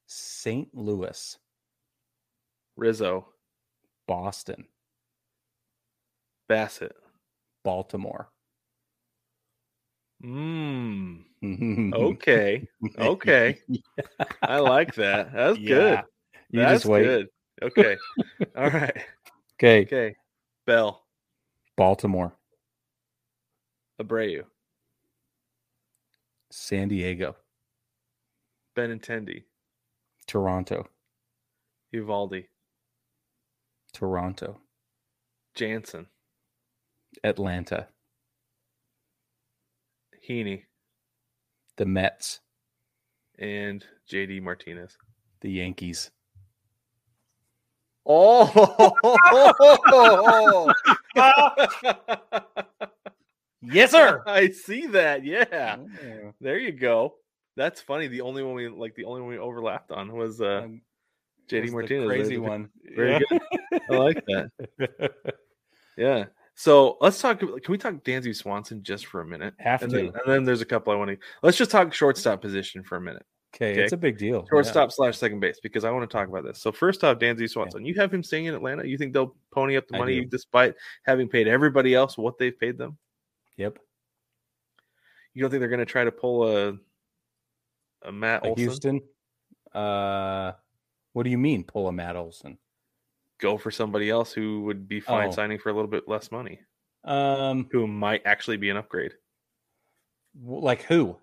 St. 0.07 0.67
Louis, 0.73 1.37
Rizzo. 2.75 3.27
Boston, 4.07 4.65
Bassitt. 6.49 6.91
Baltimore. 7.63 8.29
Mm-hmm. 10.23 11.21
Okay. 11.93 12.67
Okay. 12.97 13.59
I 14.41 14.57
like 14.59 14.95
that. 14.95 15.31
That's 15.33 15.59
Yeah. 15.59 15.67
good. 15.67 15.99
You 16.51 16.61
That's 16.61 16.73
just 16.81 16.85
wait. 16.85 17.03
good. 17.03 17.27
Okay. 17.61 17.97
All 18.55 18.69
right. 18.69 18.95
Okay. 19.57 19.83
Okay. 19.83 20.15
Bell. 20.67 21.05
Baltimore, 21.77 22.35
Abreu. 24.01 24.43
San 26.51 26.89
Diego, 26.89 27.37
Benintendi. 28.75 29.43
Toronto, 30.27 30.89
Eovaldi. 31.93 32.47
Toronto, 33.93 34.59
Jansen. 35.55 36.07
Atlanta, 37.23 37.87
Heaney. 40.27 40.63
the 41.77 41.85
Mets, 41.85 42.39
And 43.37 43.85
JD 44.11 44.41
Martinez. 44.41 44.97
the 45.41 45.51
Yankees. 45.51 46.11
Oh, 48.07 48.45
Yes, 53.61 53.91
sir. 53.91 54.21
I 54.27 54.49
see 54.49 54.87
that. 54.87 55.25
Yeah. 55.25 55.77
There 56.39 56.59
you 56.59 56.71
go. 56.71 57.15
That's 57.55 57.81
funny. 57.81 58.07
The 58.07 58.21
only 58.21 58.43
one 58.43 58.53
we 58.53 58.67
like 58.67 58.95
the 58.95 59.05
only 59.05 59.21
one 59.21 59.29
we 59.31 59.37
overlapped 59.39 59.91
on 59.91 60.11
was 60.13 60.41
uh 60.41 60.61
Um, 60.65 60.81
JD 61.49 61.61
was 61.61 61.69
the 61.71 61.75
Martinez. 61.77 62.07
crazy 62.07 62.37
one. 62.37 62.69
Very 62.95 63.11
Yeah. 63.13 63.19
good. 63.29 63.41
I 63.89 63.93
like 63.93 64.23
that. 64.27 65.13
Yeah. 65.97 66.25
So 66.55 66.97
let's 67.01 67.19
talk. 67.21 67.39
Can 67.39 67.51
we 67.67 67.77
talk 67.77 67.95
Dansby 68.03 68.35
Swanson 68.35 68.81
just 68.81 69.05
for 69.07 69.21
a 69.21 69.25
minute? 69.25 69.53
Have 69.59 69.83
and 69.83 69.91
to. 69.91 69.97
Then, 69.97 70.05
and 70.07 70.23
then 70.25 70.43
there's 70.45 70.61
a 70.61 70.65
couple 70.65 70.93
I 70.93 70.95
want 70.95 71.11
to. 71.11 71.17
Let's 71.43 71.57
just 71.57 71.69
talk 71.69 71.93
shortstop 71.93 72.41
position 72.41 72.81
for 72.81 72.95
a 72.95 73.01
minute. 73.01 73.25
Okay, 73.53 73.71
Okay. 73.71 73.83
it's 73.83 73.93
a 73.93 73.97
big 73.97 74.17
deal. 74.17 74.45
Shortstop 74.49 74.91
slash 74.91 75.17
second 75.17 75.39
base 75.39 75.59
because 75.61 75.85
I 75.85 75.91
want 75.91 76.09
to 76.09 76.13
talk 76.13 76.27
about 76.27 76.43
this. 76.43 76.61
So 76.61 76.71
first 76.71 77.03
off, 77.03 77.19
Dansby 77.19 77.49
Swanson. 77.49 77.85
You 77.85 77.93
have 77.95 78.13
him 78.13 78.23
staying 78.23 78.45
in 78.45 78.53
Atlanta. 78.53 78.85
You 78.85 78.97
think 78.97 79.13
they'll 79.13 79.35
pony 79.51 79.77
up 79.77 79.87
the 79.87 79.97
money 79.97 80.25
despite 80.25 80.75
having 81.03 81.27
paid 81.29 81.47
everybody 81.47 81.93
else 81.95 82.17
what 82.17 82.37
they've 82.37 82.57
paid 82.57 82.77
them? 82.77 82.97
Yep. 83.57 83.79
You 85.33 85.41
don't 85.41 85.51
think 85.51 85.59
they're 85.59 85.69
going 85.69 85.79
to 85.79 85.85
try 85.85 86.03
to 86.03 86.11
pull 86.11 86.47
a 86.47 86.77
a 88.01 88.11
Matt 88.11 88.43
A 88.45 88.49
Olson? 88.49 88.63
Houston. 88.63 89.01
Uh, 89.73 90.51
what 91.13 91.23
do 91.23 91.29
you 91.29 91.37
mean? 91.37 91.63
Pull 91.63 91.87
a 91.87 91.91
Matt 91.91 92.15
Olson? 92.15 92.57
Go 93.39 93.57
for 93.57 93.71
somebody 93.71 94.09
else 94.09 94.31
who 94.31 94.61
would 94.63 94.87
be 94.87 94.99
fine 94.99 95.27
Oh. 95.29 95.31
signing 95.31 95.59
for 95.59 95.69
a 95.69 95.73
little 95.73 95.89
bit 95.89 96.07
less 96.07 96.31
money, 96.31 96.59
Um, 97.03 97.67
who 97.71 97.85
might 97.87 98.21
actually 98.25 98.57
be 98.57 98.69
an 98.69 98.77
upgrade. 98.77 99.13
like 100.43 100.81
who? 100.83 101.17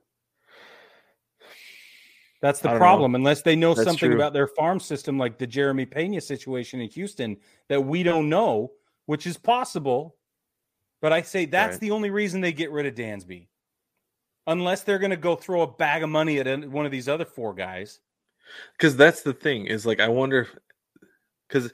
That's 2.41 2.61
the 2.61 2.69
don't 2.69 2.75
know. 2.77 2.81
problem. 2.81 3.15
Unless 3.15 3.43
they 3.43 3.55
know 3.55 3.73
That's 3.75 3.87
something 3.87 4.11
true. 4.11 4.17
about 4.19 4.33
their 4.33 4.49
farm 4.49 4.81
system, 4.81 5.17
like 5.19 5.39
the 5.39 5.47
Jeremy 5.47 5.87
Pena 5.87 6.21
situation 6.21 6.81
in 6.81 6.89
Houston, 6.91 7.37
that 7.69 7.81
we 7.81 8.03
don't 8.03 8.29
know, 8.29 8.73
which 9.07 9.27
is 9.27 9.37
possible. 9.39 10.17
But 11.01 11.13
I 11.13 11.23
say 11.23 11.45
that's 11.45 11.75
Right. 11.75 11.81
the 11.81 11.91
only 11.93 12.11
reason 12.11 12.41
they 12.41 12.53
get 12.53 12.71
rid 12.73 12.87
of 12.87 12.95
Dansby, 12.95 13.49
unless 14.47 14.83
they're 14.83 14.99
going 14.99 15.11
to 15.11 15.17
go 15.17 15.37
throw 15.37 15.63
a 15.63 15.67
bag 15.73 16.03
of 16.03 16.11
money 16.11 16.39
at 16.41 16.69
one 16.69 16.85
of 16.87 16.91
these 16.93 17.09
other 17.09 17.25
four 17.25 17.55
guys. 17.55 18.01
because 18.77 18.97
that's 18.97 19.23
the 19.23 19.33
thing 19.33 19.67
is 19.67 19.87
like 19.87 19.99
i 20.01 20.09
wonder 20.09 20.47
because 21.49 21.73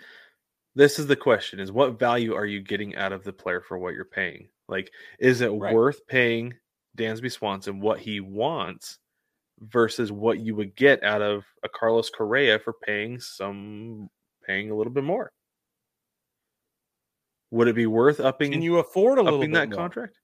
this 0.78 1.00
is 1.00 1.08
the 1.08 1.16
question 1.16 1.58
is 1.58 1.72
what 1.72 1.98
value 1.98 2.34
are 2.34 2.46
you 2.46 2.60
getting 2.62 2.94
out 2.94 3.12
of 3.12 3.24
the 3.24 3.32
player 3.32 3.60
for 3.60 3.76
what 3.78 3.94
you're 3.94 4.04
paying 4.04 4.48
like 4.68 4.92
is 5.18 5.40
it 5.40 5.48
Right. 5.50 5.74
worth 5.74 6.06
paying 6.06 6.54
dansby 6.96 7.30
swanson 7.32 7.80
what 7.80 7.98
he 7.98 8.20
wants 8.20 8.98
versus 9.60 10.12
what 10.12 10.38
you 10.38 10.54
would 10.54 10.76
get 10.76 11.02
out 11.02 11.20
of 11.20 11.44
a 11.64 11.68
carlos 11.68 12.10
correa 12.10 12.58
for 12.60 12.72
paying 12.72 13.18
some 13.18 14.08
paying 14.46 14.70
a 14.70 14.74
little 14.76 14.92
bit 14.92 15.02
more 15.04 15.32
would 17.50 17.66
it 17.66 17.74
be 17.74 17.86
worth 17.86 18.20
upping 18.20 18.52
Can 18.52 18.62
you 18.62 18.78
afford 18.78 19.18
a 19.18 19.22
little 19.22 19.40
upping 19.40 19.50
bit 19.50 19.58
that 19.58 19.68
more? 19.70 19.76
contract 19.78 20.16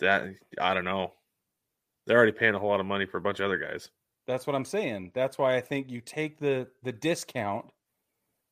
that 0.00 0.24
i 0.60 0.74
don't 0.74 0.84
know 0.84 1.12
they're 2.06 2.16
already 2.16 2.32
paying 2.32 2.54
a 2.54 2.58
whole 2.58 2.70
lot 2.70 2.80
of 2.80 2.86
money 2.86 3.06
for 3.06 3.18
a 3.18 3.20
bunch 3.20 3.38
of 3.40 3.46
other 3.46 3.58
guys 3.58 3.88
That's 4.26 4.46
what 4.46 4.56
I'm 4.56 4.64
saying. 4.64 5.12
That's 5.14 5.38
why 5.38 5.56
I 5.56 5.60
think 5.60 5.88
you 5.90 6.00
take 6.00 6.38
the 6.40 6.66
the 6.82 6.92
discount 6.92 7.66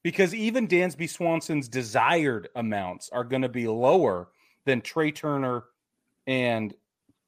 because 0.05 0.32
even 0.34 0.68
Dansby 0.68 1.09
Swanson's 1.11 1.66
desired 1.66 2.48
amounts 2.55 3.11
are 3.11 3.24
going 3.24 3.42
to 3.42 3.48
be 3.48 3.66
lower 3.66 4.28
than 4.66 4.80
Trey 4.80 5.11
Turner 5.11 5.64
and 6.26 6.72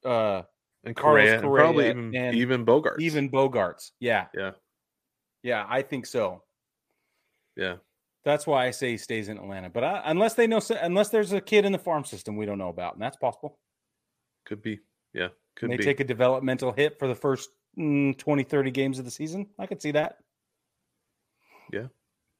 uh 0.04 0.42
and 0.84 0.94
Carlos 0.94 1.40
Correa, 1.40 1.40
and 1.40 1.54
probably 1.54 1.88
even 1.88 2.14
and 2.14 2.36
even 2.36 2.64
Bogaerts. 2.64 3.00
even 3.00 3.28
Bogaerts. 3.28 3.90
Yeah. 3.98 4.26
Yeah. 4.32 4.52
Yeah, 5.42 5.66
I 5.68 5.82
think 5.82 6.06
so. 6.06 6.42
yeah, 7.56 7.76
That's 8.24 8.46
why 8.46 8.66
I 8.66 8.72
say 8.72 8.90
he 8.92 8.96
stays 8.96 9.28
in 9.28 9.38
Atlanta. 9.38 9.70
But 9.70 9.84
I, 9.84 10.02
unless 10.06 10.34
they 10.34 10.46
know 10.46 10.60
unless 10.82 11.08
there's 11.08 11.32
a 11.32 11.40
kid 11.40 11.64
in 11.64 11.72
the 11.72 11.78
farm 11.78 12.04
system 12.04 12.36
we 12.36 12.46
don't 12.46 12.58
know 12.58 12.68
about, 12.68 12.94
and 12.94 13.02
that's 13.02 13.16
possible. 13.16 13.58
could 14.44 14.60
be. 14.60 14.80
Yeah, 15.14 15.28
could 15.56 15.70
they 15.70 15.76
be. 15.76 15.84
take 15.84 16.00
a 16.00 16.04
developmental 16.04 16.72
hit 16.72 16.98
for 16.98 17.06
the 17.06 17.14
first 17.14 17.50
mm, 17.78 18.16
20 18.18 18.42
30 18.42 18.70
games 18.72 18.98
of 18.98 19.04
the 19.04 19.10
season. 19.10 19.46
I 19.58 19.66
could 19.66 19.80
see 19.80 19.92
that. 19.92 20.18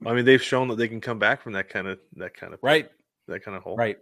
I 0.05 0.13
mean, 0.13 0.25
they've 0.25 0.43
shown 0.43 0.69
that 0.69 0.77
they 0.77 0.89
can 0.89 1.01
come 1.01 1.19
back 1.19 1.43
from 1.43 1.53
that 1.55 1.69
kind 1.69 1.87
of 1.87 1.99
that 2.17 2.35
kind 2.35 2.53
of 2.53 2.61
Right. 2.63 2.91
that 3.29 3.43
kind 3.45 3.57
of 3.57 3.63
hole. 3.63 3.77
Right. 3.77 3.99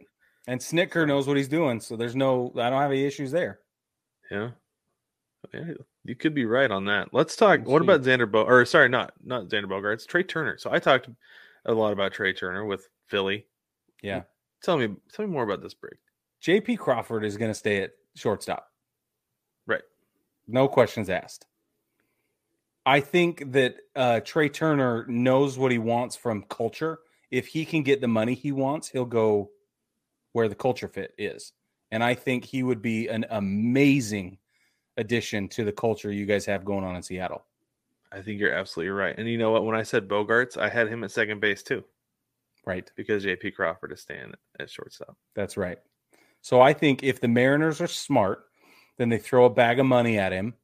And 0.46 0.60
Snitker 0.60 1.06
knows 1.06 1.26
what 1.26 1.36
he's 1.36 1.48
doing, 1.48 1.80
so 1.80 1.96
there's 1.96 2.16
no 2.16 2.52
I 2.56 2.68
don't 2.70 2.80
have 2.80 2.90
any 2.90 3.04
issues 3.04 3.30
there. 3.30 3.60
Yeah. 4.30 4.50
Yeah, 5.52 5.74
you 6.04 6.14
could 6.16 6.34
be 6.34 6.46
right 6.46 6.70
on 6.70 6.86
that. 6.86 7.12
Let's 7.12 7.36
talk. 7.36 7.60
We'll 7.64 7.72
what 7.74 7.82
see. 7.82 7.84
about 7.84 8.00
Xander 8.02 8.30
Bo? 8.30 8.44
Or 8.44 8.64
sorry, 8.64 8.88
not 8.88 9.12
not 9.22 9.48
Xander 9.48 9.68
Bogart. 9.68 9.94
It's 9.94 10.06
Trea 10.06 10.24
Turner. 10.24 10.56
So 10.58 10.72
I 10.72 10.78
talked 10.78 11.08
a 11.66 11.72
lot 11.74 11.92
about 11.92 12.12
Trea 12.12 12.32
Turner 12.32 12.64
with 12.64 12.88
Philly. 13.08 13.46
Yeah. 14.02 14.22
Tell 14.62 14.78
me, 14.78 14.88
tell 15.12 15.26
me 15.26 15.30
more 15.32 15.42
about 15.44 15.62
this 15.62 15.74
break. 15.74 15.98
JP 16.42 16.78
Crawford 16.78 17.24
is 17.24 17.36
going 17.36 17.50
to 17.50 17.54
stay 17.54 17.82
at 17.82 17.90
shortstop. 18.16 18.70
Right. 19.66 19.82
No 20.48 20.66
questions 20.68 21.10
asked. 21.10 21.46
I 22.86 23.00
think 23.00 23.52
that 23.52 23.76
uh, 23.96 24.20
Trea 24.20 24.48
Turner 24.48 25.06
knows 25.06 25.56
what 25.58 25.72
he 25.72 25.78
wants 25.78 26.16
from 26.16 26.44
culture. 26.44 26.98
If 27.30 27.46
he 27.46 27.64
can 27.64 27.82
get 27.82 28.00
the 28.00 28.08
money 28.08 28.34
he 28.34 28.52
wants, 28.52 28.88
he'll 28.88 29.04
go 29.06 29.50
where 30.32 30.48
the 30.48 30.54
culture 30.54 30.88
fit 30.88 31.14
is. 31.16 31.52
And 31.90 32.02
I 32.04 32.14
think 32.14 32.44
he 32.44 32.62
would 32.62 32.82
be 32.82 33.08
an 33.08 33.24
amazing 33.30 34.38
addition 34.96 35.48
to 35.48 35.64
the 35.64 35.72
culture 35.72 36.12
you 36.12 36.26
guys 36.26 36.44
have 36.46 36.64
going 36.64 36.84
on 36.84 36.96
in 36.96 37.02
Seattle. 37.02 37.44
I 38.12 38.20
think 38.20 38.38
you're 38.38 38.52
absolutely 38.52 38.90
right. 38.90 39.16
And 39.16 39.28
you 39.28 39.38
know 39.38 39.50
what? 39.50 39.64
When 39.64 39.74
I 39.76 39.82
said 39.82 40.08
Bogaerts, 40.08 40.56
I 40.56 40.68
had 40.68 40.88
him 40.88 41.02
at 41.04 41.10
second 41.10 41.40
base 41.40 41.62
too 41.62 41.84
Right. 42.66 42.90
because 42.96 43.24
JP 43.24 43.54
Crawford 43.54 43.92
is 43.92 44.00
staying 44.00 44.32
at 44.60 44.70
shortstop. 44.70 45.16
That's 45.34 45.56
right. 45.56 45.78
So 46.42 46.60
I 46.60 46.72
think 46.72 47.02
if 47.02 47.20
the 47.20 47.28
Mariners 47.28 47.80
are 47.80 47.86
smart, 47.86 48.44
then 48.98 49.08
they 49.08 49.18
throw 49.18 49.46
a 49.46 49.50
bag 49.50 49.80
of 49.80 49.86
money 49.86 50.18
at 50.18 50.32
him 50.32 50.54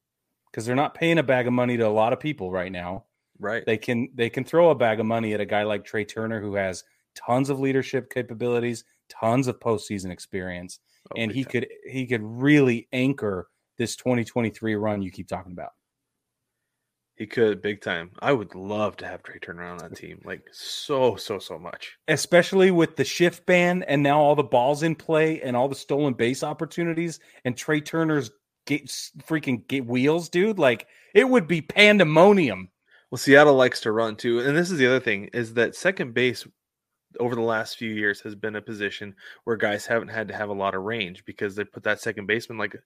because 0.50 0.66
they're 0.66 0.74
not 0.76 0.94
paying 0.94 1.18
a 1.18 1.22
bag 1.22 1.46
of 1.46 1.52
money 1.52 1.76
to 1.76 1.86
a 1.86 1.88
lot 1.88 2.12
of 2.12 2.20
people 2.20 2.50
right 2.50 2.72
now. 2.72 3.04
Right. 3.38 3.64
They 3.64 3.78
can 3.78 4.08
they 4.14 4.30
can 4.30 4.44
throw 4.44 4.70
a 4.70 4.74
bag 4.74 5.00
of 5.00 5.06
money 5.06 5.32
at 5.32 5.40
a 5.40 5.46
guy 5.46 5.62
like 5.62 5.84
Trea 5.84 6.04
Turner 6.04 6.40
who 6.40 6.54
has 6.56 6.84
tons 7.14 7.50
of 7.50 7.58
leadership 7.58 8.12
capabilities, 8.12 8.84
tons 9.08 9.46
of 9.46 9.58
postseason 9.60 10.10
experience, 10.10 10.78
Oh, 11.10 11.14
and 11.16 11.32
he 11.32 11.44
could 11.44 11.66
he 11.88 12.06
could 12.06 12.22
really 12.22 12.88
anchor 12.92 13.48
this 13.78 13.96
2023 13.96 14.74
run 14.74 15.02
you 15.02 15.10
keep 15.10 15.28
talking 15.28 15.52
about. 15.52 15.70
He 17.16 17.26
could 17.26 17.60
big 17.60 17.82
time. 17.82 18.12
I 18.20 18.32
would 18.32 18.54
love 18.54 18.96
to 18.98 19.06
have 19.06 19.22
Trea 19.22 19.38
Turner 19.40 19.64
on 19.64 19.76
that 19.78 19.94
team, 19.94 20.22
like 20.24 20.42
so, 20.52 21.16
so, 21.16 21.38
so 21.38 21.58
much. 21.58 21.98
especially 22.08 22.70
with 22.70 22.96
the 22.96 23.04
shift 23.04 23.44
ban 23.44 23.82
and 23.82 24.02
now 24.02 24.20
all 24.20 24.34
the 24.34 24.42
balls 24.42 24.82
in 24.82 24.94
play 24.94 25.42
and 25.42 25.54
all 25.54 25.68
the 25.68 25.74
stolen 25.74 26.14
base 26.14 26.42
opportunities 26.42 27.20
and 27.44 27.56
Trea 27.56 27.82
Turner's 27.82 28.30
get, 28.66 28.86
freaking 28.86 29.66
get 29.68 29.86
wheels, 29.86 30.28
dude. 30.28 30.58
Like 30.58 30.86
it 31.14 31.28
would 31.28 31.46
be 31.46 31.60
pandemonium. 31.62 32.70
Well, 33.10 33.18
Seattle 33.18 33.54
likes 33.54 33.80
to 33.82 33.92
run 33.92 34.16
too, 34.16 34.40
and 34.40 34.56
this 34.56 34.70
is 34.70 34.78
the 34.78 34.86
other 34.86 35.00
thing: 35.00 35.24
is 35.32 35.54
that 35.54 35.74
second 35.74 36.14
base 36.14 36.46
over 37.18 37.34
the 37.34 37.40
last 37.40 37.76
few 37.76 37.90
years 37.90 38.20
has 38.20 38.36
been 38.36 38.54
a 38.54 38.62
position 38.62 39.16
where 39.42 39.56
guys 39.56 39.84
haven't 39.84 40.06
had 40.08 40.28
to 40.28 40.34
have 40.36 40.48
a 40.48 40.52
lot 40.54 40.76
of 40.76 40.82
range 40.82 41.24
because 41.24 41.56
they 41.56 41.64
put 41.64 41.82
that 41.82 42.00
second 42.00 42.26
baseman 42.26 42.56
like 42.56 42.76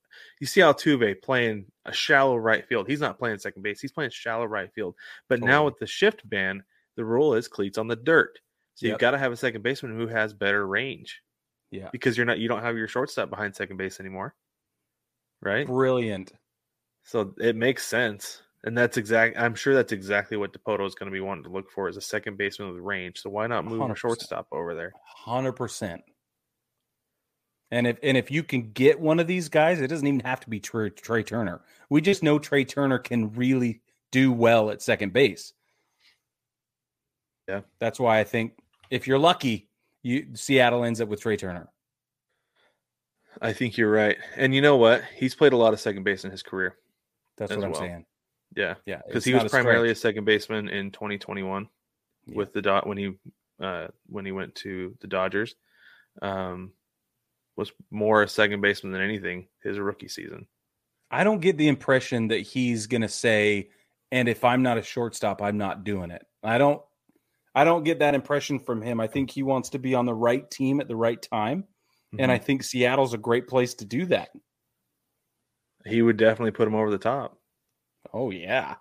you 0.41 0.47
see 0.47 0.63
Altuve 0.63 1.21
playing 1.21 1.67
a 1.85 1.93
shallow 1.93 2.37
right 2.39 2.67
field. 2.67 2.89
He's 2.89 3.01
not 3.01 3.19
playing 3.19 3.39
second 3.39 3.63
base; 3.63 3.81
he's 3.81 3.93
playing 3.93 4.11
shallow 4.11 4.47
right 4.47 4.73
field. 4.73 4.95
But 5.29 5.41
now 5.43 5.67
with 5.67 5.79
the 5.79 5.87
shift 5.87 6.27
ban, 6.29 6.65
the 6.97 7.05
rule 7.05 7.35
is 7.35 7.49
cleats 7.49 7.77
on 7.77 7.87
the 7.89 7.97
dirt. 7.97 8.39
So 8.77 8.87
Yep. 8.87 8.93
you've 8.93 9.01
got 9.01 9.11
to 9.11 9.19
have 9.19 9.31
a 9.33 9.37
second 9.37 9.63
baseman 9.63 9.95
who 9.97 10.07
has 10.09 10.33
better 10.33 10.67
range 10.67 11.21
Yeah. 11.71 11.91
because 11.93 12.17
you're 12.17 12.27
not 12.27 12.39
you 12.39 12.49
don't 12.49 12.63
have 12.63 12.79
your 12.79 12.89
shortstop 12.89 13.29
behind 13.29 13.55
second 13.55 13.77
base 13.77 14.01
anymore, 14.01 14.35
right? 15.45 15.67
Brilliant. 15.67 16.33
So 17.05 17.35
it 17.39 17.57
makes 17.57 17.87
sense. 17.87 18.43
And 18.65 18.77
that's 18.77 18.97
exact. 18.97 19.37
I'm 19.39 19.55
sure 19.55 19.75
that's 19.75 19.93
exactly 19.93 20.39
what 20.39 20.55
Dipoto 20.55 20.87
is 20.87 20.95
going 20.95 21.11
to 21.11 21.15
be 21.15 21.21
wanting 21.21 21.45
to 21.45 21.51
look 21.51 21.71
for 21.71 21.89
is 21.89 21.99
a 21.99 22.01
second 22.01 22.39
baseman 22.39 22.73
with 22.73 22.83
range. 22.83 23.21
So 23.21 23.29
why 23.29 23.47
not 23.47 23.67
move 23.67 23.81
a 23.81 23.85
100%. 23.85 23.97
shortstop 23.97 24.47
over 24.53 24.75
there? 24.75 24.93
Hundred 25.05 25.53
percent. 25.53 26.03
And 27.71 27.87
if 27.87 27.99
and 28.03 28.17
if 28.17 28.31
you 28.31 28.43
can 28.43 28.73
get 28.73 28.99
one 28.99 29.21
of 29.21 29.27
these 29.27 29.51
guys, 29.51 29.81
it 29.81 29.89
doesn't 29.89 30.07
even 30.07 30.21
have 30.21 30.41
to 30.41 30.49
be 30.49 30.61
Trea, 30.61 30.91
Trea 30.91 31.23
Turner. 31.23 31.61
We 31.91 32.01
just 32.01 32.23
know 32.23 32.39
Trea 32.39 32.65
Turner 32.65 32.99
can 32.99 33.33
really 33.35 33.83
do 34.11 34.33
well 34.33 34.71
at 34.71 34.81
second 34.81 35.13
base. 35.13 35.53
Yeah. 37.49 37.61
That's 37.81 38.01
why 38.01 38.21
I 38.21 38.25
think 38.25 38.53
if 38.91 39.07
you're 39.07 39.19
lucky, 39.19 39.69
you 40.03 40.29
Seattle 40.35 40.85
ends 40.85 41.03
up 41.03 41.09
with 41.09 41.21
Trea 41.21 41.37
Turner. 41.37 41.69
I 43.41 43.53
think 43.53 43.77
you're 43.77 43.91
right. 43.91 44.17
And 44.37 44.55
you 44.55 44.61
know 44.61 44.77
what? 44.77 45.03
He's 45.17 45.35
played 45.35 45.53
a 45.53 45.57
lot 45.57 45.73
of 45.73 45.81
second 45.81 46.05
base 46.05 46.25
in 46.25 46.31
his 46.31 46.43
career. 46.43 46.77
That's 47.37 47.55
what 47.55 47.65
I'm 47.65 47.71
well. 47.73 47.81
saying. 47.81 48.07
Yeah, 48.57 48.75
Yeah, 48.87 49.01
because 49.07 49.25
he 49.25 49.35
was 49.35 49.45
a 49.45 49.49
primarily 49.49 49.91
a 49.91 49.95
second 49.97 50.25
baseman 50.27 50.69
in 50.69 50.93
2021 50.93 51.69
Yeah. 52.27 52.37
with 52.37 52.53
the 52.53 52.63
dot 52.63 52.87
when 52.87 52.97
he 52.97 53.13
uh, 53.61 53.89
when 54.07 54.25
he 54.25 54.33
went 54.33 54.55
to 54.57 54.97
the 55.01 55.07
Dodgers. 55.07 55.57
Um, 56.23 56.73
was 57.57 57.73
more 57.91 58.23
a 58.23 58.29
second 58.29 58.61
baseman 58.61 58.93
than 58.93 59.03
anything 59.03 59.49
his 59.63 59.79
rookie 59.79 60.09
season. 60.09 60.47
I 61.11 61.25
don't 61.25 61.41
get 61.41 61.57
the 61.57 61.69
impression 61.69 62.29
that 62.29 62.41
he's 62.41 62.87
going 62.87 63.03
to 63.03 63.09
say, 63.09 63.71
"And 64.13 64.29
if 64.29 64.45
I'm 64.45 64.63
not 64.63 64.79
a 64.79 64.83
shortstop, 64.83 65.43
I'm 65.43 65.59
not 65.59 65.85
doing 65.85 66.11
it." 66.11 66.25
I 66.43 66.59
don't. 66.59 66.83
I 67.57 67.65
don't 67.65 67.85
get 67.85 68.01
that 68.01 68.15
impression 68.15 68.59
from 68.59 68.83
him. 68.83 69.01
I 69.01 69.07
think 69.07 69.31
he 69.31 69.43
wants 69.45 69.71
to 69.71 69.79
be 69.79 69.95
on 69.95 70.07
the 70.07 70.15
right 70.15 70.49
team 70.51 70.81
at 70.81 70.89
the 70.89 70.97
right 70.97 71.21
time, 71.21 71.65
and 72.19 72.31
I 72.31 72.37
mm-hmm. 72.37 72.45
think 72.45 72.63
Seattle's 72.63 73.15
a 73.15 73.19
great 73.19 73.47
place 73.47 73.75
to 73.75 73.85
do 73.85 74.07
that. 74.07 74.31
he 75.85 76.03
would 76.03 76.17
definitely 76.17 76.53
put 76.53 76.69
him 76.69 76.75
over 76.75 76.91
the 76.91 76.99
top. 76.99 77.39
Oh 78.13 78.31
yeah, 78.31 78.77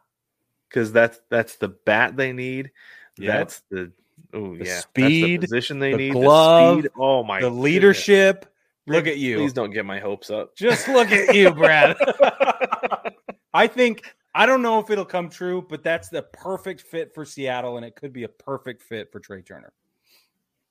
because 0.70 0.92
that's 0.92 1.20
that's 1.30 1.56
the 1.56 1.70
bat 1.70 2.16
they 2.16 2.34
need. 2.34 2.72
Yep. 3.18 3.34
That's 3.34 3.62
the 3.70 3.92
oh 4.34 4.56
The 4.56 4.66
yeah, 4.66 4.80
speed, 4.80 5.42
the 5.42 5.48
position 5.48 5.80
they 5.80 5.92
the 5.92 5.98
need. 5.98 6.14
glove, 6.14 6.78
the 6.78 6.90
speed. 6.90 6.92
Oh 6.98 7.24
my, 7.24 7.40
the 7.40 7.48
goodness. 7.48 7.64
leadership. 7.64 8.46
Look 8.86 9.08
at 9.08 9.18
you. 9.18 9.38
Please 9.38 9.54
don't 9.54 9.72
get 9.72 9.86
my 9.86 10.00
hopes 10.00 10.30
up. 10.30 10.56
Just 10.58 10.90
look 10.90 11.10
at 11.12 11.34
you, 11.34 11.52
Brad. 11.54 11.96
I 13.54 13.68
think 13.68 14.04
I 14.36 14.46
don't 14.46 14.62
know 14.62 14.80
if 14.80 14.90
it'll 14.90 15.06
come 15.06 15.30
true, 15.30 15.66
but 15.70 15.84
that's 15.84 16.10
the 16.10 16.24
perfect 16.24 16.82
fit 16.82 17.14
for 17.14 17.24
Seattle, 17.24 17.78
and 17.78 17.86
it 17.86 17.96
could 17.96 18.12
be 18.12 18.24
a 18.24 18.30
perfect 18.30 18.82
fit 18.84 19.12
for 19.12 19.20
Trea 19.20 19.42
Turner. 19.42 19.72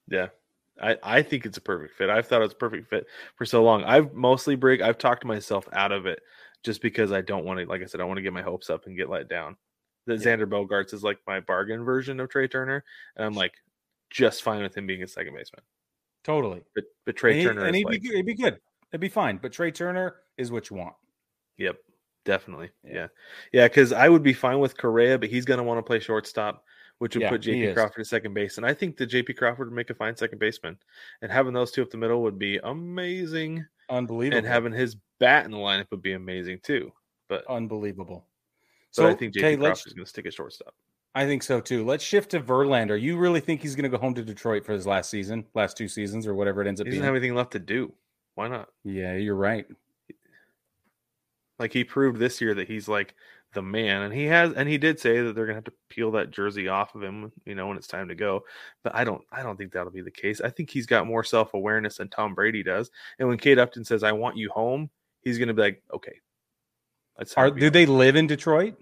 Yeah. 0.09 0.29
I, 0.81 0.97
I 1.03 1.23
think 1.23 1.45
it's 1.47 1.59
a 1.59 1.63
perfect 1.63 1.95
fit. 1.97 2.09
I've 2.11 2.27
thought 2.27 2.43
it's 2.43 2.55
a 2.55 2.57
perfect 2.57 2.89
fit 2.89 3.07
for 3.37 3.45
so 3.45 3.63
long. 3.63 3.85
I've 3.85 4.15
mostly 4.15 4.55
Brig, 4.55 4.81
I've 4.81 4.99
talked 4.99 5.25
myself 5.25 5.69
out 5.73 5.93
of 5.93 6.07
it 6.07 6.21
just 6.65 6.81
because 6.81 7.13
I 7.13 7.21
don't 7.21 7.45
want 7.45 7.61
to, 7.61 7.67
like 7.67 7.83
I 7.83 7.87
said, 7.87 8.01
I 8.01 8.05
want 8.05 8.19
to 8.19 8.23
get 8.23 8.33
my 8.33 8.43
hopes 8.43 8.71
up 8.71 8.87
and 8.87 8.97
get 8.97 9.11
let 9.11 9.29
down. 9.29 9.57
The 10.07 10.15
Yeah. 10.15 10.37
Xander 10.37 10.47
Bogaerts 10.47 10.95
is 10.95 11.05
like 11.05 11.19
my 11.27 11.41
bargain 11.41 11.85
version 11.85 12.19
of 12.21 12.29
Trea 12.31 12.49
Turner, 12.49 12.85
and 13.17 13.25
I'm 13.27 13.35
like 13.35 13.53
just 14.11 14.43
fine 14.43 14.63
with 14.63 14.77
him 14.77 14.87
being 14.87 15.03
a 15.03 15.09
second 15.09 15.35
baseman. 15.35 15.63
Totally. 16.25 16.63
But 16.75 16.85
but 17.05 17.17
Trea 17.17 17.33
and 17.33 17.41
he- 17.41 17.47
Turner 17.47 17.61
and 17.67 17.77
is 17.77 17.79
he'd, 17.79 17.87
like, 17.87 18.01
be, 18.03 18.09
good- 18.09 18.17
he'd 18.17 18.27
be 18.27 18.35
good. 18.35 18.59
It'd 18.93 19.01
be 19.01 19.09
fine. 19.09 19.39
But 19.41 19.53
Trea 19.53 19.71
Turner 19.71 20.17
is 20.39 20.51
what 20.51 20.71
you 20.71 20.77
want. 20.77 20.95
Yep, 21.59 21.77
definitely. 22.25 22.71
Yeah. 22.85 22.93
Yeah, 22.95 23.07
yeah. 23.53 23.69
Because 23.69 23.93
I 23.93 24.09
would 24.09 24.23
be 24.23 24.33
fine 24.33 24.59
with 24.59 24.77
Correa, 24.77 25.19
but 25.19 25.29
he's 25.29 25.45
going 25.45 25.59
to 25.59 25.65
want 25.65 25.79
to 25.79 25.83
play 25.83 26.01
shortstop, 26.01 26.65
which 27.03 27.17
would 27.17 27.23
Yeah, 27.23 27.31
put 27.31 27.41
JP. 27.41 27.75
Crawford 27.75 28.03
at 28.03 28.07
second 28.07 28.33
base. 28.33 28.59
And 28.59 28.65
I 28.65 28.73
think 28.73 28.97
that 28.99 29.11
JP 29.11 29.37
Crawford 29.37 29.67
would 29.67 29.75
make 29.75 29.91
a 29.91 29.95
fine 29.95 30.17
second 30.17 30.39
baseman, 30.39 30.79
and 31.21 31.33
having 31.33 31.53
those 31.53 31.73
two 31.73 31.83
up 31.83 31.91
the 31.91 31.97
middle 31.97 32.23
would 32.23 32.39
be 32.39 32.59
amazing. 32.63 33.67
Unbelievable. 33.91 34.39
And 34.39 34.47
having 34.47 34.73
his 34.73 34.95
bat 35.19 35.45
in 35.45 35.51
the 35.51 35.57
lineup 35.57 35.91
would 35.91 36.01
be 36.01 36.13
amazing 36.13 36.61
too. 36.63 36.93
But, 37.29 37.45
unbelievable. 37.51 38.29
but 38.97 39.07
I 39.07 39.15
think 39.15 39.35
JP 39.35 39.39
okay, 39.41 39.57
let's- 39.57 39.81
Crawford's 39.81 39.95
going 39.95 40.05
to 40.05 40.09
stick 40.11 40.27
at 40.27 40.33
shortstop. 40.35 40.77
I 41.17 41.27
think 41.27 41.43
so 41.43 41.61
too. 41.61 41.85
Let's 41.85 42.05
shift 42.05 42.31
to 42.31 42.41
Verlander. 42.41 42.99
You 42.99 43.19
really 43.19 43.41
think 43.41 43.63
he's 43.63 43.75
going 43.75 43.91
to 43.91 43.95
go 43.95 44.01
home 44.01 44.15
to 44.15 44.23
Detroit 44.23 44.65
for 44.65 44.73
his 44.73 44.87
last 44.87 45.11
season, 45.11 45.45
last 45.55 45.77
two 45.77 45.89
seasons, 45.89 46.25
or 46.25 46.35
whatever 46.37 46.63
it 46.63 46.69
ends 46.69 46.81
up? 46.81 46.87
He 46.87 46.91
up 46.91 46.93
doesn't 46.93 47.01
being? 47.03 47.05
have 47.15 47.21
anything 47.21 47.35
left 47.35 47.51
to 47.51 47.59
do. 47.59 47.93
Why 48.37 48.47
not? 48.47 48.69
yeah, 48.85 49.17
you're 49.17 49.35
right. 49.35 49.67
Like 51.59 51.73
he 51.73 51.83
proved 51.83 52.21
this 52.21 52.41
year 52.41 52.55
that 52.55 52.69
he's 52.69 52.87
like 52.89 53.15
the 53.53 53.63
man, 53.63 54.03
and 54.03 54.15
he 54.15 54.25
has, 54.25 54.53
and 54.55 54.69
he 54.69 54.79
did 54.79 54.99
say 54.99 55.21
that 55.21 55.35
they're 55.35 55.47
gonna 55.47 55.57
have 55.57 55.65
to 55.65 55.73
peel 55.89 56.11
that 56.13 56.31
jersey 56.31 56.69
off 56.69 56.95
of 56.95 57.03
him, 57.03 57.33
you 57.45 57.55
know, 57.55 57.69
when 57.69 57.77
it's 57.77 57.87
time 57.87 58.09
to 58.09 58.15
go. 58.15 58.45
But 58.83 58.95
I 58.95 59.05
don't, 59.05 59.23
I 59.31 59.43
don't 59.43 59.57
think 59.57 59.73
that'll 59.73 59.93
be 59.93 60.03
the 60.03 60.11
case. 60.11 60.41
I 60.41 60.51
think 60.51 60.71
he's 60.71 60.87
got 60.87 61.07
more 61.07 61.25
self 61.25 61.55
awareness 61.55 61.97
than 61.99 62.09
Tom 62.09 62.35
Brady 62.35 62.63
does. 62.63 62.91
And 63.19 63.29
when 63.29 63.39
Kate 63.39 63.59
Upton 63.59 63.85
says, 63.85 64.03
"I 64.03 64.13
want 64.13 64.37
you 64.37 64.51
home," 64.51 64.91
he's 65.23 65.39
gonna 65.39 65.55
be 65.55 65.63
like, 65.63 65.83
"Okay." 65.93 66.21
That's 67.17 67.35
Are 67.35 67.51
do 67.51 67.71
they 67.71 67.87
live 67.87 68.17
in 68.17 68.27
Detroit? 68.27 68.75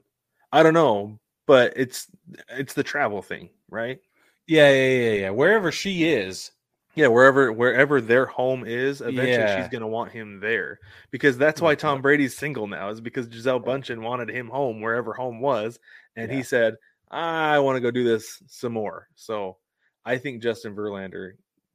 I 0.52 0.62
don't 0.62 0.74
know, 0.74 1.18
but 1.46 1.72
it's 1.76 2.06
it's 2.48 2.74
the 2.74 2.82
travel 2.82 3.22
thing, 3.22 3.50
right? 3.68 3.98
Yeah, 4.46 4.70
yeah, 4.70 4.88
yeah, 4.88 5.12
yeah. 5.12 5.30
Wherever 5.30 5.70
she 5.70 6.04
is, 6.04 6.50
Yeah, 6.96 7.06
wherever 7.06 7.52
wherever 7.52 8.00
their 8.00 8.26
home 8.26 8.64
is, 8.66 9.00
eventually 9.00 9.46
Yeah. 9.46 9.56
she's 9.56 9.68
gonna 9.68 9.86
want 9.86 10.10
him 10.10 10.40
there 10.40 10.80
because 11.10 11.38
that's 11.38 11.60
why 11.60 11.76
Mhm. 11.76 11.78
Tom 11.78 12.02
Brady's 12.02 12.36
single 12.36 12.66
now 12.66 12.88
is 12.90 13.00
because 13.00 13.28
Gisele 13.28 13.60
Bündchen 13.60 14.00
wanted 14.02 14.28
him 14.28 14.48
home 14.48 14.80
wherever 14.80 15.12
home 15.12 15.40
was, 15.40 15.78
and 16.16 16.30
Yeah. 16.30 16.36
he 16.38 16.42
said, 16.42 16.76
"I 17.10 17.58
want 17.60 17.76
to 17.76 17.80
go 17.80 17.90
do 17.92 18.02
this 18.04 18.42
some 18.46 18.72
more." 18.72 19.08
So 19.14 19.58
I 20.04 20.18
think 20.18 20.42
Justin 20.42 20.74
Verlander 20.74 21.32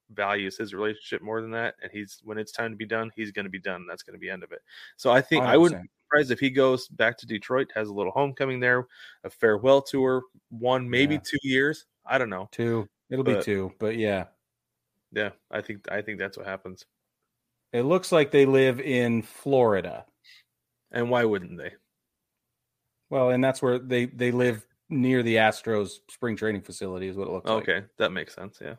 values 0.09 0.57
his 0.57 0.73
relationship 0.73 1.21
more 1.21 1.41
than 1.41 1.51
that, 1.51 1.75
and 1.81 1.91
he's 1.91 2.19
when 2.23 2.37
it's 2.37 2.51
time 2.51 2.71
to 2.71 2.77
be 2.77 2.85
done, 2.85 3.09
he's 3.15 3.31
going 3.31 3.45
to 3.45 3.49
be 3.49 3.59
done. 3.59 3.87
That's 3.87 4.03
going 4.03 4.13
to 4.15 4.19
be 4.19 4.29
end 4.29 4.43
of 4.43 4.51
it. 4.51 4.61
So 4.97 5.11
I 5.11 5.21
think 5.21 5.45
I 5.45 5.55
wouldn't 5.57 5.79
100%. 5.81 5.83
be 5.83 5.89
surprised 6.03 6.31
if 6.31 6.39
he 6.41 6.49
goes 6.49 6.87
back 6.89 7.17
to 7.19 7.25
Detroit, 7.25 7.71
has 7.73 7.87
a 7.89 7.93
little 7.93 8.11
homecoming 8.11 8.59
there, 8.59 8.85
a 9.23 9.29
farewell 9.29 9.81
tour, 9.81 10.23
one 10.49 10.89
maybe 10.89 11.15
Yeah. 11.15 11.21
two 11.23 11.37
years. 11.41 11.85
I 12.05 12.17
don't 12.17 12.29
know. 12.29 12.49
two. 12.51 12.87
It'll 13.09 13.23
be 13.23 13.41
two, 13.41 13.71
but 13.79 13.97
yeah, 13.97 14.25
Yeah, 15.15 15.29
I 15.49 15.61
think 15.61 15.89
I 15.89 16.01
think 16.01 16.19
that's 16.19 16.37
what 16.37 16.45
happens. 16.45 16.85
it 17.73 17.83
looks 17.83 18.11
like 18.11 18.31
they 18.31 18.45
live 18.45 18.79
in 18.81 19.21
Florida. 19.21 20.05
And 20.91 21.09
why 21.09 21.25
wouldn't 21.25 21.57
they? 21.57 21.73
Well, 23.09 23.29
and 23.29 23.43
that's 23.43 23.61
where 23.61 23.79
they 23.79 24.05
they 24.05 24.31
live 24.31 24.65
near 24.89 25.23
the 25.23 25.37
Astros 25.37 25.99
spring 26.09 26.35
training 26.35 26.61
facility, 26.61 27.07
is 27.07 27.15
what 27.17 27.27
it 27.27 27.31
looks 27.31 27.49
like. 27.49 27.63
Okay, 27.63 27.85
that 27.97 28.11
makes 28.11 28.35
sense. 28.35 28.59
Yeah, 28.61 28.75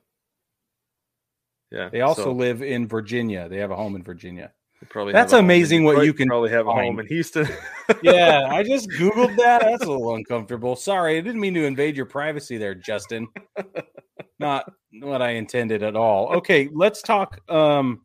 yeah. 1.70 1.88
They 1.88 2.02
also 2.02 2.24
so 2.24 2.32
live 2.32 2.62
in 2.62 2.86
Virginia. 2.86 3.48
They 3.48 3.58
have 3.58 3.70
a 3.70 3.76
home 3.76 3.96
in 3.96 4.02
Virginia. 4.02 4.52
probably 4.88 5.12
That's 5.12 5.32
have 5.32 5.38
a 5.38 5.42
home 5.42 5.50
in 5.50 5.56
amazing 5.56 5.84
what 5.84 6.04
you 6.04 6.12
can 6.14 6.28
probably 6.28 6.50
have 6.50 6.66
a 6.66 6.72
home 6.72 7.00
in 7.00 7.06
Houston. 7.06 7.48
Yeah, 8.02 8.48
I 8.50 8.64
just 8.64 8.90
googled 8.98 9.36
that. 9.36 9.62
That's 9.62 9.84
a 9.84 9.88
little 9.88 10.16
uncomfortable. 10.16 10.74
Sorry, 10.74 11.18
I 11.18 11.20
didn't 11.20 11.40
mean 11.40 11.54
to 11.54 11.64
invade 11.64 11.96
your 11.96 12.06
privacy 12.06 12.56
there, 12.56 12.74
Justin. 12.74 13.28
Not 14.38 14.70
what 15.00 15.22
I 15.22 15.30
intended 15.30 15.82
at 15.82 15.96
all. 15.96 16.36
Okay, 16.36 16.68
let's 16.72 17.02
talk 17.02 17.40
um 17.50 18.02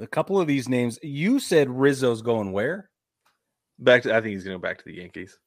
a 0.00 0.06
couple 0.06 0.40
of 0.40 0.46
these 0.46 0.68
names. 0.68 0.98
You 1.02 1.38
said 1.38 1.70
Rizzo's 1.70 2.22
going 2.22 2.52
where? 2.52 2.90
back 3.78 4.02
to 4.02 4.14
I 4.14 4.20
think 4.20 4.32
he's 4.32 4.44
going 4.44 4.54
to 4.54 4.58
go 4.58 4.68
back 4.68 4.78
to 4.78 4.84
the 4.84 4.96
Yankees. 4.96 5.38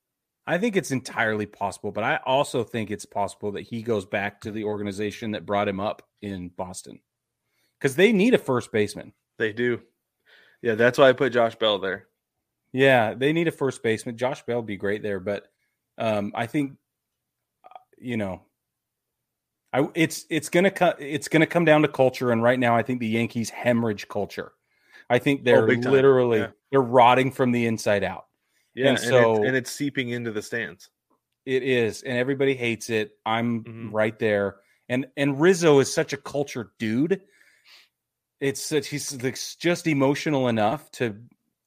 I 0.45 0.57
think 0.57 0.75
it's 0.75 0.91
entirely 0.91 1.45
possible, 1.45 1.91
but 1.91 2.03
I 2.03 2.19
also 2.25 2.63
think 2.63 2.89
it's 2.89 3.05
possible 3.05 3.51
that 3.51 3.61
he 3.61 3.83
goes 3.83 4.05
back 4.05 4.41
to 4.41 4.51
the 4.51 4.63
organization 4.63 5.31
that 5.31 5.45
brought 5.45 5.67
him 5.67 5.79
up 5.79 6.01
in 6.21 6.49
Boston 6.49 6.99
because 7.79 7.95
they 7.95 8.11
need 8.11 8.33
a 8.33 8.39
first 8.39 8.71
baseman. 8.71 9.13
They 9.37 9.53
do. 9.53 9.81
Yeah, 10.61 10.75
that's 10.75 10.97
why 10.97 11.09
I 11.09 11.13
put 11.13 11.33
Josh 11.33 11.55
Bell 11.55 11.79
there. 11.79 12.07
Yeah, 12.73 13.13
they 13.13 13.31
need 13.31 13.47
a 13.47 13.51
first 13.51 13.83
baseman. 13.83 14.17
Josh 14.17 14.43
Bell 14.43 14.57
would 14.57 14.65
be 14.65 14.77
great 14.77 15.03
there, 15.03 15.19
but 15.19 15.47
um, 15.97 16.31
I 16.35 16.47
think 16.47 16.73
you 17.99 18.17
know, 18.17 18.41
I 19.73 19.87
it's 19.95 20.25
it's 20.29 20.49
gonna 20.49 20.71
come 20.71 20.93
it's 20.99 21.27
gonna 21.27 21.45
come 21.45 21.65
down 21.65 21.81
to 21.83 21.87
culture, 21.87 22.31
and 22.31 22.41
right 22.41 22.59
now 22.59 22.75
I 22.75 22.83
think 22.83 22.99
the 22.99 23.07
Yankees 23.07 23.49
hemorrhage 23.49 24.07
culture. 24.07 24.51
I 25.09 25.19
think 25.19 25.43
they're 25.43 25.65
big 25.65 25.83
time. 25.83 25.91
literally 25.91 26.39
Yeah. 26.39 26.47
they're 26.71 26.81
rotting 26.81 27.31
from 27.31 27.51
the 27.51 27.65
inside 27.65 28.03
out. 28.03 28.25
Yeah, 28.75 28.89
And 28.89 28.97
and, 28.97 29.07
so- 29.07 29.35
it's, 29.37 29.45
and 29.47 29.55
it's 29.55 29.71
seeping 29.71 30.09
into 30.09 30.31
the 30.31 30.41
stands. 30.41 30.89
It 31.45 31.63
is, 31.63 32.03
and 32.03 32.17
everybody 32.17 32.53
hates 32.55 32.89
it. 32.89 33.17
I'm 33.25 33.63
Mhm. 33.63 33.89
right 33.91 34.17
there, 34.19 34.57
and 34.87 35.07
and 35.17 35.39
Rizzo 35.39 35.79
is 35.79 35.91
such 35.93 36.13
a 36.13 36.17
culture 36.17 36.71
dude. 36.79 37.21
It's 38.39 38.61
such 38.61 38.87
he's 38.87 39.21
like 39.21 39.37
just 39.59 39.85
emotional 39.87 40.47
enough 40.47 40.89
to 40.93 41.15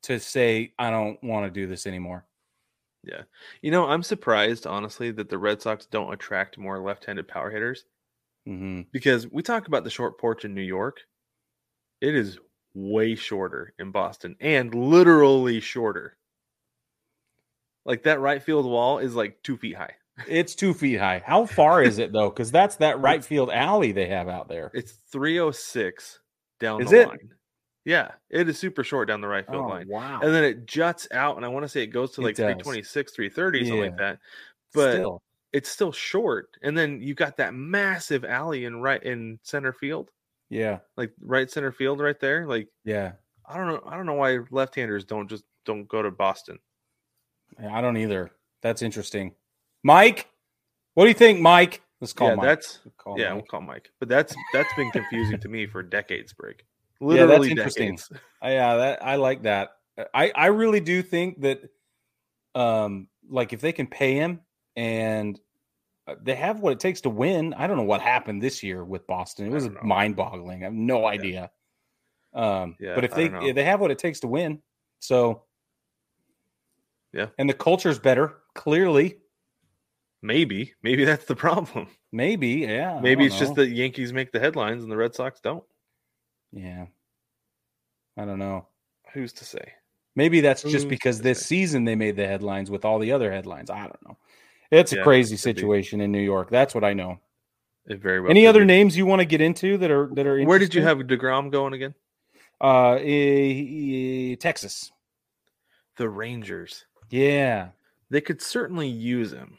to 0.04 0.18
say 0.18 0.72
I 0.78 0.90
don't 0.90 1.22
want 1.22 1.46
to 1.46 1.50
do 1.50 1.66
this 1.66 1.86
anymore. 1.86 2.26
Yeah. 3.04 3.22
You 3.60 3.70
know, 3.72 3.86
I'm 3.86 4.02
surprised, 4.02 4.66
honestly, 4.66 5.10
that 5.12 5.28
the 5.28 5.38
Red 5.38 5.60
Sox 5.62 5.86
don't 5.86 6.12
attract 6.12 6.56
more 6.58 6.78
left-handed 6.78 7.26
power 7.28 7.50
hitters 7.50 7.84
hmm 8.46 8.82
because 8.92 9.26
we 9.30 9.42
talk 9.42 9.66
about 9.68 9.84
the 9.84 9.90
short 9.90 10.18
porch 10.18 10.44
in 10.44 10.54
New 10.54 10.62
York. 10.62 11.02
It 12.02 12.14
is 12.14 12.38
way 12.74 13.14
shorter 13.14 13.74
in 13.78 13.92
Boston, 13.92 14.36
and 14.40 14.74
literally 14.74 15.60
shorter. 15.60 16.18
Like 17.84 18.02
that 18.04 18.20
right 18.20 18.42
field 18.42 18.66
wall 18.66 18.98
is 18.98 19.14
like 19.14 19.42
two 19.42 19.56
feet 19.56 19.76
high. 19.76 19.96
It's 20.28 20.54
two 20.54 20.74
feet 20.74 20.98
high. 20.98 21.22
How 21.24 21.46
far 21.46 21.82
is 21.82 21.98
it 21.98 22.12
though? 22.12 22.28
Because 22.28 22.50
that's 22.50 22.76
that 22.76 23.00
right 23.00 23.24
field 23.24 23.50
alley 23.50 23.92
they 23.92 24.06
have 24.08 24.28
out 24.28 24.48
there. 24.48 24.70
It's 24.72 24.92
306 24.92 26.20
down 26.60 26.82
Is 26.82 26.90
the 26.90 26.92
it? 26.92 27.08
line. 27.08 27.30
Yeah, 27.84 28.12
it 28.30 28.48
is 28.48 28.58
super 28.58 28.84
short 28.84 29.08
down 29.08 29.20
the 29.20 29.28
right 29.28 29.46
field 29.48 29.66
Oh, 29.66 29.68
line. 29.68 29.86
wow! 29.88 30.20
And 30.22 30.32
then 30.34 30.44
it 30.44 30.66
juts 30.66 31.08
out, 31.10 31.36
and 31.36 31.44
I 31.44 31.48
want 31.48 31.64
to 31.64 31.68
say 31.68 31.82
it 31.82 31.88
goes 31.88 32.12
to 32.12 32.22
like 32.22 32.36
326, 32.36 33.12
330, 33.12 33.64
something 33.64 33.80
like 33.80 33.96
that. 33.96 34.20
But 34.72 34.90
Still, 34.90 35.22
it's 35.52 35.68
still 35.68 35.92
short. 35.92 36.56
And 36.62 36.76
then 36.76 37.00
you 37.00 37.14
got 37.14 37.36
that 37.36 37.54
massive 37.54 38.24
alley 38.24 38.64
in 38.64 38.80
right 38.80 39.02
in 39.02 39.38
center 39.42 39.72
field, 39.72 40.10
yeah, 40.48 40.78
like 40.96 41.12
right 41.20 41.50
center 41.50 41.72
field 41.72 42.00
right 42.00 42.18
there. 42.18 42.46
Like 42.46 42.68
yeah. 42.84 43.12
I 43.44 43.56
don't 43.56 43.66
know, 43.66 43.82
I 43.86 43.96
don't 43.96 44.06
know 44.06 44.14
why 44.14 44.38
left-handers 44.50 45.04
don't 45.04 45.28
just 45.28 45.44
don't 45.64 45.86
go 45.88 46.00
to 46.00 46.10
Boston. 46.10 46.58
I 47.70 47.80
don't 47.80 47.96
either. 47.96 48.30
That's 48.62 48.82
interesting. 48.82 49.34
Mike, 49.82 50.28
what 50.94 51.04
do 51.04 51.08
you 51.08 51.14
think, 51.14 51.40
Mike? 51.40 51.82
Let's 52.00 52.12
call 52.12 52.30
yeah, 52.30 52.34
Mike. 52.36 52.46
that's 52.46 52.78
call 52.96 53.18
yeah, 53.18 53.28
Mike. 53.28 53.34
we'll 53.34 53.46
call 53.46 53.60
Mike. 53.60 53.90
But 53.98 54.08
that's 54.08 54.34
that's 54.52 54.72
been 54.74 54.90
confusing 54.90 55.38
to 55.40 55.48
me 55.48 55.66
for 55.66 55.82
decades, 55.82 56.32
Brig. 56.32 56.62
Yeah, 57.00 57.26
that's 57.26 57.46
interesting. 57.46 57.96
decades. 57.96 58.10
Uh, 58.44 58.48
yeah, 58.48 58.74
that 58.74 59.04
I 59.04 59.16
like 59.16 59.42
that. 59.42 59.70
I 60.12 60.32
I 60.34 60.46
really 60.46 60.80
do 60.80 61.00
think 61.00 61.42
that, 61.42 61.60
um, 62.56 63.06
like 63.30 63.52
if 63.52 63.60
they 63.60 63.70
can 63.70 63.86
pay 63.86 64.14
him 64.14 64.40
and 64.76 65.38
uh, 66.06 66.14
they 66.22 66.34
have 66.34 66.60
what 66.60 66.72
it 66.72 66.80
takes 66.80 67.00
to 67.02 67.10
win. 67.10 67.54
I 67.54 67.66
don't 67.66 67.76
know 67.76 67.82
what 67.84 68.00
happened 68.00 68.42
this 68.42 68.62
year 68.62 68.84
with 68.84 69.06
Boston. 69.06 69.46
It 69.46 69.50
was 69.52 69.68
mind-boggling. 69.82 70.62
I 70.62 70.64
have 70.64 70.72
no 70.72 71.06
idea. 71.06 71.50
Um, 72.34 72.76
Yeah, 72.80 72.94
but 72.94 73.04
if 73.04 73.14
they 73.14 73.26
if 73.26 73.54
they 73.54 73.64
have 73.64 73.80
what 73.80 73.90
it 73.90 73.98
takes 73.98 74.20
to 74.20 74.26
win, 74.26 74.62
so 74.98 75.44
Yeah. 77.12 77.26
and 77.38 77.48
the 77.48 77.54
culture's 77.54 77.98
better. 77.98 78.38
Clearly, 78.54 79.18
Maybe, 80.24 80.72
maybe 80.84 81.04
that's 81.04 81.24
the 81.24 81.34
problem. 81.34 81.88
maybe, 82.12 82.48
yeah. 82.68 83.00
Maybe 83.02 83.26
it's 83.26 83.38
just 83.38 83.56
know. 83.56 83.64
that 83.64 83.70
Yankees 83.70 84.12
make 84.12 84.30
the 84.30 84.38
headlines 84.38 84.84
and 84.84 84.92
the 84.92 84.96
Red 84.96 85.14
Sox 85.14 85.40
don't. 85.40 85.64
yeah. 86.52 86.86
I 88.16 88.24
don't 88.26 88.38
know. 88.38 88.68
Who's 89.14 89.32
to 89.34 89.44
say? 89.44 89.72
Maybe 90.14 90.42
that's 90.42 90.62
just 90.62 90.86
because 90.88 91.20
this 91.22 91.40
say? 91.40 91.46
season 91.46 91.84
they 91.84 91.96
made 91.96 92.14
the 92.16 92.26
headlines 92.26 92.70
with 92.70 92.84
all 92.84 92.98
the 92.98 93.10
other 93.12 93.32
headlines. 93.32 93.70
I 93.70 93.80
don't 93.80 94.02
know. 94.06 94.18
It's 94.72 94.92
a 94.92 94.96
Yeah, 94.96 95.02
crazy 95.04 95.36
could 95.36 95.54
be. 95.54 95.60
situation 95.60 96.00
in 96.00 96.10
New 96.10 96.20
York. 96.20 96.50
That's 96.50 96.74
what 96.74 96.82
I 96.82 96.94
know. 96.94 97.20
It 97.86 98.00
very 98.00 98.20
well. 98.20 98.30
Any 98.30 98.46
other 98.46 98.60
be. 98.60 98.66
names 98.66 98.96
you 98.96 99.06
want 99.06 99.20
to 99.20 99.24
get 99.26 99.40
into 99.40 99.76
that 99.78 99.90
are 99.90 100.08
that 100.14 100.26
are? 100.26 100.42
Where 100.44 100.58
did 100.58 100.74
you 100.74 100.82
have 100.82 100.98
Degrom 100.98 101.50
going 101.52 101.74
again? 101.74 101.94
Uh, 102.60 102.98
eh, 103.00 104.36
Texas. 104.36 104.90
The 105.96 106.08
Rangers. 106.08 106.86
Yeah. 107.10 107.68
They 108.10 108.20
could 108.20 108.40
certainly 108.40 108.88
use 108.88 109.32
him. 109.32 109.58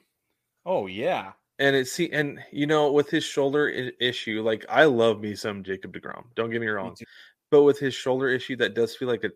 Oh 0.66 0.88
yeah. 0.88 1.34
And 1.59 1.76
it 1.76 1.88
see, 1.88 2.09
and 2.11 2.39
you 2.51 2.66
know, 2.66 2.91
with 2.91 3.09
his 3.09 3.24
shoulder 3.24 3.68
issue, 3.68 4.41
like 4.41 4.66
I 4.70 4.86
love 4.86 5.22
me 5.22 5.36
some 5.36 5.64
Jacob 5.64 5.93
Degrom. 5.93 6.24
Don't 6.36 6.49
get 6.49 6.61
me 6.61 6.68
wrong, 6.68 6.95
too. 6.95 7.05
but 7.51 7.64
with 7.64 7.78
his 7.78 7.93
shoulder 7.93 8.30
issue, 8.30 8.55
that 8.55 8.74
does 8.74 8.95
feel 8.95 9.07
like 9.07 9.24
a 9.24 9.32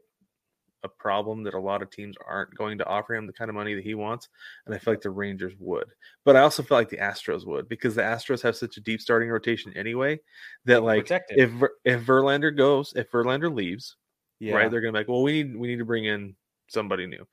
a 0.84 0.90
problem 0.90 1.44
that 1.44 1.54
a 1.56 1.60
lot 1.60 1.82
of 1.82 1.90
teams 1.90 2.16
aren't 2.28 2.54
going 2.56 2.78
to 2.78 2.86
offer 2.86 3.16
him 3.16 3.26
the 3.26 3.34
kind 3.34 3.50
of 3.50 3.56
money 3.56 3.74
that 3.74 3.84
he 3.84 3.96
wants. 3.96 4.30
And 4.66 4.76
I 4.76 4.78
feel 4.78 4.94
like 4.94 5.02
the 5.02 5.10
Rangers 5.10 5.54
would, 5.60 5.88
but 6.24 6.36
I 6.36 6.42
also 6.42 6.62
feel 6.64 6.78
like 6.78 6.90
the 6.90 6.98
Astros 6.98 7.46
would 7.48 7.68
because 7.68 7.96
the 7.96 8.04
Astros 8.04 8.42
have 8.44 8.56
such 8.56 8.78
a 8.78 8.82
deep 8.82 9.02
starting 9.02 9.30
rotation 9.30 9.74
anyway 9.76 10.20
that 10.66 10.84
like 10.84 11.10
if 11.30 11.52
if 11.84 12.06
Verlander 12.06 12.56
goes, 12.56 12.94
if 12.96 13.10
Verlander 13.12 13.54
leaves, 13.54 13.96
Yeah. 14.40 14.56
right, 14.56 14.70
they're 14.72 14.82
gonna 14.82 14.94
be 14.94 15.00
like, 15.00 15.08
well, 15.08 15.24
we 15.24 15.44
need 15.44 15.56
we 15.58 15.68
need 15.68 15.80
to 15.80 15.86
bring 15.86 16.06
in 16.06 16.36
somebody 16.68 17.08
new. 17.08 17.28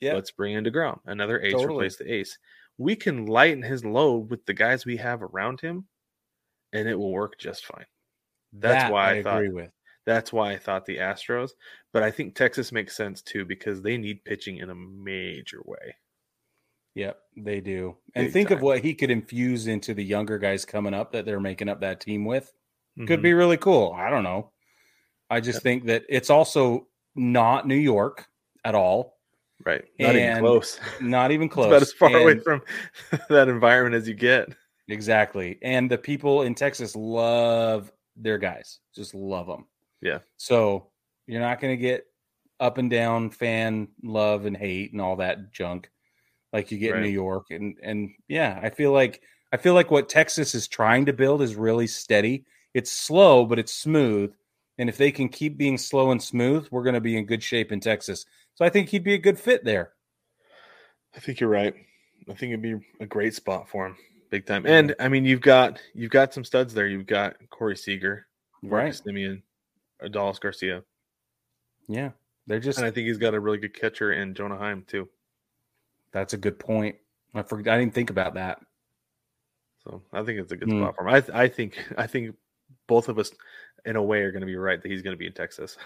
Yeah. 0.00 0.14
Let's 0.14 0.30
bring 0.30 0.54
in 0.54 0.64
Degrom, 0.64 0.98
another 1.06 1.40
ace, 1.40 1.52
Totally. 1.52 1.74
replace 1.74 1.96
the 1.96 2.10
ace. 2.12 2.38
We 2.78 2.96
can 2.96 3.26
lighten 3.26 3.62
his 3.62 3.84
load 3.84 4.30
with 4.30 4.44
the 4.46 4.52
guys 4.54 4.84
we 4.84 4.96
have 4.98 5.22
around 5.22 5.60
him, 5.60 5.86
and 6.72 6.86
it 6.88 6.94
will 6.94 7.12
work 7.12 7.38
just 7.38 7.64
fine. 7.66 7.86
That's 8.52 8.84
That 8.84 8.92
why 8.92 9.12
I, 9.18 9.22
thought. 9.22 9.36
agree 9.42 9.48
with. 9.50 9.70
That's 10.06 10.32
why 10.32 10.52
I 10.52 10.56
thought 10.58 10.86
the 10.86 10.98
Astros, 10.98 11.50
but 11.92 12.02
I 12.04 12.10
think 12.12 12.34
Texas 12.34 12.70
makes 12.72 12.96
sense 12.96 13.22
too 13.22 13.44
because 13.44 13.82
they 13.82 13.98
need 13.98 14.24
pitching 14.24 14.58
in 14.58 14.70
a 14.70 14.74
major 14.74 15.60
way. 15.64 15.96
Yep, 16.94 17.18
they 17.36 17.60
do. 17.60 17.96
And 18.14 18.26
Big 18.26 18.32
think 18.32 18.50
of 18.52 18.62
what 18.62 18.82
he 18.82 18.94
could 18.94 19.10
infuse 19.10 19.66
into 19.66 19.92
the 19.94 20.04
younger 20.04 20.38
guys 20.38 20.64
coming 20.64 20.94
up 20.94 21.12
that 21.12 21.26
they're 21.26 21.40
making 21.40 21.68
up 21.68 21.80
that 21.80 22.00
team 22.00 22.24
with. 22.24 22.52
Could 23.06 23.18
Mhm. 23.18 23.22
be 23.22 23.34
really 23.34 23.58
cool. 23.58 23.92
I 23.92 24.08
don't 24.08 24.22
know. 24.22 24.52
I 25.28 25.40
just 25.40 25.56
Yep. 25.56 25.62
think 25.62 25.84
that 25.86 26.04
it's 26.08 26.30
also 26.30 26.88
not 27.14 27.66
New 27.66 27.74
York 27.76 28.26
at 28.64 28.74
all. 28.74 29.14
right, 29.64 29.84
not 29.98 30.14
even 30.14 30.38
close. 30.38 30.78
Not 31.00 31.30
even 31.32 31.46
It's 31.46 31.54
close. 31.54 31.66
about 31.66 31.82
as 31.82 31.92
far 31.94 32.14
away 32.14 32.38
from 32.40 32.62
that 33.30 33.48
environment 33.48 33.94
as 33.94 34.06
you 34.06 34.12
get. 34.14 34.48
Exactly. 34.88 35.58
And 35.62 35.90
the 35.90 35.96
people 35.98 36.42
in 36.42 36.54
Texas 36.54 36.94
love 36.94 37.90
their 38.16 38.36
guys, 38.38 38.80
just 38.94 39.14
love 39.14 39.46
them. 39.46 39.66
Yeah. 40.00 40.18
So 40.36 40.88
you're 41.26 41.40
not 41.40 41.60
going 41.60 41.76
to 41.76 41.80
get 41.80 42.06
up 42.58 42.78
and 42.78 42.90
down 42.90 43.30
fan 43.30 43.88
love 44.02 44.46
and 44.46 44.56
hate 44.56 44.92
and 44.92 45.00
all 45.00 45.16
that 45.16 45.52
junk 45.52 45.90
like 46.52 46.70
you 46.70 46.78
get 46.78 46.96
in 46.96 47.02
New 47.02 47.08
York. 47.08 47.46
And, 47.50 47.76
and 47.82 48.10
yeah, 48.28 48.58
I 48.62 48.70
feel 48.70 48.92
like, 48.92 49.22
I 49.52 49.56
feel 49.56 49.74
like 49.74 49.90
what 49.90 50.08
Texas 50.08 50.54
is 50.54 50.68
trying 50.68 51.06
to 51.06 51.12
build 51.12 51.42
is 51.42 51.54
really 51.54 51.86
steady. 51.86 52.44
It's 52.74 52.90
slow, 52.90 53.44
but 53.44 53.58
it's 53.58 53.74
smooth. 53.74 54.32
And 54.78 54.88
if 54.88 54.96
they 54.96 55.10
can 55.10 55.28
keep 55.28 55.56
being 55.56 55.78
slow 55.78 56.10
and 56.10 56.22
smooth, 56.22 56.68
we're 56.70 56.82
going 56.82 56.94
to 56.94 57.00
be 57.00 57.16
in 57.16 57.26
good 57.26 57.42
shape 57.42 57.72
in 57.72 57.80
Texas. 57.80 58.26
So 58.54 58.64
I 58.64 58.70
think 58.70 58.88
he'd 58.88 59.04
be 59.04 59.14
a 59.14 59.18
good 59.18 59.38
fit 59.38 59.64
there. 59.64 59.92
I 61.14 61.20
think 61.20 61.40
you're 61.40 61.50
right. 61.50 61.74
I 62.28 62.34
think 62.34 62.50
it'd 62.50 62.62
be 62.62 62.76
a 63.00 63.06
great 63.06 63.34
spot 63.34 63.68
for 63.68 63.86
him, 63.86 63.96
big 64.30 64.46
time. 64.46 64.66
And 64.66 64.94
I 64.98 65.08
mean, 65.08 65.24
you've 65.24 65.40
got 65.40 65.80
you've 65.94 66.10
got 66.10 66.34
some 66.34 66.44
studs 66.44 66.74
there. 66.74 66.86
You've 66.86 67.06
got 67.06 67.36
Corey 67.50 67.76
Seager, 67.76 68.26
Right. 68.62 68.84
Marcus 68.84 69.02
Semien, 69.02 69.42
Adolis 70.02 70.40
Garcia, 70.40 70.82
Yeah. 71.88 72.10
They're 72.48 72.60
just, 72.60 72.78
and 72.78 72.86
I 72.86 72.90
think 72.92 73.08
he's 73.08 73.18
got 73.18 73.34
a 73.34 73.40
really 73.40 73.58
good 73.58 73.74
catcher 73.74 74.12
in 74.12 74.34
Jonah 74.34 74.56
Heim 74.56 74.84
too. 74.86 75.08
that's 76.12 76.32
a 76.32 76.38
good 76.38 76.58
point. 76.58 76.96
I 77.34 77.42
forgot. 77.42 77.74
I 77.74 77.78
didn't 77.80 77.94
think 77.94 78.10
about 78.10 78.34
that. 78.34 78.60
So 79.84 80.02
I 80.12 80.22
think 80.22 80.38
it's 80.40 80.52
a 80.52 80.56
good 80.56 80.70
Hmm. 80.70 80.80
spot 80.82 80.94
for 80.96 81.06
him. 81.08 81.14
I 81.32 81.42
I 81.44 81.48
think 81.48 81.78
I 81.98 82.06
think 82.06 82.34
both 82.86 83.08
of 83.08 83.18
us, 83.18 83.32
in 83.84 83.96
a 83.96 84.02
way, 84.02 84.20
are 84.22 84.30
going 84.32 84.40
to 84.40 84.46
be 84.46 84.56
right 84.56 84.80
that 84.80 84.88
he's 84.90 85.02
going 85.02 85.14
to 85.14 85.18
be 85.18 85.26
in 85.26 85.32
Texas 85.32 85.76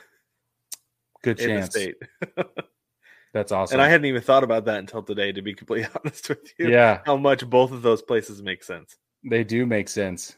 Good 1.22 1.40
in 1.40 1.48
the 1.54 1.60
chance. 1.60 1.70
state. 1.70 1.96
That's 3.32 3.52
awesome. 3.52 3.74
And 3.76 3.82
I 3.82 3.88
hadn't 3.88 4.06
even 4.06 4.22
thought 4.22 4.42
about 4.44 4.64
that 4.66 4.78
until 4.78 5.02
today. 5.02 5.32
To 5.32 5.42
be 5.42 5.54
completely 5.54 5.88
honest 6.04 6.28
with 6.28 6.52
you, 6.58 6.68
yeah, 6.70 7.00
how 7.06 7.16
much 7.16 7.48
both 7.48 7.72
of 7.72 7.82
those 7.82 8.02
places 8.02 8.42
make 8.42 8.62
sense. 8.64 8.96
they 9.24 9.44
do 9.44 9.66
make 9.66 9.88
sense, 9.88 10.36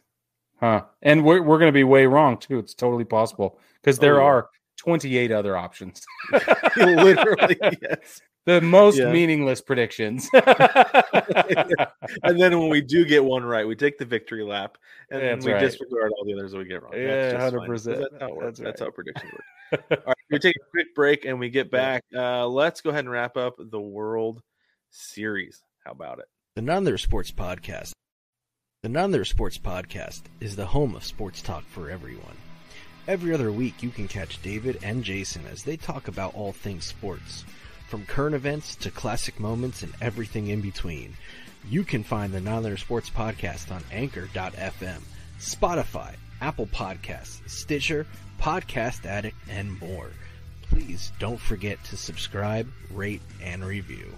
huh? 0.63 0.83
And 1.03 1.25
we're 1.25 1.43
we're 1.43 1.59
going 1.59 1.69
to 1.69 1.73
be 1.77 1.85
way 1.85 2.07
wrong 2.07 2.39
too. 2.39 2.59
It's 2.59 2.73
totally 2.75 3.05
possible 3.05 3.59
because 3.83 3.99
there 3.99 4.21
Oh, 4.23 4.27
are 4.27 4.49
28 4.79 5.31
other 5.33 5.57
options. 5.57 6.03
Literally, 6.77 7.57
yes. 7.83 8.21
the 8.47 8.61
most 8.61 8.99
Yeah. 8.99 9.13
meaningless 9.13 9.61
predictions. 9.61 10.29
And 12.25 12.41
then 12.41 12.59
when 12.59 12.69
we 12.69 12.81
do 12.81 13.05
get 13.05 13.25
one 13.25 13.45
right, 13.45 13.67
we 13.67 13.75
take 13.77 13.99
the 13.99 14.05
victory 14.05 14.43
lap, 14.45 14.79
and 15.11 15.21
Yeah, 15.21 15.29
then 15.29 15.39
that's 15.39 15.47
we 15.47 15.53
right. 15.53 15.61
disregard 15.61 16.13
all 16.17 16.25
the 16.25 16.35
others 16.35 16.53
that 16.53 16.59
we 16.59 16.65
get 16.65 16.83
wrong. 16.83 16.93
That's 16.93 17.33
Yeah, 17.33 17.33
just 17.33 17.55
100%. 17.55 17.67
'cause 17.67 17.85
That's 17.85 18.21
how 18.21 18.29
it 18.29 18.37
works. 18.37 18.59
That's 18.59 18.61
That's, 18.61 18.81
how 18.81 18.91
predictions 18.91 19.33
work. 19.33 19.83
all 19.91 19.97
right, 20.07 20.17
we 20.31 20.39
take 20.39 20.57
a 20.57 20.71
quick 20.71 20.95
break 20.95 21.25
and 21.25 21.39
we 21.39 21.49
get 21.51 21.71
back. 21.71 22.05
Uh, 22.15 22.47
let's 22.47 22.81
go 22.81 22.91
ahead 22.91 23.01
and 23.05 23.11
wrap 23.11 23.37
up 23.37 23.55
the 23.59 23.81
World 23.81 24.43
Series. 24.91 25.63
How 25.85 25.93
about 25.93 26.19
it? 26.19 26.27
The 26.57 26.63
None 26.63 26.79
Other 26.87 26.99
Sports 26.99 27.31
Podcast. 27.31 27.93
The 28.83 28.89
None 28.89 29.24
Sports 29.24 29.59
Podcast 29.59 30.22
is 30.41 30.57
the 30.57 30.66
home 30.66 30.97
of 30.97 31.05
sports 31.05 31.41
talk 31.41 31.62
for 31.68 31.89
everyone. 31.89 32.37
Every 33.07 33.33
other 33.33 33.53
week, 33.53 33.80
you 33.80 33.91
can 33.91 34.09
catch 34.09 34.43
David 34.43 34.80
and 34.83 35.05
Jason 35.05 35.47
as 35.47 35.62
they 35.62 35.76
talk 35.76 36.09
about 36.09 36.35
all 36.35 36.51
things 36.51 36.85
sports, 36.85 37.45
from 37.87 38.05
current 38.07 38.35
events 38.35 38.74
to 38.74 38.91
classic 38.91 39.39
moments 39.39 39.85
and 39.85 39.95
everything 40.01 40.49
in 40.49 40.61
between. 40.61 41.16
You 41.68 41.85
can 41.85 42.03
find 42.03 42.33
the 42.33 42.41
None 42.41 42.76
Sports 42.76 43.09
Podcast 43.09 43.70
on 43.70 43.85
Anchor.fm, 43.93 45.03
Spotify, 45.39 46.16
Apple 46.41 46.66
Podcasts, 46.66 47.49
Stitcher, 47.49 48.05
Podcast 48.41 49.07
Addict, 49.07 49.37
and 49.49 49.80
more. 49.80 50.11
Please 50.62 51.12
don't 51.20 51.41
forget 51.41 51.85
to 51.85 51.97
subscribe, 51.97 52.66
rate, 52.91 53.22
and 53.41 53.64
review. 53.64 54.12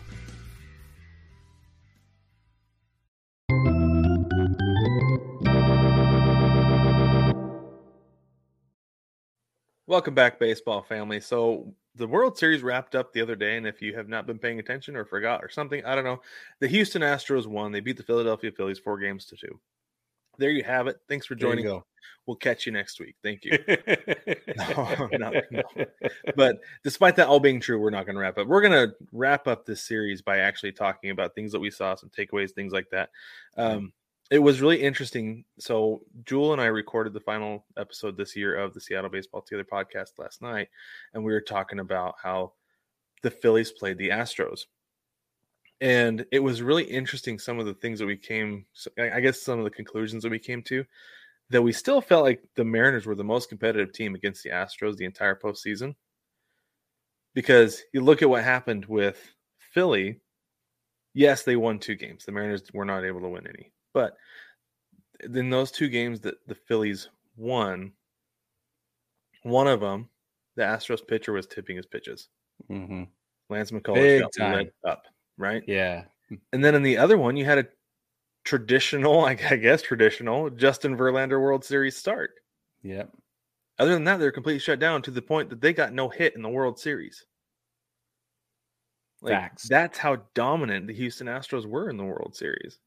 Welcome 9.86 10.14
back, 10.14 10.38
baseball 10.38 10.80
family. 10.80 11.20
So 11.20 11.74
the 11.94 12.06
World 12.06 12.38
Series 12.38 12.62
wrapped 12.62 12.94
up 12.94 13.12
the 13.12 13.20
other 13.20 13.36
day, 13.36 13.58
and 13.58 13.66
if 13.66 13.82
you 13.82 13.94
have 13.94 14.08
not 14.08 14.26
been 14.26 14.38
paying 14.38 14.58
attention 14.58 14.96
or 14.96 15.04
forgot 15.04 15.44
or 15.44 15.50
something, 15.50 15.84
I 15.84 15.94
don't 15.94 16.04
know. 16.04 16.22
The 16.60 16.68
Houston 16.68 17.02
Astros 17.02 17.46
won. 17.46 17.70
They 17.70 17.80
beat 17.80 17.98
the 17.98 18.02
Philadelphia 18.02 18.50
Phillies 18.50 18.78
four 18.78 18.98
games 18.98 19.26
to 19.26 19.36
two. 19.36 19.60
There 20.38 20.50
you 20.50 20.64
have 20.64 20.86
it. 20.86 20.96
Thanks 21.06 21.26
for 21.26 21.34
joining. 21.34 21.66
We'll 22.26 22.36
catch 22.36 22.64
you 22.64 22.72
next 22.72 22.98
week. 22.98 23.16
Thank 23.22 23.44
you. 23.44 23.58
no, 24.56 25.08
no, 25.12 25.32
no. 25.50 25.62
But 26.34 26.60
despite 26.82 27.16
that 27.16 27.28
all 27.28 27.38
being 27.38 27.60
true, 27.60 27.78
we're 27.78 27.90
not 27.90 28.06
going 28.06 28.16
to 28.16 28.22
wrap 28.22 28.38
up. 28.38 28.46
We're 28.46 28.62
going 28.62 28.88
to 28.88 28.94
wrap 29.12 29.46
up 29.46 29.66
this 29.66 29.82
series 29.82 30.22
by 30.22 30.38
actually 30.38 30.72
talking 30.72 31.10
about 31.10 31.34
things 31.34 31.52
that 31.52 31.60
we 31.60 31.70
saw, 31.70 31.94
some 31.94 32.08
takeaways, 32.08 32.52
things 32.52 32.72
like 32.72 32.88
that. 32.90 33.10
Um, 33.58 33.92
it 34.30 34.38
was 34.38 34.60
really 34.60 34.80
interesting. 34.80 35.44
So, 35.58 36.02
Jewel 36.24 36.52
and 36.52 36.60
I 36.60 36.66
recorded 36.66 37.12
the 37.12 37.20
final 37.20 37.64
episode 37.76 38.16
this 38.16 38.34
year 38.34 38.56
of 38.56 38.72
the 38.72 38.80
Seattle 38.80 39.10
Baseball 39.10 39.42
Together 39.42 39.66
podcast 39.70 40.18
last 40.18 40.40
night, 40.40 40.68
and 41.12 41.22
we 41.22 41.32
were 41.32 41.40
talking 41.40 41.78
about 41.78 42.14
how 42.22 42.52
the 43.22 43.30
Phillies 43.30 43.72
played 43.72 43.98
the 43.98 44.10
Astros. 44.10 44.62
And 45.80 46.24
it 46.32 46.38
was 46.38 46.62
really 46.62 46.84
interesting 46.84 47.38
some 47.38 47.58
of 47.58 47.66
the 47.66 47.74
things 47.74 47.98
that 47.98 48.06
we 48.06 48.16
came, 48.16 48.64
I 48.98 49.20
guess 49.20 49.42
some 49.42 49.58
of 49.58 49.64
the 49.64 49.70
conclusions 49.70 50.22
that 50.22 50.30
we 50.30 50.38
came 50.38 50.62
to 50.62 50.84
that 51.50 51.62
we 51.62 51.72
still 51.72 52.00
felt 52.00 52.24
like 52.24 52.42
the 52.54 52.64
Mariners 52.64 53.06
were 53.06 53.14
the 53.14 53.24
most 53.24 53.50
competitive 53.50 53.92
team 53.92 54.14
against 54.14 54.42
the 54.42 54.50
Astros 54.50 54.96
the 54.96 55.04
entire 55.04 55.36
postseason. 55.36 55.94
Because 57.34 57.82
you 57.92 58.00
look 58.00 58.22
at 58.22 58.30
what 58.30 58.44
happened 58.44 58.86
with 58.86 59.34
Philly, 59.58 60.20
yes, 61.12 61.42
they 61.42 61.56
won 61.56 61.78
two 61.78 61.96
games. 61.96 62.24
The 62.24 62.32
Mariners 62.32 62.62
were 62.72 62.84
not 62.84 63.04
able 63.04 63.20
to 63.20 63.28
win 63.28 63.46
any. 63.46 63.73
But 63.94 64.16
in 65.22 65.48
those 65.48 65.70
two 65.70 65.88
games 65.88 66.20
that 66.20 66.46
the 66.46 66.54
Phillies 66.54 67.08
won, 67.36 67.92
one 69.42 69.66
of 69.66 69.80
them, 69.80 70.10
the 70.56 70.62
Astros 70.62 71.06
pitcher 71.06 71.32
was 71.32 71.46
tipping 71.46 71.76
his 71.76 71.86
pitches. 71.86 72.28
hmm 72.68 73.04
Lance 73.50 73.70
McCullers 73.70 74.20
Big 74.20 74.24
got 74.38 74.66
up, 74.90 75.04
right? 75.36 75.62
Yeah. 75.66 76.04
And 76.52 76.64
then 76.64 76.74
in 76.74 76.82
the 76.82 76.96
other 76.96 77.18
one, 77.18 77.36
you 77.36 77.44
had 77.44 77.58
a 77.58 77.66
traditional, 78.44 79.24
I 79.24 79.34
guess, 79.34 79.82
traditional 79.82 80.50
Justin 80.50 80.96
Verlander 80.96 81.40
World 81.40 81.64
Series 81.64 81.96
start. 81.96 82.32
Yep. 82.82 83.10
Other 83.78 83.92
than 83.94 84.04
that, 84.04 84.18
they're 84.18 84.32
completely 84.32 84.60
shut 84.60 84.78
down 84.78 85.02
to 85.02 85.10
the 85.10 85.22
point 85.22 85.50
that 85.50 85.60
they 85.60 85.72
got 85.72 85.92
no 85.92 86.08
hit 86.08 86.34
in 86.36 86.42
the 86.42 86.48
World 86.48 86.78
Series. 86.78 87.26
Like 89.20 89.32
Facts. 89.32 89.68
that's 89.68 89.98
how 89.98 90.16
dominant 90.34 90.86
the 90.86 90.94
Houston 90.94 91.26
Astros 91.26 91.66
were 91.66 91.88
in 91.90 91.96
the 91.96 92.04
World 92.04 92.34
Series. 92.36 92.78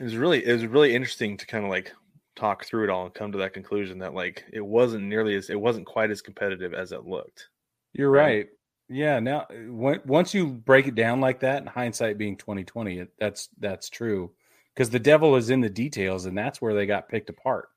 It 0.00 0.04
was 0.04 0.16
really 0.16 0.44
it 0.44 0.52
was 0.52 0.66
really 0.66 0.94
interesting 0.94 1.36
to 1.36 1.46
kind 1.46 1.64
of 1.64 1.70
like 1.70 1.92
talk 2.36 2.64
through 2.64 2.84
it 2.84 2.90
all 2.90 3.04
and 3.06 3.14
come 3.14 3.30
to 3.32 3.38
that 3.38 3.52
conclusion 3.52 3.98
that 3.98 4.14
like 4.14 4.44
it 4.52 4.60
wasn't 4.60 5.04
nearly 5.04 5.36
as 5.36 5.50
it 5.50 5.60
wasn't 5.60 5.86
quite 5.86 6.10
as 6.10 6.20
competitive 6.20 6.74
as 6.74 6.92
it 6.92 7.06
looked. 7.06 7.48
You're 7.92 8.10
Right. 8.10 8.24
right. 8.26 8.48
Yeah. 8.88 9.20
Now, 9.20 9.46
when, 9.50 10.00
once 10.04 10.34
you 10.34 10.46
break 10.48 10.86
it 10.86 10.94
down 10.94 11.20
like 11.20 11.40
that, 11.40 11.58
and 11.58 11.68
hindsight 11.68 12.18
being 12.18 12.36
twenty 12.36 12.64
twenty, 12.64 12.98
it, 12.98 13.12
that's 13.18 13.48
that's 13.58 13.88
true. 13.88 14.32
Because 14.74 14.90
the 14.90 14.98
devil 14.98 15.36
is 15.36 15.50
in 15.50 15.60
the 15.60 15.70
details, 15.70 16.26
and 16.26 16.36
that's 16.36 16.60
where 16.60 16.74
they 16.74 16.84
got 16.86 17.08
picked 17.08 17.30
apart. 17.30 17.68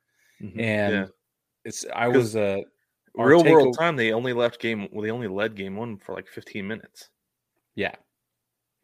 And 0.41 0.57
Yeah. 0.57 1.05
it's 1.65 1.85
I 1.93 2.07
was 2.07 2.35
uh, 2.35 2.61
real 3.15 3.43
world 3.43 3.77
time 3.77 3.95
they 3.95 4.11
only 4.13 4.33
left 4.33 4.59
game 4.59 4.87
well 4.91 5.03
they 5.03 5.11
only 5.11 5.27
led 5.27 5.55
game 5.55 5.75
one 5.75 5.97
for 5.97 6.13
like 6.13 6.27
15 6.27 6.67
minutes 6.67 7.09
yeah, 7.75 7.95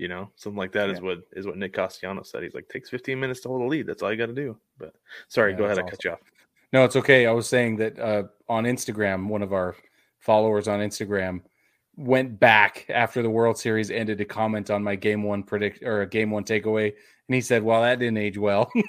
you 0.04 0.10
know 0.10 0.30
something 0.36 0.58
like 0.58 0.74
that 0.74 0.90
is 0.90 1.00
Yeah. 1.00 1.06
what 1.06 1.18
is 1.32 1.46
what 1.48 1.58
nick 1.58 1.74
Castellanos 1.74 2.30
said 2.30 2.44
he's 2.44 2.54
like 2.54 2.68
takes 2.68 2.90
15 2.90 3.18
minutes 3.20 3.40
to 3.42 3.48
hold 3.48 3.62
a 3.62 3.66
lead 3.66 3.88
that's 3.88 4.04
all 4.04 4.12
you 4.12 4.18
got 4.18 4.26
to 4.26 4.34
do 4.34 4.58
but 4.78 4.94
sorry 5.30 5.52
Yeah, 5.54 5.58
go 5.60 5.64
ahead 5.66 5.80
i 5.80 5.84
cut 5.84 6.04
you 6.04 6.12
off 6.12 6.20
No, 6.74 6.84
it's 6.84 6.96
okay. 6.96 7.26
I 7.28 7.32
was 7.32 7.48
saying 7.48 7.78
that 7.78 8.00
uh, 8.00 8.24
on 8.50 8.64
Instagram, 8.66 9.28
one 9.28 9.44
of 9.44 9.54
our 9.54 9.76
followers 10.20 10.68
on 10.68 10.80
Instagram 10.80 11.42
went 11.96 12.40
back 12.40 12.88
after 12.90 13.22
the 13.22 13.30
World 13.30 13.58
Series 13.60 13.92
ended 13.92 14.18
to 14.18 14.26
comment 14.26 14.72
on 14.72 14.82
my 14.84 14.96
game 14.96 15.22
one 15.22 15.44
predict 15.44 15.84
or 15.84 16.04
game 16.08 16.32
one 16.32 16.44
takeaway, 16.44 16.88
and 17.28 17.36
he 17.36 17.42
said, 17.42 17.62
"Well, 17.62 17.84
that 17.84 18.00
didn't 18.00 18.18
age 18.18 18.40
well." 18.40 18.72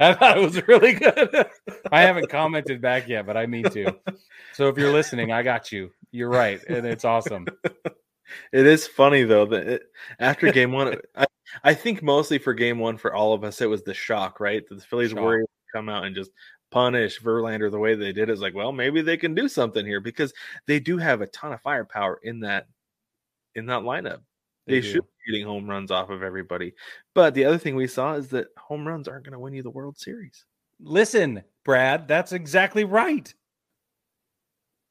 I 0.00 0.14
thought 0.14 0.38
it 0.38 0.42
was 0.42 0.66
really 0.68 0.94
good. 0.94 1.46
I 1.90 2.02
haven't 2.02 2.30
commented 2.30 2.80
back 2.80 3.08
yet, 3.08 3.26
but 3.26 3.36
I 3.36 3.46
mean 3.46 3.64
to. 3.70 3.94
So 4.54 4.68
if 4.68 4.76
you're 4.76 4.92
listening, 4.92 5.30
I 5.30 5.42
got 5.42 5.70
you. 5.70 5.90
You're 6.10 6.30
right, 6.30 6.60
and 6.68 6.84
it's 6.84 7.04
awesome. 7.04 7.46
it 8.52 8.66
is 8.66 8.86
funny 8.86 9.24
though 9.24 9.46
that 9.46 9.66
it, 9.66 9.82
after 10.18 10.50
game 10.52 10.72
one 10.72 10.96
I, 11.16 11.26
I 11.64 11.74
think 11.74 12.02
mostly 12.02 12.38
for 12.38 12.54
game 12.54 12.78
one 12.78 12.96
for 12.96 13.14
all 13.14 13.32
of 13.32 13.44
us 13.44 13.60
it 13.60 13.68
was 13.68 13.82
the 13.82 13.94
shock 13.94 14.40
right 14.40 14.66
that 14.68 14.74
the 14.74 14.80
phillies 14.80 15.10
Shock. 15.10 15.20
were 15.20 15.38
able 15.38 15.46
to 15.46 15.72
come 15.72 15.88
out 15.88 16.04
and 16.04 16.14
just 16.14 16.30
punish 16.70 17.20
verlander 17.20 17.70
the 17.70 17.78
way 17.78 17.94
they 17.94 18.12
did 18.12 18.28
it's 18.28 18.40
like 18.40 18.54
well 18.54 18.72
maybe 18.72 19.00
they 19.00 19.16
can 19.16 19.34
do 19.34 19.48
something 19.48 19.86
here 19.86 20.00
because 20.00 20.32
they 20.66 20.78
do 20.78 20.98
have 20.98 21.20
a 21.20 21.26
ton 21.28 21.52
of 21.52 21.60
firepower 21.62 22.20
in 22.22 22.40
that 22.40 22.66
in 23.54 23.66
that 23.66 23.82
lineup 23.82 24.20
they, 24.66 24.80
They 24.80 24.86
should 24.86 25.02
be 25.02 25.32
getting 25.32 25.46
home 25.46 25.68
runs 25.68 25.90
off 25.90 26.10
of 26.10 26.22
everybody 26.22 26.74
but 27.14 27.32
the 27.32 27.46
other 27.46 27.58
thing 27.58 27.74
we 27.74 27.86
saw 27.86 28.14
is 28.14 28.28
that 28.28 28.48
home 28.58 28.86
runs 28.86 29.08
aren't 29.08 29.24
going 29.24 29.32
to 29.32 29.38
win 29.38 29.54
you 29.54 29.62
the 29.62 29.70
world 29.70 29.96
series 29.96 30.44
Listen, 30.80 31.42
Brad, 31.64 32.08
that's 32.08 32.32
exactly 32.32 32.84
right. 32.84 33.32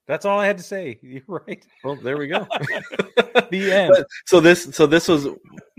That's 0.07 0.25
all 0.25 0.39
I 0.39 0.47
had 0.47 0.57
to 0.57 0.63
say. 0.63 0.99
You're 1.03 1.23
right. 1.27 1.65
well 1.83 1.95
there 1.95 2.17
we 2.17 2.27
go 2.27 2.47
The 3.51 3.71
end. 3.71 3.93
But- 3.95 4.07
so 4.25 4.39
this 4.39 4.63
so 4.75 4.88
this 4.88 5.07
was 5.07 5.27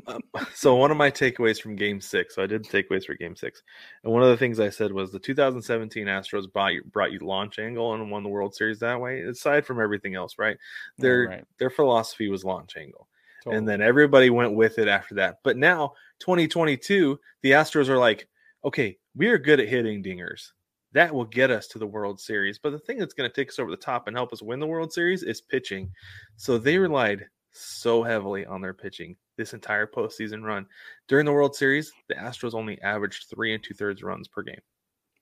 um, 0.06 0.20
so 0.54 0.74
one 0.76 0.90
of 0.90 0.96
my 0.96 1.10
takeaways 1.10 1.60
from 1.60 1.76
game 1.76 2.00
six 2.00 2.34
so 2.34 2.42
i 2.42 2.46
did 2.46 2.64
takeaways 2.64 3.04
for 3.04 3.14
game 3.14 3.36
six 3.36 3.62
and 4.04 4.12
one 4.12 4.22
of 4.22 4.30
the 4.30 4.36
things 4.38 4.58
i 4.58 4.70
said 4.70 4.90
was 4.90 5.12
the 5.12 5.18
2017 5.18 6.06
astros 6.06 6.50
brought 6.50 6.72
you, 6.72 6.82
brought 6.84 7.12
you 7.12 7.18
launch 7.18 7.58
angle 7.58 7.92
and 7.92 8.10
won 8.10 8.22
the 8.22 8.28
world 8.28 8.54
series 8.54 8.78
that 8.78 8.98
way 8.98 9.20
aside 9.20 9.66
from 9.66 9.80
everything 9.80 10.14
else 10.14 10.36
right 10.38 10.56
their 10.96 11.26
right. 11.28 11.44
their 11.58 11.68
philosophy 11.68 12.30
was 12.30 12.42
launch 12.42 12.76
angle 12.78 13.06
Totally. 13.44 13.58
and 13.58 13.68
then 13.68 13.82
everybody 13.82 14.30
went 14.30 14.54
with 14.54 14.78
it 14.78 14.88
after 14.88 15.14
that 15.16 15.40
but 15.44 15.58
now 15.58 15.92
2022 16.20 17.20
the 17.42 17.50
astros 17.50 17.88
are 17.90 17.98
like 17.98 18.28
okay 18.64 18.96
we 19.16 19.28
are 19.28 19.38
good 19.38 19.60
at 19.60 19.68
hitting 19.68 20.02
dingers 20.02 20.52
that 20.92 21.14
will 21.14 21.24
get 21.24 21.50
us 21.50 21.66
to 21.68 21.78
the 21.78 21.86
world 21.86 22.20
series 22.20 22.58
but 22.58 22.70
the 22.70 22.78
thing 22.78 22.98
that's 22.98 23.14
going 23.14 23.28
to 23.28 23.34
take 23.34 23.48
us 23.48 23.58
over 23.58 23.70
the 23.70 23.76
top 23.76 24.06
and 24.08 24.16
help 24.16 24.32
us 24.32 24.42
win 24.42 24.58
the 24.60 24.66
world 24.66 24.92
series 24.92 25.22
is 25.22 25.40
pitching 25.40 25.90
so 26.36 26.58
they 26.58 26.78
relied 26.78 27.26
so 27.52 28.02
heavily 28.02 28.46
on 28.46 28.60
their 28.60 28.74
pitching 28.74 29.16
this 29.36 29.54
entire 29.54 29.86
postseason 29.86 30.42
run. 30.44 30.66
During 31.08 31.24
the 31.24 31.32
World 31.32 31.56
Series, 31.56 31.92
the 32.08 32.14
Astros 32.14 32.54
only 32.54 32.80
averaged 32.82 33.26
three 33.30 33.54
and 33.54 33.62
two 33.62 33.72
thirds 33.72 34.02
runs 34.02 34.28
per 34.28 34.42
game, 34.42 34.60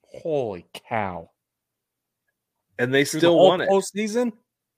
Holy 0.02 0.66
cow. 0.88 1.30
and 2.78 2.92
they 2.92 3.04
Through 3.04 3.20
still 3.20 3.34
whole 3.36 3.48
won 3.48 3.60
it. 3.60 3.68
postseason? 3.68 4.32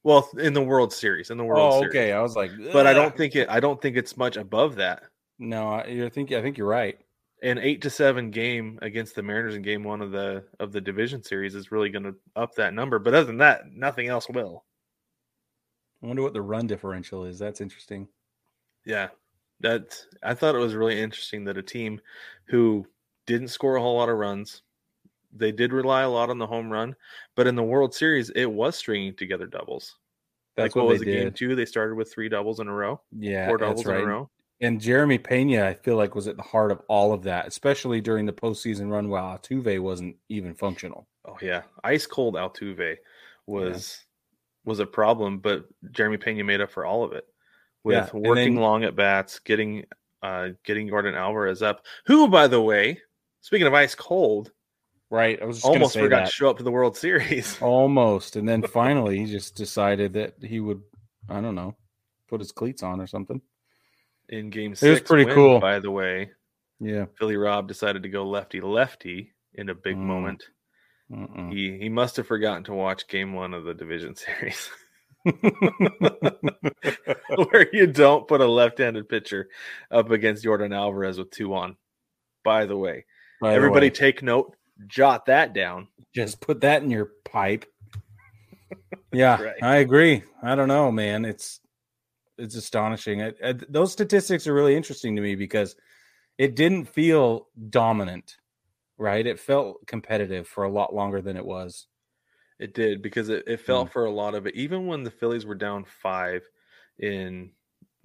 Well, 0.05 0.29
in 0.39 0.53
the 0.53 0.63
World 0.63 0.93
Series, 0.93 1.31
in 1.31 1.39
the 1.39 1.45
World 1.45 1.73
Oh, 1.73 1.81
Series. 1.81 1.95
okay. 1.97 2.13
I 2.13 2.21
was 2.21 2.37
like, 2.37 2.51
But 2.73 2.87
I 2.87 2.93
don't 2.93 3.17
think 3.17 3.35
it. 3.35 3.49
I 3.49 3.61
don't 3.61 3.81
think 3.81 3.97
it's 3.97 4.17
much 4.17 4.37
above 4.37 4.77
that. 4.77 5.05
No, 5.39 5.69
I 5.71 5.87
you 5.87 6.09
think 6.11 6.31
I 6.33 6.43
think 6.43 6.59
you're 6.59 6.69
right. 6.69 6.99
An 7.43 7.59
eight 7.59 7.83
to 7.83 7.91
seven 7.91 8.31
game 8.31 8.79
against 8.83 9.15
the 9.15 9.23
Mariners 9.23 9.55
in 9.55 9.63
Game 9.63 9.85
One 9.85 10.01
of 10.01 10.11
the 10.11 10.45
of 10.59 10.73
the 10.73 10.81
division 10.81 11.23
series 11.23 11.55
is 11.55 11.71
really 11.71 11.89
going 11.89 12.03
to 12.03 12.15
up 12.35 12.55
that 12.57 12.75
number. 12.75 12.99
But 12.99 13.15
other 13.15 13.27
than 13.27 13.39
that, 13.39 13.73
nothing 13.73 14.09
else 14.09 14.29
will. 14.29 14.65
I 16.03 16.07
wonder 16.07 16.23
what 16.23 16.33
the 16.33 16.43
run 16.43 16.67
differential 16.67 17.25
is. 17.25 17.39
That's 17.39 17.61
interesting. 17.61 18.09
Yeah, 18.85 19.09
that 19.61 20.05
I 20.23 20.35
thought 20.35 20.55
it 20.55 20.59
was 20.59 20.75
really 20.75 21.01
interesting 21.01 21.45
that 21.45 21.59
a 21.59 21.63
team 21.63 22.01
who 22.47 22.87
didn't 23.27 23.49
score 23.49 23.77
a 23.77 23.81
whole 23.81 23.97
lot 23.97 24.09
of 24.09 24.17
runs, 24.17 24.63
they 25.33 25.53
did 25.53 25.73
rely 25.73 26.03
a 26.03 26.09
lot 26.09 26.31
on 26.31 26.39
the 26.39 26.47
home 26.47 26.71
run, 26.71 26.95
but 27.35 27.47
in 27.47 27.55
the 27.55 27.63
World 27.63 27.95
Series, 27.95 28.31
it 28.31 28.47
was 28.47 28.77
stringing 28.77 29.15
together 29.15 29.47
doubles. 29.47 29.97
That's 30.57 30.75
like 30.75 30.77
what, 30.77 30.87
what, 30.87 30.93
was 30.95 31.03
it? 31.03 31.07
Game 31.07 31.33
two, 31.33 31.55
they 31.55 31.67
started 31.67 31.95
with 31.95 32.13
three 32.13 32.29
doubles 32.29 32.61
in 32.61 32.69
a 32.69 32.73
row, 32.73 33.01
Yeah, 33.17 33.47
four 33.47 33.59
doubles 33.59 33.87
in 33.87 33.95
a 33.95 34.05
row. 34.07 34.31
And 34.61 34.81
Jeremy 34.81 35.19
Pena, 35.19 35.67
I 35.67 35.75
feel 35.75 35.97
like, 35.97 36.15
was 36.17 36.27
at 36.27 36.37
the 36.37 36.43
heart 36.43 36.73
of 36.73 36.81
all 36.89 37.13
of 37.13 37.23
that, 37.25 37.47
especially 37.47 38.01
during 38.01 38.27
the 38.27 38.33
postseason 38.33 38.91
run 38.91 39.09
while 39.09 39.39
Altuve 39.39 39.81
wasn't 39.81 40.17
even 40.29 40.55
functional. 40.55 41.07
Oh 41.27 41.37
yeah, 41.41 41.63
ice 41.85 42.07
cold 42.07 42.35
Altuve 42.35 42.97
was 43.47 44.05
was 44.65 44.81
a 44.81 44.87
problem, 44.87 45.39
but 45.39 45.65
Jeremy 45.93 46.17
Pena 46.17 46.43
made 46.45 46.61
up 46.61 46.71
for 46.71 46.85
all 46.85 47.05
of 47.05 47.13
it 47.13 47.25
with 47.85 47.95
Yeah, 47.97 48.09
working 48.13 48.55
then- 48.55 48.63
long 48.63 48.85
at 48.85 48.97
bats, 48.97 49.39
getting 49.39 49.85
uh 50.23 50.49
getting 50.65 50.89
Yordan 50.89 51.15
Alvarez 51.17 51.63
up, 51.63 51.85
who 52.07 52.29
by 52.29 52.49
the 52.49 52.61
way, 52.61 53.01
speaking 53.41 53.67
of 53.67 53.75
ice 53.75 53.95
cold, 53.95 54.51
Right. 55.11 55.41
I 55.41 55.47
was 55.47 55.59
just 55.59 55.67
almost 55.67 55.95
say 55.95 56.01
forgot 56.01 56.25
that. 56.25 56.27
to 56.27 56.33
show 56.33 56.51
up 56.51 56.59
to 56.59 56.65
the 56.65 56.71
World 56.71 56.95
Series. 56.97 57.59
Almost. 57.63 58.37
And 58.37 58.47
then 58.47 58.61
finally 58.67 59.19
he 59.21 59.25
just 59.25 59.55
decided 59.55 60.13
that 60.15 60.35
he 60.43 60.61
would 60.61 60.83
I 61.31 61.41
don't 61.41 61.55
know, 61.55 61.77
put 62.29 62.41
his 62.41 62.53
cleats 62.53 62.83
on 62.83 63.01
or 63.01 63.07
something. 63.07 63.41
In 64.31 64.51
game 64.51 64.71
was 64.71 65.01
pretty 65.01 65.25
win, 65.25 65.35
cool. 65.35 65.61
By 65.61 65.79
the 65.79 65.91
way, 65.91 66.31
Yeah. 66.81 67.07
Philly 67.19 67.37
Rob 67.37 67.67
decided 67.69 68.03
to 68.03 68.09
go 68.09 68.27
lefty 68.29 68.61
lefty 68.61 69.33
in 69.55 69.69
a 69.71 69.75
big 69.75 69.97
Mm. 69.97 70.01
moment. 70.01 70.45
Mm-mm. 71.11 71.51
He 71.53 71.79
he 71.79 71.89
must 71.89 72.17
have 72.17 72.27
forgotten 72.27 72.65
to 72.65 72.75
watch 72.75 73.09
game 73.09 73.33
one 73.33 73.55
of 73.55 73.65
the 73.65 73.73
division 73.75 74.15
series. 74.25 74.71
where 77.51 77.69
you 77.73 77.87
don't 77.87 78.27
put 78.29 78.41
a 78.41 78.47
left-handed 78.47 79.09
pitcher 79.09 79.49
up 79.91 80.11
against 80.11 80.45
Yordan 80.45 80.75
Alvarez 80.75 81.19
with 81.19 81.31
two 81.31 81.55
on. 81.55 81.77
By 82.45 82.67
the 82.67 82.77
way, 82.77 83.05
By 83.41 83.51
the 83.51 83.57
everybody 83.57 83.87
way, 83.87 83.91
take 83.91 84.23
note, 84.23 84.55
jot 84.87 85.27
that 85.27 85.53
down. 85.55 85.89
just 86.15 86.41
put 86.41 86.61
that 86.63 86.83
in 86.83 86.91
your 86.91 87.11
pipe. 87.25 87.65
Yeah, 89.11 89.41
Right. 89.43 89.63
I 89.63 89.77
agree. 89.77 90.23
I 90.43 90.55
don't 90.55 90.69
know, 90.69 90.93
man. 90.93 91.25
It's 91.25 91.61
it's 92.39 92.55
astonishing. 92.55 93.23
I, 93.23 93.33
I, 93.45 93.55
those 93.69 93.93
statistics 93.93 94.47
are 94.47 94.55
really 94.55 94.77
interesting 94.77 95.17
to 95.17 95.23
me 95.23 95.35
because 95.35 95.77
it 96.39 96.55
didn't 96.57 96.87
feel 96.87 97.49
dominant, 97.71 98.37
right? 98.97 99.27
It 99.27 99.41
felt 99.41 99.87
competitive 99.87 100.47
for 100.47 100.65
a 100.65 100.71
lot 100.71 100.95
longer 100.95 101.21
than 101.21 101.37
it 101.37 101.45
was. 101.45 101.87
It 102.59 102.75
did 102.75 103.03
because 103.03 103.29
it, 103.29 103.45
it 103.47 103.61
Mm. 103.61 103.65
felt 103.65 103.93
for 103.93 104.05
a 104.05 104.11
lot 104.11 104.35
of 104.35 104.47
it, 104.47 104.55
even 104.55 104.87
when 104.87 105.03
the 105.05 105.11
Phillies 105.11 105.47
were 105.47 105.55
down 105.55 105.85
five 105.85 106.43
in 106.99 107.51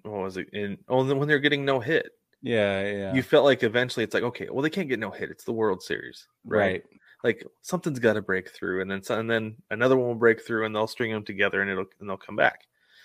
what 0.04 0.22
was 0.22 0.38
it 0.38 0.50
in 0.54 0.78
oh 0.90 1.04
when 1.16 1.28
they're 1.28 1.40
getting 1.40 1.66
no 1.66 1.80
hit. 1.80 2.12
Yeah, 2.42 2.82
yeah. 2.86 3.14
You 3.14 3.24
felt 3.24 3.46
like 3.46 3.64
eventually 3.64 4.04
it's 4.04 4.14
like, 4.14 4.24
okay, 4.24 4.50
well 4.52 4.62
they 4.62 4.70
can't 4.70 4.90
get 4.90 5.00
no 5.00 5.10
hit. 5.12 5.32
It's 5.32 5.46
the 5.46 5.54
World 5.54 5.82
Series. 5.82 6.28
Right. 6.46 6.60
right. 6.60 6.84
Like 7.24 7.48
something's 7.62 8.00
gotta 8.00 8.22
break 8.22 8.50
through, 8.50 8.82
and 8.82 8.92
then 8.92 9.02
and 9.10 9.30
then 9.30 9.56
another 9.72 9.96
one 9.98 10.08
will 10.08 10.16
break 10.16 10.46
through 10.46 10.66
and 10.66 10.76
they'll 10.76 10.88
string 10.88 11.12
them 11.12 11.24
together 11.24 11.62
and 11.62 11.72
it'll 11.72 11.86
and 12.00 12.10
they'll 12.10 12.18
come 12.18 12.36
back. 12.36 12.62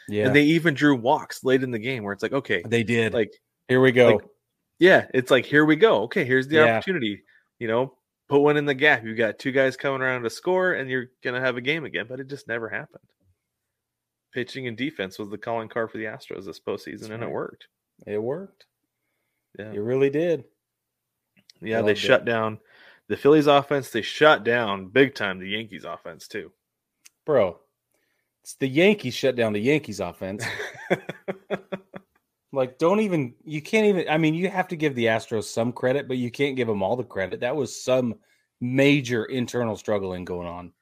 Yeah. 0.09 0.27
And 0.27 0.35
they 0.35 0.43
even 0.45 0.75
drew 0.75 0.97
walks 0.97 1.45
late 1.45 1.63
in 1.63 1.71
the 1.71 1.79
game 1.79 2.03
where 2.03 2.13
it's 2.13 2.23
like, 2.23 2.33
okay, 2.33 2.63
they 2.67 2.83
did. 2.83 3.13
like 3.13 3.33
Here 3.69 3.81
we 3.81 3.93
go. 3.93 4.15
like, 4.17 4.25
yeah, 4.79 5.07
it's 5.13 5.31
like 5.31 5.45
here 5.45 5.65
we 5.65 5.77
go. 5.77 6.03
Okay, 6.05 6.25
here's 6.25 6.49
the 6.49 6.57
Yeah. 6.57 6.77
opportunity. 6.79 7.23
You 7.59 7.69
know, 7.69 7.95
put 8.29 8.41
one 8.41 8.57
in 8.57 8.65
the 8.65 8.75
gap. 8.75 9.05
You 9.05 9.15
got 9.15 9.39
two 9.39 9.53
guys 9.53 9.77
coming 9.77 10.01
around 10.01 10.23
to 10.23 10.31
score, 10.31 10.73
and 10.75 10.89
you're 10.89 11.11
gonna 11.23 11.41
have 11.41 11.57
a 11.57 11.61
game 11.61 11.85
again. 11.85 12.07
But 12.09 12.21
it 12.21 12.29
just 12.29 12.49
never 12.49 12.69
happened. 12.69 13.03
Pitching 14.33 14.67
and 14.67 14.77
defense 14.77 15.19
was 15.19 15.31
the 15.31 15.39
calling 15.39 15.69
card 15.69 15.91
for 15.91 15.99
the 15.99 16.05
Astros 16.05 16.45
this 16.47 16.61
postseason, 16.61 17.01
That's 17.01 17.11
and 17.11 17.23
right. 17.23 17.29
it 17.29 17.33
worked. 17.33 17.69
it 18.07 18.19
worked. 18.23 18.67
Yeah, 19.59 19.73
It 19.73 19.79
really 19.81 20.11
did. 20.11 20.45
yeah. 21.61 21.77
They 21.79 21.83
loved 21.83 21.89
it. 21.91 21.95
shut 21.99 22.25
down 22.25 22.61
the 23.09 23.17
Phillies 23.17 23.47
offense. 23.47 23.91
They 23.91 24.03
shut 24.03 24.45
down 24.45 24.89
big 24.89 25.15
time 25.15 25.39
the 25.39 25.49
Yankees 25.49 25.85
offense 25.85 26.29
too. 26.29 26.53
Bro. 27.27 27.59
It's 28.49 28.55
the 28.55 28.67
Yankees 28.67 29.13
shut 29.13 29.37
down 29.37 29.53
the 29.53 29.61
Yankees 29.61 30.01
offense. 30.01 30.43
Like, 32.51 32.79
don't 32.79 33.01
even, 33.01 33.35
you 33.45 33.61
can't 33.61 33.85
even, 33.85 34.09
I 34.09 34.17
mean, 34.17 34.33
you 34.33 34.49
have 34.49 34.69
to 34.69 34.77
give 34.77 34.95
the 34.95 35.05
Astros 35.05 35.45
some 35.45 35.71
credit, 35.71 36.09
but 36.09 36.17
you 36.17 36.31
can't 36.31 36.57
give 36.57 36.67
them 36.67 36.83
all 36.83 36.97
the 36.97 37.05
credit. 37.05 37.41
That 37.41 37.55
was 37.55 37.79
some 37.85 38.15
major 38.59 39.27
internal 39.27 39.77
struggling 39.77 40.25
going 40.25 40.49
on. 40.49 40.73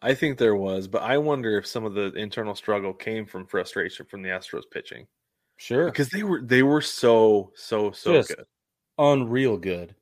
I 0.00 0.14
think 0.14 0.38
there 0.38 0.54
was, 0.54 0.86
but 0.86 1.02
I 1.02 1.18
wonder 1.18 1.58
if 1.58 1.66
some 1.66 1.84
of 1.84 1.94
the 1.94 2.12
internal 2.12 2.54
struggle 2.54 2.94
came 2.94 3.26
from 3.26 3.48
frustration 3.48 4.06
from 4.06 4.22
the 4.22 4.28
Astros 4.28 4.62
pitching 4.70 5.08
Sure. 5.56 5.86
because 5.86 6.08
they 6.08 6.22
were 6.22 6.40
they 6.40 6.62
were 6.62 6.80
so 6.80 7.50
so 7.56 7.90
so 7.90 8.12
Just 8.12 8.28
good. 8.28 8.46
Unreal 8.96 9.56
good. 9.56 9.96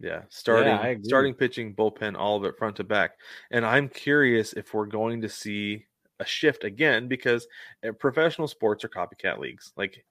Yeah, 0.00 0.22
starting 0.28 0.90
agree. 0.90 1.02
starting 1.02 1.34
pitching, 1.34 1.74
bullpen, 1.74 2.16
all 2.16 2.36
of 2.36 2.44
it 2.44 2.56
front 2.56 2.76
to 2.76 2.84
back. 2.84 3.18
And 3.50 3.64
I'm 3.66 3.88
curious 3.88 4.52
if 4.52 4.72
we're 4.72 4.86
going 4.86 5.20
to 5.22 5.28
see 5.28 5.86
a 6.20 6.24
shift 6.24 6.64
again 6.64 7.08
because 7.08 7.46
uh, 7.86 7.92
professional 7.92 8.48
sports 8.48 8.84
are 8.84 8.88
copycat 8.88 9.38
leagues. 9.38 9.72
Like 9.76 10.04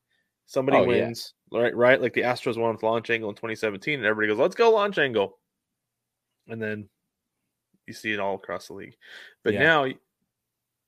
somebody 0.46 0.80
Oh, 0.80 0.84
yeah. 0.86 1.10
wins, 1.10 1.34
right? 1.52 1.76
Right? 1.76 2.02
Like 2.02 2.14
the 2.14 2.22
Astros 2.24 2.58
won 2.58 2.74
with 2.74 2.84
launch 2.84 3.10
angle 3.10 3.30
in 3.30 3.36
2017, 3.36 4.00
and 4.00 4.06
everybody 4.06 4.34
goes, 4.34 4.42
"Let's 4.42 4.56
go 4.56 4.72
launch 4.72 4.98
angle," 4.98 5.40
and 6.48 6.62
then 6.62 6.90
you 7.88 7.94
see 7.94 8.14
it 8.14 8.20
all 8.20 8.36
across 8.36 8.68
the 8.68 8.74
league. 8.74 8.98
But 9.44 9.54
Yeah. 9.54 9.60
now 9.60 9.88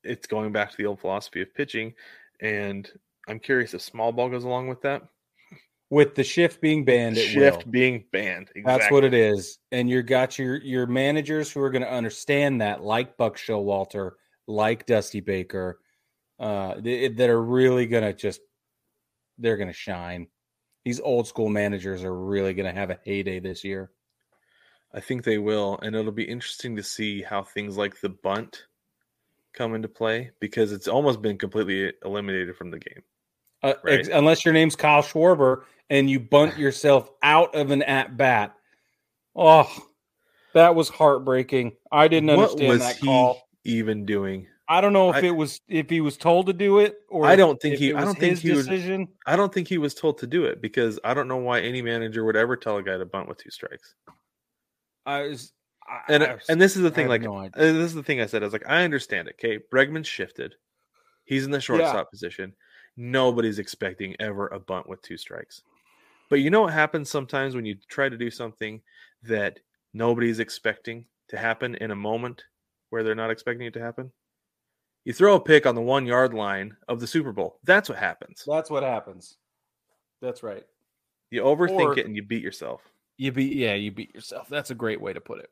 it's 0.04 0.28
going 0.28 0.52
back 0.52 0.72
to 0.72 0.78
the 0.78 0.86
old 0.86 1.00
philosophy 1.00 1.42
of 1.42 1.54
pitching, 1.54 1.94
and 2.42 2.90
I'm 3.28 3.40
curious 3.40 3.74
if 3.74 3.82
small 3.82 4.12
ball 4.12 4.30
goes 4.30 4.44
along 4.46 4.68
with 4.68 4.82
that. 4.82 5.04
With 5.92 6.14
the 6.14 6.24
shift 6.24 6.62
being 6.62 6.86
banned, 6.86 7.18
Shift 7.18 7.66
will. 7.66 7.72
being 7.72 8.04
banned. 8.12 8.52
That's 8.64 8.92
what 8.92 9.04
it 9.04 9.14
is. 9.16 9.58
And 9.72 9.90
you 9.90 10.04
got 10.04 10.38
your 10.38 10.58
your 10.58 10.86
managers 10.86 11.52
who 11.52 11.62
are 11.62 11.72
going 11.72 11.82
to 11.82 11.92
understand 11.92 12.62
that, 12.62 12.84
like 12.84 13.18
Buck 13.18 13.38
Showalter, 13.38 14.12
like 14.48 14.86
Dusty 14.86 15.20
Baker, 15.20 15.80
uh, 16.40 16.76
th- 16.76 17.18
that 17.18 17.30
are 17.30 17.42
really 17.42 17.88
going 17.88 18.04
to 18.04 18.14
just 18.14 18.42
they're 19.40 19.58
going 19.58 19.68
to 19.68 19.74
shine. 19.74 20.28
These 20.86 21.00
old 21.00 21.28
school 21.28 21.50
managers 21.50 22.04
are 22.04 22.16
really 22.16 22.54
going 22.54 22.72
to 22.72 22.80
have 22.80 22.92
a 22.92 23.00
heyday 23.04 23.40
this 23.40 23.64
year. 23.64 23.90
I 24.94 25.00
think 25.00 25.24
they 25.24 25.38
will, 25.40 25.80
and 25.82 25.96
it'll 25.96 26.12
be 26.12 26.24
interesting 26.24 26.76
to 26.76 26.84
see 26.84 27.22
how 27.24 27.42
things 27.44 27.78
like 27.78 28.00
the 28.00 28.10
bunt 28.10 28.66
come 29.54 29.74
into 29.76 29.88
play 29.88 30.32
because 30.40 30.72
it's 30.72 30.88
almost 30.88 31.22
been 31.22 31.38
completely 31.38 31.94
eliminated 32.06 32.56
from 32.56 32.70
the 32.70 32.80
game. 32.80 33.02
Uh, 33.64 33.74
Right. 33.84 34.00
ex- 34.00 34.10
unless 34.12 34.46
your 34.46 34.54
name's 34.54 34.76
Kyle 34.76 35.02
Schwarber 35.04 35.64
and 35.90 36.10
you 36.10 36.20
bunt 36.20 36.58
yourself 36.58 37.10
out 37.24 37.56
of 37.56 37.72
an 37.72 37.82
at 37.84 38.16
bat. 38.18 38.56
Oh, 39.36 39.70
that 40.54 40.76
was 40.76 40.90
heartbreaking. 40.90 41.74
I 41.92 42.08
didn't 42.08 42.28
what 42.28 42.52
understand 42.52 42.70
was 42.70 42.80
that 42.82 42.98
he 42.98 43.08
call. 43.08 43.42
even 43.64 44.06
doing? 44.06 44.48
I 44.68 44.82
don't 44.82 44.94
know 44.94 45.10
if 45.10 45.16
I- 45.18 45.28
it 45.28 45.32
was 45.32 45.62
if 45.68 45.90
he 45.90 46.00
was 46.02 46.16
told 46.18 46.46
to 46.48 46.54
do 46.54 46.78
it 46.80 46.98
or 47.10 47.26
I 47.26 47.36
don't 47.36 47.60
think 47.60 47.74
if 47.76 47.80
he- 47.80 47.94
I 47.94 48.02
don't 48.06 48.18
think 48.18 48.38
he 48.40 48.52
would- 48.52 48.58
decision. 48.66 49.08
I 49.26 49.36
don't 49.36 49.52
think 49.54 49.68
he 49.68 49.80
was 49.80 49.96
told 49.96 50.20
to 50.20 50.28
do 50.28 50.46
it 50.46 50.62
because 50.62 51.00
I 51.04 51.14
don't 51.16 51.28
know 51.28 51.38
why 51.38 51.62
any 51.62 51.82
manager 51.82 52.24
would 52.26 52.36
ever 52.36 52.56
tell 52.56 52.78
a 52.78 52.84
guy 52.84 52.98
to 52.98 53.06
bunt 53.06 53.28
with 53.28 53.38
two 53.40 53.50
strikes. 53.50 53.96
I 55.08 55.24
was, 55.24 55.54
I, 55.88 56.02
And 56.14 56.24
I 56.24 56.36
was- 56.36 56.46
and 56.50 56.62
this 56.62 56.76
is 56.76 56.84
the 56.84 56.92
thing, 56.92 57.08
like 57.08 57.24
no 57.24 57.36
uh, 57.36 57.50
this 57.56 57.86
is 57.86 57.96
the 57.96 58.04
thing 58.04 58.22
I 58.22 58.28
said. 58.28 58.44
I 58.44 58.46
was 58.46 58.54
like, 58.54 58.68
I 58.70 58.84
understand 58.84 59.28
it. 59.28 59.36
Okay, 59.44 59.60
Bregman 59.74 60.06
shifted. 60.06 60.54
He's 61.26 61.46
in 61.46 61.52
the 61.52 61.62
shortstop 61.62 62.12
position. 62.12 62.56
Nobody's 62.96 63.58
expecting 63.60 64.16
ever 64.20 64.48
a 64.50 64.60
bunt 64.60 64.88
with 64.88 65.02
two 65.02 65.18
strikes. 65.18 65.64
But 66.30 66.42
you 66.42 66.50
know 66.50 66.62
what 66.62 66.74
happens 66.74 67.10
sometimes 67.10 67.56
when 67.56 67.66
you 67.66 67.76
try 67.90 68.08
to 68.10 68.18
do 68.18 68.30
something 68.30 68.82
that 69.24 69.60
nobody's 69.94 70.40
expecting 70.40 71.06
to 71.30 71.38
happen 71.38 71.76
in 71.76 71.92
a 71.92 71.96
moment 71.96 72.44
where 72.92 73.04
they're 73.04 73.16
not 73.16 73.32
expecting 73.32 73.66
it 73.68 73.74
to 73.74 73.82
happen? 73.82 74.12
You 75.06 75.14
throw 75.14 75.36
a 75.36 75.40
pick 75.40 75.66
on 75.66 75.76
the 75.76 75.82
one 75.82 76.06
yard 76.06 76.34
line 76.34 76.76
of 76.88 77.00
the 77.00 77.08
Super 77.08 77.32
Bowl. 77.32 77.58
That's 77.64 77.90
what 77.90 77.98
happens. 77.98 78.44
That's 78.48 78.70
what 78.70 78.84
happens. 78.84 79.38
That's 80.22 80.44
right. 80.44 80.66
You 81.32 81.42
overthink 81.44 81.80
Or- 81.80 81.98
it 82.00 82.06
and 82.06 82.16
you 82.16 82.22
beat 82.24 82.44
yourself. 82.44 82.82
You 83.18 83.32
beat 83.32 83.54
yeah, 83.54 83.74
you 83.74 83.92
beat 83.92 84.14
yourself. 84.14 84.48
That's 84.50 84.70
a 84.72 84.76
great 84.76 85.02
way 85.02 85.14
to 85.14 85.20
put 85.22 85.40
it. 85.40 85.50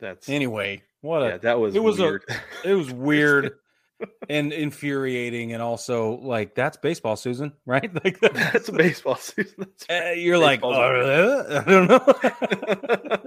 That's 0.00 0.28
Anyway, 0.28 0.82
what 1.00 1.22
a 1.22 1.26
yeah, 1.28 1.36
that 1.38 1.58
was 1.58 1.74
it 1.74 1.82
was 1.82 2.00
a- 2.00 2.20
it 2.64 2.74
was 2.74 2.90
weird 2.90 3.52
and 4.28 4.52
infuriating 4.52 5.52
and 5.52 5.62
also 5.62 6.16
like 6.16 6.54
that's 6.54 6.76
baseball 6.76 7.16
Susan, 7.16 7.52
right? 7.66 7.90
Like 8.04 8.18
That's 8.20 8.68
a 8.68 8.72
baseball 8.72 9.16
susan 9.16 9.54
That's 9.58 9.86
Uh, 9.88 10.12
you're 10.12 10.38
like, 10.38 10.62
"Uh, 10.62 10.68
I 10.68 11.64
don't 11.66 11.88
know. 11.88 11.98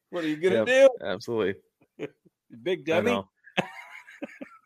what 0.10 0.24
are 0.24 0.28
you 0.28 0.36
gonna 0.36 0.64
Yep. 0.66 0.90
Absolutely. 1.04 1.54
big 2.62 2.84
dummy? 2.84 3.22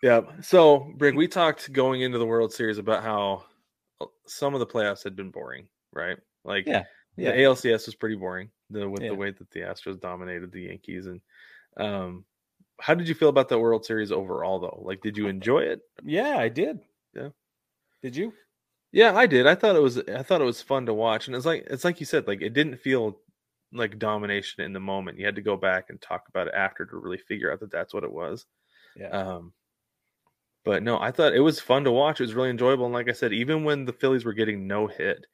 yeah. 0.03 0.21
So, 0.43 0.93
Brig, 0.97 1.15
we 1.17 1.29
talked 1.29 1.73
going 1.73 2.03
into 2.03 2.19
the 2.19 2.27
World 2.27 2.53
Series 2.53 2.79
about 2.79 3.03
how 3.03 3.45
uh, 4.01 4.07
some 4.27 4.55
of 4.55 4.61
the 4.61 4.67
playoffs 4.67 5.05
had 5.05 5.17
been 5.17 5.31
boring, 5.31 5.69
right? 5.93 6.17
Like, 6.45 6.67
Yeah, 6.67 6.85
yeah. 7.17 7.33
the 7.33 7.39
ALCS 7.39 7.87
was 7.87 7.95
pretty 7.95 8.17
boring. 8.17 8.51
The 8.71 8.89
with 8.89 9.03
Yeah. 9.03 9.11
the 9.11 9.15
way 9.15 9.31
that 9.31 9.51
the 9.51 9.61
Astros 9.61 10.01
dominated 10.01 10.53
the 10.53 10.63
Yankees, 10.63 11.07
and 11.07 11.21
um, 11.77 12.25
how 12.81 12.95
did 12.95 13.09
you 13.09 13.15
feel 13.15 13.29
about 13.29 13.49
the 13.49 13.59
World 13.59 13.85
Series 13.85 14.13
overall, 14.13 14.59
though? 14.59 14.83
Like, 14.85 15.01
did 15.03 15.17
you 15.17 15.29
enjoy 15.29 15.61
it? 15.61 15.81
Yeah, 16.05 16.37
I 16.39 16.49
did. 16.49 16.81
Yeah. 17.15 17.29
Did 18.03 18.17
you? 18.17 18.33
Yeah, 18.93 19.17
I 19.17 19.27
did. 19.27 19.47
I 19.47 19.55
thought 19.55 19.77
it 19.77 19.83
was. 19.83 19.99
I 19.99 20.23
thought 20.23 20.41
it 20.41 20.45
was 20.45 20.63
fun 20.63 20.87
to 20.87 20.95
watch, 20.95 21.27
and 21.27 21.37
it's 21.37 21.47
like 21.47 21.67
it's 21.69 21.85
like 21.85 22.01
you 22.01 22.07
said. 22.07 22.27
Like, 22.27 22.43
it 22.43 22.55
didn't 22.55 22.77
feel 22.79 23.19
like 23.73 23.99
domination 23.99 24.63
in 24.63 24.73
the 24.73 24.81
moment. 24.81 25.19
You 25.19 25.27
had 25.27 25.35
to 25.35 25.43
go 25.43 25.57
back 25.57 25.87
and 25.91 26.01
talk 26.01 26.29
about 26.29 26.47
it 26.47 26.55
after 26.55 26.87
to 26.87 26.97
really 26.97 27.19
figure 27.19 27.53
out 27.53 27.61
that 27.61 27.73
that's 27.73 27.93
what 27.93 28.05
it 28.05 28.13
was. 28.13 28.47
Yeah. 28.97 29.09
Um, 29.09 29.53
but 30.65 30.83
no, 30.83 30.99
I 30.99 31.11
thought 31.11 31.35
it 31.35 31.41
was 31.41 31.61
fun 31.61 31.85
to 31.85 31.91
watch. 31.91 32.21
It 32.21 32.25
was 32.25 32.35
really 32.35 32.51
enjoyable. 32.51 32.87
And 32.87 32.95
like 32.95 33.09
I 33.09 33.13
said, 33.13 33.33
even 33.33 33.65
when 33.65 33.85
the 33.85 33.93
Phillies 33.93 34.25
were 34.25 34.33
getting 34.33 34.67
no 34.67 34.87
hit, 34.87 35.27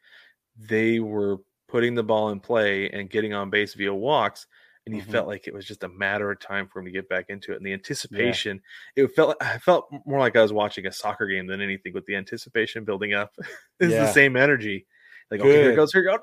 they 0.57 0.99
were 0.99 1.39
putting 1.69 1.95
the 1.95 2.03
ball 2.03 2.31
in 2.31 2.41
play 2.41 2.91
and 2.91 3.11
getting 3.11 3.33
on 3.33 3.51
base 3.51 3.75
via 3.75 3.95
walks. 3.95 4.47
And 4.87 4.95
he 4.95 5.01
Mhm. 5.03 5.11
felt 5.13 5.27
like 5.29 5.47
it 5.47 5.55
was 5.55 5.67
just 5.67 5.85
a 5.85 5.89
matter 5.89 6.31
of 6.31 6.41
time 6.41 6.67
for 6.67 6.79
him 6.81 6.87
to 6.87 6.91
get 6.91 7.09
back 7.09 7.27
into 7.29 7.53
it. 7.53 7.57
And 7.57 7.67
the 7.67 7.73
anticipation, 7.73 8.61
it 8.97 9.07
felt 9.15 9.37
I 9.41 9.59
felt 9.59 9.89
more 10.07 10.19
like 10.19 10.37
I 10.37 10.43
was 10.43 10.53
watching 10.53 10.87
a 10.87 10.93
soccer 10.93 11.27
game 11.27 11.47
than 11.47 11.61
anything. 11.61 11.93
With 11.93 12.07
the 12.07 12.17
anticipation 12.17 12.85
building 12.85 13.13
up, 13.15 13.35
it's 13.81 13.93
Yeah. 13.93 14.05
the 14.07 14.13
same 14.13 14.37
energy. 14.37 14.87
Like 15.31 15.41
okay, 15.41 15.63
here 15.63 15.77
goes, 15.77 15.93
here 15.93 16.03
it 16.03 16.07
goes. 16.07 16.19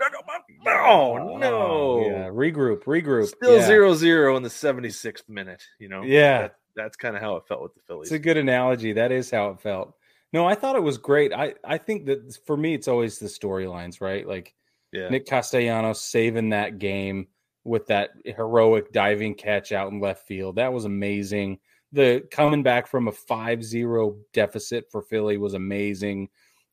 No, 0.66 1.18
no, 1.18 1.18
no, 1.18 1.38
no, 1.38 1.40
no. 1.40 2.06
yeah. 2.08 2.28
regroup, 2.28 2.84
regroup. 2.84 3.28
Still 3.28 3.58
yeah. 3.58 3.66
zero 3.66 3.94
zero 3.94 4.36
in 4.36 4.44
the 4.44 4.50
76th 4.50 5.30
minute. 5.30 5.64
You 5.80 5.88
know, 5.90 6.04
Yeah. 6.04 6.42
That- 6.44 6.56
that's 6.76 6.96
kind 6.98 7.16
of 7.16 7.24
how 7.24 7.38
it 7.38 7.48
felt 7.48 7.64
with 7.64 7.74
the 7.74 7.80
Phillies. 7.88 8.10
It's 8.10 8.16
a 8.16 8.20
good 8.20 8.38
analogy. 8.38 8.94
That 8.94 9.12
is 9.12 9.32
how 9.32 9.50
it 9.50 9.60
felt. 9.62 9.96
No, 10.32 10.46
I 10.46 10.54
thought 10.54 10.76
it 10.76 10.84
was 10.84 10.98
great. 11.00 11.34
I 11.34 11.56
I 11.64 11.78
think 11.80 12.06
that 12.06 12.38
for 12.46 12.56
me, 12.58 12.76
it's 12.76 12.88
always 12.88 13.18
the 13.18 13.26
storylines, 13.28 14.00
right? 14.02 14.28
Like 14.28 14.54
yeah, 14.92 15.10
Nick 15.10 15.26
Castellanos 15.26 16.02
saving 16.02 16.50
that 16.50 16.78
game 16.78 17.28
with 17.68 17.86
that 17.88 18.12
heroic 18.26 18.92
diving 18.92 19.36
catch 19.36 19.72
out 19.72 19.92
in 19.92 20.00
left 20.00 20.26
field. 20.26 20.56
That 20.56 20.74
was 20.74 20.86
amazing. 20.86 21.60
The 21.92 22.26
coming 22.32 22.64
back 22.64 22.88
from 22.88 23.08
a 23.08 23.12
5-0 23.12 24.18
deficit 24.34 24.90
for 24.92 25.02
Philly 25.02 25.38
was 25.38 25.54
amazing. 25.54 26.30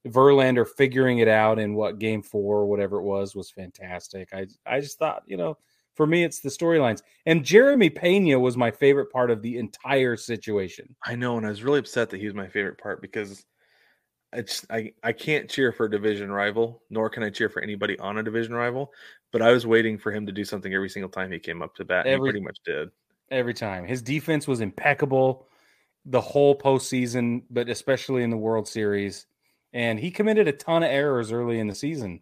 Verlander 0.08 0.66
figuring 0.66 1.18
it 1.18 1.28
out 1.28 1.58
in 1.58 1.74
what 1.74 1.98
game 1.98 2.22
4 2.22 2.58
or 2.58 2.66
whatever 2.66 2.98
it 2.98 3.04
was 3.04 3.34
was 3.34 3.50
fantastic. 3.50 4.28
I 4.32 4.46
I 4.66 4.80
just 4.80 4.98
thought, 4.98 5.22
you 5.26 5.36
know, 5.36 5.56
for 5.94 6.06
me 6.06 6.24
it's 6.24 6.40
the 6.40 6.48
storylines. 6.48 7.02
And 7.26 7.44
Jeremy 7.44 7.90
Pena 7.90 8.38
was 8.38 8.56
my 8.56 8.70
favorite 8.70 9.10
part 9.10 9.30
of 9.30 9.42
the 9.42 9.58
entire 9.58 10.16
situation. 10.16 10.94
I 11.04 11.14
know, 11.16 11.36
and 11.36 11.46
I 11.46 11.50
was 11.50 11.62
really 11.62 11.78
upset 11.78 12.10
that 12.10 12.20
he 12.20 12.26
was 12.26 12.34
my 12.34 12.48
favorite 12.48 12.78
part 12.78 13.00
because 13.00 13.44
it's 14.34 14.66
I 14.70 14.92
I 15.02 15.12
can't 15.12 15.48
cheer 15.48 15.72
for 15.72 15.86
a 15.86 15.90
division 15.90 16.30
rival, 16.30 16.82
nor 16.90 17.08
can 17.10 17.22
I 17.22 17.30
cheer 17.30 17.48
for 17.48 17.62
anybody 17.62 17.98
on 17.98 18.18
a 18.18 18.22
division 18.22 18.54
rival. 18.54 18.92
But 19.32 19.42
I 19.42 19.50
was 19.52 19.66
waiting 19.66 19.98
for 19.98 20.12
him 20.12 20.26
to 20.26 20.32
do 20.32 20.44
something 20.44 20.72
every 20.74 20.88
single 20.88 21.10
time 21.10 21.32
he 21.32 21.38
came 21.38 21.62
up 21.62 21.74
to 21.76 21.84
bat. 21.84 22.06
and 22.06 22.14
Every- 22.14 22.28
he 22.28 22.32
pretty 22.32 22.44
much 22.44 22.58
did. 22.64 22.90
every 23.30 23.54
time. 23.54 23.84
His 23.86 24.02
defense 24.02 24.46
was 24.46 24.60
impeccable 24.60 25.48
the 26.06 26.20
whole 26.20 26.56
postseason, 26.56 27.42
but 27.50 27.68
especially 27.68 28.22
in 28.22 28.30
the 28.30 28.36
World 28.36 28.68
Series. 28.68 29.26
And 29.72 29.98
he 29.98 30.10
committed 30.10 30.46
a 30.46 30.52
ton 30.52 30.82
of 30.84 30.90
errors 30.90 31.32
early 31.32 31.58
in 31.58 31.66
the 31.66 31.74
season. 31.74 32.20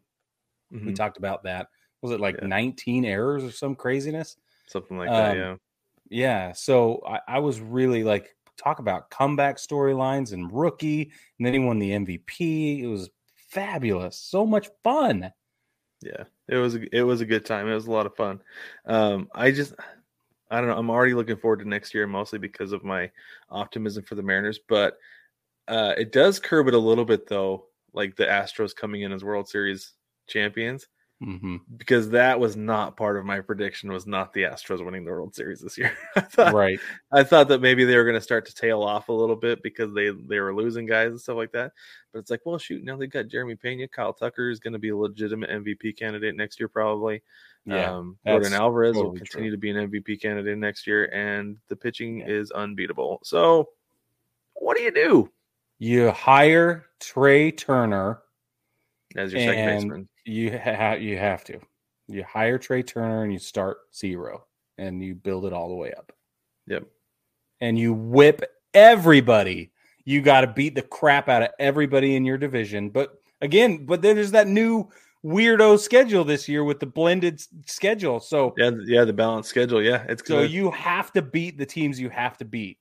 We 0.71 0.79
Mhm. 0.79 0.95
talked 0.95 1.19
about 1.19 1.43
that. 1.43 1.69
Was 2.01 2.13
it 2.13 2.21
like 2.21 2.37
Yeah. 2.41 2.47
19 2.47 3.05
errors 3.05 3.45
or 3.45 3.51
some 3.51 3.75
craziness? 3.75 4.37
Something 4.69 4.97
like 4.99 5.11
that. 5.11 5.33
Um, 5.33 5.37
Yeah. 5.37 5.57
Yeah. 6.09 6.53
So 6.53 7.03
I, 7.07 7.21
I 7.29 7.39
was 7.41 7.61
really 7.61 8.05
like, 8.05 8.35
talk 8.63 8.79
about 8.79 9.11
comeback 9.11 9.57
storylines 9.57 10.33
and 10.33 10.53
rookie. 10.53 11.13
And 11.39 11.47
then 11.47 11.53
he 11.53 11.59
won 11.59 11.79
the 11.79 11.91
MVP. 11.91 12.83
It 12.83 12.87
was 12.87 13.11
fabulous. 13.51 14.17
So 14.17 14.47
much 14.47 14.69
fun. 14.83 15.33
Yeah, 16.03 16.25
it 16.49 16.57
was 16.57 16.75
it 16.75 17.03
was 17.03 17.21
a 17.21 17.27
good 17.27 17.45
time. 17.45 17.69
It 17.69 17.75
was 17.75 17.87
a 17.87 17.93
lot 17.93 18.07
of 18.07 18.17
fun. 18.17 18.41
Um, 18.87 19.29
I 19.35 19.53
just 19.53 19.75
I 20.51 20.59
don't 20.59 20.69
know. 20.69 20.77
I'm 20.77 20.91
already 20.91 21.15
looking 21.15 21.37
forward 21.37 21.61
to 21.61 21.69
next 21.69 21.95
year, 21.95 22.07
mostly 22.07 22.39
because 22.39 22.73
of 22.73 22.85
my 22.85 23.11
optimism 23.51 24.03
for 24.05 24.17
the 24.17 24.23
Mariners. 24.23 24.59
But 24.69 24.99
uh, 25.69 25.95
it 25.97 26.13
does 26.13 26.41
curb 26.41 26.69
it 26.69 26.75
a 26.75 26.79
little 26.79 27.05
bit, 27.05 27.29
though. 27.29 27.67
Like 27.95 28.17
the 28.17 28.25
Astros 28.25 28.75
coming 28.75 29.03
in 29.03 29.13
as 29.13 29.23
World 29.23 29.49
Series 29.49 29.93
champions, 30.27 30.89
hmm 31.23 31.57
because 31.77 32.11
that 32.11 32.39
was 32.41 32.57
not 32.57 32.97
part 32.97 33.17
of 33.17 33.25
my 33.25 33.41
prediction. 33.41 33.93
Was 33.93 34.07
not 34.07 34.33
the 34.33 34.43
Astros 34.43 34.85
winning 34.85 35.05
the 35.05 35.11
World 35.13 35.35
Series 35.35 35.61
this 35.61 35.79
year. 35.79 35.97
I 36.17 36.21
thought 36.21 36.53
Right. 36.55 36.79
I 37.13 37.23
thought 37.23 37.49
that 37.49 37.61
maybe 37.61 37.85
they 37.85 37.97
were 37.97 38.05
going 38.05 38.17
to 38.17 38.21
start 38.21 38.45
to 38.47 38.55
tail 38.55 38.83
off 38.83 39.09
a 39.09 39.13
little 39.13 39.37
bit 39.37 39.63
because 39.63 39.95
they 39.95 40.11
they 40.11 40.41
were 40.41 40.55
losing 40.55 40.85
guys 40.87 41.11
and 41.11 41.21
stuff 41.21 41.37
like 41.37 41.53
that. 41.53 41.73
But 42.13 42.19
it's 42.21 42.31
like, 42.31 42.41
well, 42.45 42.59
shoot, 42.59 42.85
now 42.85 42.97
they've 42.97 43.11
got 43.11 43.29
Jeremy 43.29 43.55
Pena, 43.55 43.87
Kyle 43.89 44.13
Tucker 44.13 44.51
is 44.51 44.59
going 44.61 44.73
to 44.75 44.79
be 44.79 44.89
a 44.91 44.97
legitimate 44.97 45.51
MVP 45.51 45.97
candidate 45.97 46.37
next 46.37 46.59
year, 46.61 46.69
probably. 46.69 47.23
Yeah. 47.65 47.97
um, 47.97 48.19
Yordan 48.27 48.53
Alvarez 48.53 48.95
will 48.95 49.13
continue 49.13 49.51
true. 49.51 49.51
to 49.53 49.57
be 49.57 49.71
an 49.71 49.89
MVP 49.91 50.21
candidate 50.21 50.59
next 50.59 50.87
year, 50.87 51.07
and 51.15 51.57
the 51.69 51.77
pitching 51.77 52.19
Yeah. 52.19 52.27
is 52.27 52.51
unbeatable. 52.51 53.21
So, 53.23 53.69
what 54.55 54.77
do 54.77 54.83
you 54.83 54.91
do 54.91 55.31
You 55.79 56.11
hire 56.11 56.87
Trea 57.01 57.53
Turner 57.53 58.23
as 59.17 59.33
your 59.33 59.41
second 59.43 59.59
And- 59.59 59.77
baseman? 59.81 60.09
You 60.25 60.51
have 60.51 61.03
you 61.03 61.19
have 61.19 61.45
to. 61.45 61.59
You 62.09 62.25
hire 62.25 62.59
Trea 62.59 62.83
Turner 62.83 63.25
and 63.25 63.33
you 63.33 63.39
start 63.39 63.79
zero 63.95 64.47
and 64.79 65.03
you 65.03 65.15
build 65.15 65.47
it 65.47 65.53
all 65.53 65.69
the 65.69 65.75
way 65.75 65.93
up. 65.93 66.13
Yep. 66.67 66.85
And 67.61 67.79
you 67.79 67.93
whip 67.93 68.43
everybody. 68.75 69.73
You 70.05 70.21
got 70.21 70.41
to 70.43 70.47
beat 70.49 70.75
the 70.75 70.83
crap 70.83 71.29
out 71.29 71.43
of 71.43 71.49
everybody 71.59 72.17
in 72.17 72.25
your 72.25 72.39
division. 72.39 72.91
But 72.91 73.21
again, 73.41 73.87
but 73.87 74.03
then 74.03 74.17
there's 74.17 74.33
that 74.33 74.49
new 74.49 74.91
weirdo 75.25 75.79
schedule 75.79 76.25
this 76.25 76.49
year 76.49 76.65
with 76.65 76.81
the 76.81 76.87
blended 76.87 77.41
schedule. 77.67 78.19
So 78.21 78.53
Yeah, 78.57 78.73
yeah, 78.85 79.05
the 79.05 79.13
balanced 79.13 79.49
schedule. 79.51 79.83
Yeah, 79.83 80.05
it's 80.09 80.27
so 80.27 80.43
you 80.43 80.71
have 80.73 81.13
to 81.13 81.23
beat 81.23 81.59
the 81.59 81.67
teams 81.67 82.01
you 82.01 82.11
have 82.11 82.37
to 82.39 82.45
beat 82.45 82.79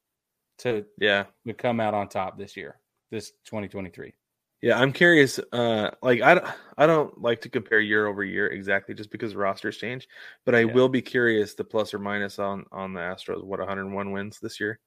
to, 0.60 0.86
yeah, 1.00 1.26
to 1.46 1.54
come 1.54 1.80
out 1.80 1.94
on 1.94 2.10
top 2.10 2.38
this 2.38 2.58
year, 2.58 2.80
this 3.12 3.32
2023. 3.46 4.14
Yeah, 4.62 4.78
I'm 4.80 4.94
curious. 4.94 5.40
Uh, 5.52 5.90
like 6.04 6.22
I 6.22 6.36
don't, 6.36 6.46
I 6.78 6.86
don't 6.86 7.20
like 7.20 7.42
to 7.42 7.50
compare 7.50 7.80
year 7.80 8.06
over 8.06 8.24
year 8.24 8.48
exactly, 8.48 8.94
just 8.94 9.10
because 9.10 9.34
rosters 9.36 9.78
change. 9.78 10.08
But 10.46 10.54
I 10.54 10.66
Yeah. 10.66 10.74
will 10.74 10.90
be 10.90 11.02
curious 11.02 11.56
the 11.56 11.64
plus 11.64 11.94
or 11.94 12.00
minus 12.00 12.38
on 12.38 12.66
on 12.72 12.94
the 12.94 13.00
Astros. 13.00 13.44
What 13.44 13.60
101 13.60 14.12
wins 14.12 14.40
this 14.40 14.60
year, 14.60 14.80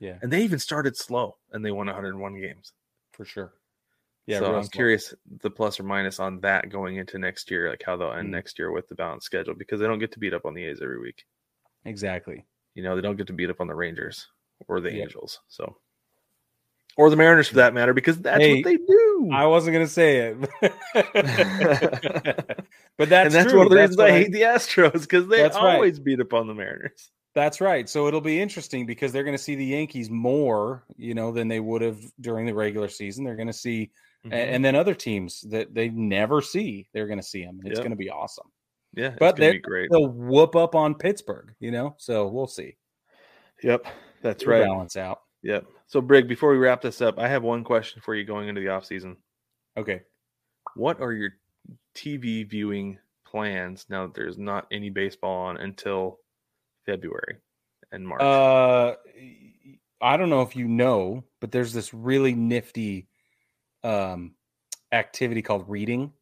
Yeah, 0.00 0.20
and 0.22 0.32
they 0.32 0.42
even 0.44 0.58
started 0.60 0.96
slow, 0.96 1.38
and 1.52 1.64
they 1.64 1.72
won 1.72 1.88
101 1.88 2.40
games. 2.40 2.72
for 3.12 3.24
sure. 3.24 3.54
Yeah, 4.26 4.40
so 4.40 4.54
I'm 4.54 4.62
slow. 4.64 4.68
curious 4.68 5.14
the 5.26 5.50
plus 5.50 5.80
or 5.80 5.84
minus 5.84 6.20
on 6.20 6.40
that 6.40 6.68
going 6.70 6.96
into 6.96 7.18
next 7.18 7.50
year, 7.50 7.70
like 7.70 7.82
how 7.84 7.96
they'll 7.96 8.12
end 8.12 8.30
Mm. 8.30 8.32
next 8.32 8.58
year 8.58 8.70
with 8.72 8.88
the 8.88 8.94
balanced 8.94 9.26
schedule, 9.26 9.54
because 9.54 9.80
they 9.80 9.86
don't 9.86 9.98
get 9.98 10.12
to 10.12 10.18
beat 10.18 10.34
up 10.34 10.44
on 10.46 10.54
the 10.54 10.64
A's 10.64 10.80
every 10.82 11.00
week. 11.00 11.24
Exactly. 11.84 12.46
You 12.74 12.82
know, 12.82 12.94
they 12.94 13.02
don't 13.02 13.16
get 13.16 13.26
to 13.28 13.32
beat 13.32 13.50
up 13.50 13.60
on 13.60 13.66
the 13.66 13.74
Rangers 13.74 14.28
or 14.68 14.80
the 14.80 14.90
Yeah. 14.90 15.02
Angels. 15.02 15.40
So. 15.48 15.76
Or 16.98 17.08
the 17.10 17.16
Mariners, 17.16 17.48
for 17.48 17.54
that 17.54 17.72
matter, 17.74 17.94
because 17.94 18.18
that's 18.18 18.42
Hey, 18.42 18.56
what 18.56 18.64
they 18.64 18.76
do. 18.76 19.30
I 19.32 19.46
wasn't 19.46 19.72
gonna 19.74 19.86
say 19.86 20.34
it, 20.34 20.36
but 22.96 23.08
that's 23.08 23.26
and 23.26 23.34
that's 23.34 23.50
true. 23.50 23.58
one 23.58 23.66
of 23.66 23.70
the 23.70 23.76
That's 23.76 23.90
reasons 23.90 23.96
what 23.98 24.10
I 24.10 24.12
hate 24.18 24.32
the 24.32 24.42
Astros 24.42 25.00
because 25.02 25.28
they 25.28 25.38
That's 25.42 25.56
right. 25.56 25.74
always 25.76 25.98
beat 25.98 26.20
up 26.20 26.32
on 26.34 26.46
the 26.46 26.54
Mariners. 26.54 27.10
That's 27.34 27.60
right. 27.60 27.88
So 27.88 28.08
it'll 28.08 28.20
be 28.20 28.40
interesting 28.40 28.84
because 28.84 29.12
they're 29.12 29.22
going 29.22 29.36
to 29.36 29.42
see 29.42 29.54
the 29.54 29.64
Yankees 29.64 30.10
more, 30.10 30.82
you 30.96 31.14
know, 31.14 31.30
than 31.30 31.46
they 31.46 31.60
would 31.60 31.82
have 31.82 31.98
during 32.20 32.46
the 32.46 32.54
regular 32.54 32.88
season. 32.88 33.22
They're 33.24 33.36
going 33.36 33.46
to 33.46 33.52
see, 33.52 33.90
Mm-hmm. 34.26 34.32
and 34.32 34.64
then 34.64 34.74
other 34.74 34.94
teams 34.96 35.42
that 35.42 35.72
they 35.72 35.90
never 35.90 36.42
see, 36.42 36.88
they're 36.92 37.06
going 37.06 37.20
to 37.20 37.24
see 37.24 37.44
them. 37.44 37.60
It's 37.64 37.74
Yep. 37.76 37.78
going 37.78 37.90
to 37.90 37.96
be 37.96 38.10
awesome. 38.10 38.48
yeah, 38.92 39.10
but 39.20 39.36
gonna 39.36 39.50
they- 39.50 39.56
be 39.58 39.58
great. 39.60 39.88
They'll 39.92 40.08
whoop 40.08 40.56
up 40.56 40.74
on 40.74 40.96
Pittsburgh, 40.96 41.54
you 41.60 41.70
know. 41.70 41.94
So 41.98 42.26
we'll 42.26 42.48
see. 42.48 42.74
Yep, 43.62 43.86
that's 44.20 44.42
It'll 44.42 44.54
right. 44.54 44.64
Balance 44.64 44.96
out. 44.96 45.20
Yep. 45.42 45.66
So, 45.86 46.00
Brig, 46.00 46.28
before 46.28 46.50
we 46.50 46.58
wrap 46.58 46.82
this 46.82 47.00
up, 47.00 47.18
I 47.18 47.28
have 47.28 47.42
one 47.42 47.64
question 47.64 48.02
for 48.02 48.14
you 48.14 48.24
going 48.24 48.48
into 48.48 48.60
the 48.60 48.68
off 48.68 48.84
season. 48.84 49.16
Okay. 49.76 50.02
What 50.74 51.00
are 51.00 51.12
your 51.12 51.30
TV 51.94 52.48
viewing 52.48 52.98
plans 53.26 53.86
now 53.88 54.06
that 54.06 54.14
there's 54.14 54.38
not 54.38 54.66
any 54.70 54.90
baseball 54.90 55.46
on 55.46 55.56
until 55.56 56.18
February 56.86 57.36
and 57.92 58.06
March? 58.06 58.20
Uh, 58.20 58.94
I 60.00 60.16
don't 60.16 60.30
know 60.30 60.42
if 60.42 60.56
you 60.56 60.68
know, 60.68 61.24
but 61.40 61.52
there's 61.52 61.72
this 61.72 61.92
really 61.94 62.34
nifty 62.34 63.08
um 63.84 64.34
activity 64.92 65.42
called 65.42 65.68
reading. 65.68 66.12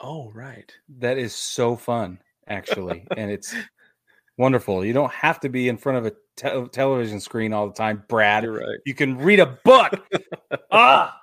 oh, 0.00 0.30
right. 0.32 0.72
That 0.98 1.18
is 1.18 1.34
so 1.34 1.76
fun, 1.76 2.20
actually, 2.46 3.06
and 3.16 3.30
it's 3.30 3.54
wonderful. 4.38 4.84
You 4.84 4.92
don't 4.92 5.12
have 5.12 5.40
to 5.40 5.48
be 5.48 5.68
in 5.68 5.76
front 5.76 5.98
of 5.98 6.06
a 6.06 6.12
te- 6.38 6.68
television 6.68 7.20
screen 7.20 7.52
all 7.52 7.66
the 7.66 7.74
time, 7.74 8.04
Brad. 8.08 8.44
You're 8.44 8.58
right. 8.58 8.78
You 8.86 8.94
can 8.94 9.18
read 9.18 9.40
a 9.40 9.58
book. 9.64 9.92
ah, 10.70 11.20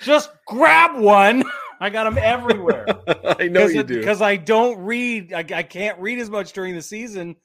just 0.00 0.30
grab 0.46 0.98
one. 0.98 1.44
I 1.80 1.90
got 1.90 2.04
them 2.04 2.18
everywhere. 2.18 2.86
I 3.38 3.48
know 3.48 3.66
you 3.66 3.82
do. 3.82 3.98
because 3.98 4.22
I 4.22 4.36
don't 4.36 4.78
read. 4.78 5.32
I, 5.32 5.40
I 5.40 5.62
can't 5.62 5.98
read 6.00 6.18
as 6.18 6.30
much 6.30 6.52
during 6.52 6.74
the 6.74 6.82
season, 6.82 7.36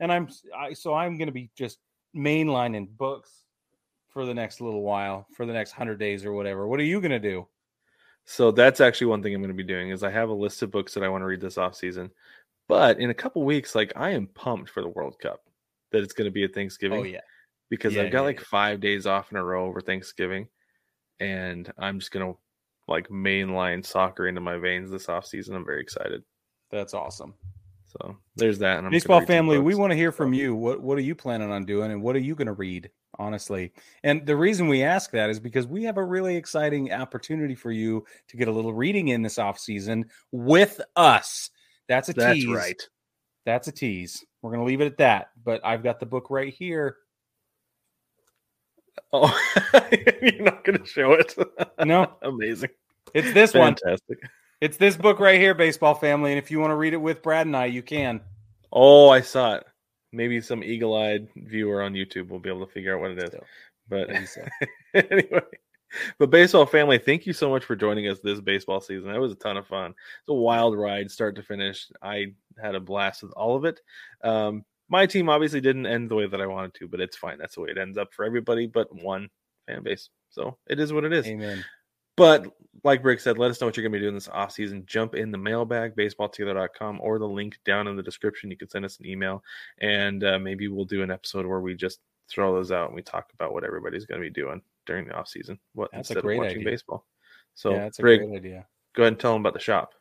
and 0.00 0.10
I'm 0.10 0.28
I, 0.56 0.72
so 0.72 0.94
I'm 0.94 1.18
going 1.18 1.28
to 1.28 1.32
be 1.32 1.50
just 1.56 1.78
mainlining 2.16 2.88
books 2.96 3.30
for 4.08 4.24
the 4.24 4.34
next 4.34 4.60
little 4.60 4.82
while, 4.82 5.26
for 5.34 5.44
the 5.44 5.52
next 5.52 5.72
hundred 5.72 5.98
days 5.98 6.24
or 6.24 6.32
whatever. 6.32 6.66
What 6.66 6.80
are 6.80 6.84
you 6.84 7.00
going 7.00 7.10
to 7.10 7.18
do? 7.18 7.46
So 8.26 8.50
that's 8.50 8.80
actually 8.80 9.08
one 9.08 9.22
thing 9.22 9.34
I'm 9.34 9.42
going 9.42 9.48
to 9.48 9.54
be 9.54 9.62
doing 9.62 9.90
is 9.90 10.02
I 10.02 10.10
have 10.10 10.30
a 10.30 10.34
list 10.34 10.62
of 10.62 10.70
books 10.70 10.94
that 10.94 11.04
I 11.04 11.08
want 11.08 11.20
to 11.22 11.26
read 11.26 11.42
this 11.42 11.58
off 11.58 11.74
season. 11.74 12.10
But 12.68 12.98
in 12.98 13.10
a 13.10 13.14
couple 13.14 13.42
weeks, 13.44 13.74
like 13.74 13.92
I 13.96 14.10
am 14.10 14.28
pumped 14.28 14.70
for 14.70 14.82
the 14.82 14.88
World 14.88 15.18
Cup 15.18 15.40
that 15.94 16.02
it's 16.02 16.12
going 16.12 16.26
to 16.26 16.32
be 16.32 16.44
at 16.44 16.50
oh, 16.50 16.54
Thanksgiving. 16.54 16.98
Oh 16.98 17.04
yeah, 17.04 17.20
because 17.70 17.94
Yeah, 17.94 18.02
I've 18.02 18.12
got 18.12 18.18
yeah, 18.20 18.24
like 18.24 18.40
yeah. 18.40 18.46
five 18.50 18.80
days 18.80 19.06
off 19.06 19.30
in 19.30 19.38
a 19.38 19.44
row 19.44 19.66
over 19.66 19.80
Thanksgiving, 19.80 20.48
and 21.20 21.72
I'm 21.78 21.98
just 21.98 22.10
gonna 22.10 22.34
like 22.88 23.08
mainline 23.08 23.84
soccer 23.86 24.26
into 24.26 24.40
my 24.40 24.58
veins 24.58 24.90
this 24.90 25.08
off 25.08 25.26
season. 25.26 25.54
I'm 25.54 25.64
very 25.64 25.80
excited. 25.80 26.22
that's 26.70 26.94
awesome. 26.94 27.34
So 27.86 28.16
there's 28.34 28.58
that. 28.58 28.78
And 28.78 28.86
I'm 28.86 28.90
Baseball 28.90 29.16
gonna 29.16 29.20
read 29.20 29.26
some 29.26 29.36
family, 29.36 29.58
we 29.60 29.76
want 29.76 29.92
to 29.92 29.96
hear 29.96 30.10
from 30.10 30.34
you. 30.34 30.54
What 30.56 30.82
what 30.82 30.98
are 30.98 31.02
you 31.02 31.14
planning 31.14 31.50
on 31.50 31.64
doing, 31.64 31.92
and 31.92 32.02
what 32.02 32.16
are 32.16 32.20
you 32.20 32.34
going 32.34 32.46
to 32.46 32.52
read? 32.52 32.90
Honestly, 33.16 33.72
and 34.02 34.26
the 34.26 34.34
reason 34.34 34.66
we 34.66 34.82
ask 34.82 35.12
that 35.12 35.30
is 35.30 35.38
because 35.38 35.68
we 35.68 35.84
have 35.84 35.98
a 35.98 36.04
really 36.04 36.34
exciting 36.34 36.92
opportunity 36.92 37.54
for 37.54 37.70
you 37.70 38.04
to 38.26 38.36
get 38.36 38.48
a 38.48 38.52
little 38.52 38.74
reading 38.74 39.08
in 39.08 39.22
this 39.22 39.38
off 39.38 39.56
season 39.56 40.06
with 40.32 40.80
us. 40.96 41.50
That's 41.88 42.08
a 42.08 42.12
That's 42.12 42.40
tease. 42.40 42.48
right. 42.48 42.82
That's 43.46 43.68
a 43.68 43.72
tease. 43.72 44.24
We're 44.44 44.50
going 44.50 44.60
to 44.60 44.66
leave 44.66 44.82
it 44.82 44.86
at 44.86 44.98
that. 44.98 45.30
But 45.42 45.62
I've 45.64 45.82
got 45.82 46.00
the 46.00 46.06
book 46.06 46.28
right 46.28 46.52
here. 46.52 46.98
Oh, 49.12 49.36
you're 50.22 50.42
not 50.42 50.64
going 50.64 50.78
to 50.78 50.86
show 50.86 51.12
it. 51.14 51.34
No, 51.84 52.12
Amazing. 52.22 52.70
it's 53.12 53.32
this 53.32 53.52
one. 53.54 53.74
Fantastic. 53.74 54.18
It's 54.60 54.76
this 54.76 54.96
book 54.96 55.18
right 55.18 55.40
here, 55.40 55.52
baseball 55.54 55.94
family. 55.94 56.30
And 56.32 56.38
if 56.38 56.48
you 56.50 56.60
want 56.60 56.70
to 56.70 56.76
read 56.76 56.94
it 56.94 56.98
with 56.98 57.20
Brad 57.22 57.46
and 57.46 57.56
I, 57.56 57.66
you 57.66 57.82
can. 57.82 58.20
Oh, 58.72 59.10
I 59.10 59.20
saw 59.20 59.54
it. 59.54 59.64
Maybe 60.12 60.40
some 60.40 60.62
eagle-eyed 60.62 61.26
viewer 61.36 61.82
on 61.82 61.92
YouTube 61.92 62.28
will 62.28 62.38
be 62.38 62.48
able 62.48 62.66
to 62.66 62.72
figure 62.72 62.94
out 62.94 63.00
what 63.00 63.12
it 63.12 63.18
is. 63.18 63.30
Still, 63.30 63.44
But 63.88 64.08
so. 64.28 64.42
anyway, 64.94 65.40
but 66.18 66.30
baseball 66.30 66.66
family, 66.66 66.98
thank 66.98 67.26
you 67.26 67.32
so 67.32 67.50
much 67.50 67.64
for 67.64 67.76
joining 67.76 68.08
us 68.08 68.20
this 68.20 68.40
baseball 68.40 68.80
season. 68.80 69.12
That 69.12 69.20
was 69.20 69.32
a 69.32 69.36
ton 69.36 69.56
of 69.56 69.66
fun. 69.66 69.90
It's 69.90 70.28
a 70.28 70.34
wild 70.34 70.76
ride, 70.76 71.10
start 71.10 71.36
to 71.36 71.42
finish. 71.42 71.88
I 72.02 72.34
had 72.60 72.74
a 72.74 72.80
blast 72.80 73.22
with 73.22 73.32
all 73.32 73.56
of 73.56 73.64
it. 73.64 73.80
Um, 74.22 74.64
my 74.88 75.06
team 75.06 75.28
obviously 75.28 75.60
didn't 75.60 75.86
end 75.86 76.10
the 76.10 76.14
way 76.14 76.26
that 76.26 76.40
I 76.40 76.46
wanted 76.46 76.74
to, 76.74 76.88
but 76.88 77.00
it's 77.00 77.16
fine. 77.16 77.38
That's 77.38 77.54
the 77.54 77.62
way 77.62 77.70
it 77.70 77.78
ends 77.78 77.98
up 77.98 78.12
for 78.12 78.24
everybody, 78.24 78.66
but 78.66 78.94
one 78.94 79.28
fan 79.66 79.82
base. 79.82 80.10
So 80.30 80.58
it 80.68 80.78
is 80.78 80.92
what 80.92 81.04
it 81.04 81.12
is. 81.12 81.26
Amen. 81.26 81.64
But 82.16 82.46
like 82.84 83.02
Brig 83.02 83.20
said, 83.20 83.38
let 83.38 83.50
us 83.50 83.60
know 83.60 83.66
what 83.66 83.76
you're 83.76 83.82
going 83.82 83.92
to 83.92 83.98
be 83.98 84.04
doing 84.04 84.14
this 84.14 84.28
off 84.28 84.52
season. 84.52 84.84
Jump 84.86 85.14
in 85.14 85.32
the 85.32 85.38
mailbag, 85.38 85.96
baseballtogether.com, 85.96 87.00
or 87.00 87.18
the 87.18 87.26
link 87.26 87.58
down 87.64 87.88
in 87.88 87.96
the 87.96 88.02
description. 88.02 88.50
You 88.50 88.56
can 88.56 88.68
send 88.68 88.84
us 88.84 88.98
an 89.00 89.06
email, 89.06 89.42
and 89.80 90.22
uh, 90.22 90.38
maybe 90.38 90.68
we'll 90.68 90.84
do 90.84 91.02
an 91.02 91.10
episode 91.10 91.46
where 91.46 91.60
we 91.60 91.74
just 91.74 91.98
throw 92.28 92.54
those 92.54 92.70
out 92.70 92.86
and 92.86 92.94
we 92.94 93.02
talk 93.02 93.30
about 93.34 93.52
what 93.52 93.64
everybody's 93.64 94.06
going 94.06 94.20
to 94.20 94.26
be 94.26 94.32
doing 94.32 94.62
during 94.86 95.06
the 95.06 95.14
off 95.14 95.28
season. 95.28 95.58
What 95.74 95.90
That's 95.92 96.10
a 96.10 96.14
instead 96.14 96.22
great 96.22 96.36
of 96.36 96.44
watching 96.44 96.58
idea. 96.60 96.70
baseball. 96.70 97.06
So, 97.54 97.70
yeah, 97.72 97.78
that's 97.84 97.98
a 97.98 98.02
Brig, 98.02 98.20
great 98.20 98.36
idea. 98.36 98.66
go 98.94 99.02
ahead 99.02 99.12
and 99.12 99.20
tell 99.20 99.32
them 99.32 99.42
about 99.42 99.54
the 99.54 99.60
shop. 99.60 99.92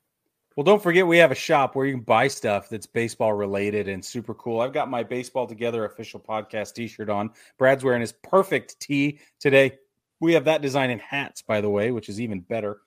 Well, 0.56 0.64
don't 0.64 0.82
forget 0.82 1.08
we 1.08 1.18
have 1.18 1.32
a 1.32 1.36
shop 1.36 1.76
where 1.76 1.86
you 1.88 1.94
can 1.94 2.04
buy 2.04 2.28
stuff 2.28 2.70
that's 2.70 2.86
baseball 2.86 3.34
related 3.34 3.88
and 3.88 4.06
super 4.06 4.36
cool. 4.36 4.62
I've 4.62 4.74
got 4.74 4.88
my 4.90 5.02
Baseball 5.02 5.48
Together 5.48 5.86
official 5.86 6.20
podcast 6.20 6.74
t-shirt 6.74 7.10
on. 7.10 7.32
Brad's 7.58 7.84
wearing 7.84 8.02
his 8.02 8.12
perfect 8.12 8.80
tee 8.80 9.20
today. 9.40 9.80
We 10.20 10.34
have 10.34 10.46
that 10.46 10.62
design 10.62 10.92
in 10.92 11.00
hats, 11.00 11.42
by 11.42 11.60
the 11.60 11.70
way, 11.70 11.92
which 11.92 12.08
is 12.08 12.22
even 12.22 12.40
better. 12.40 12.82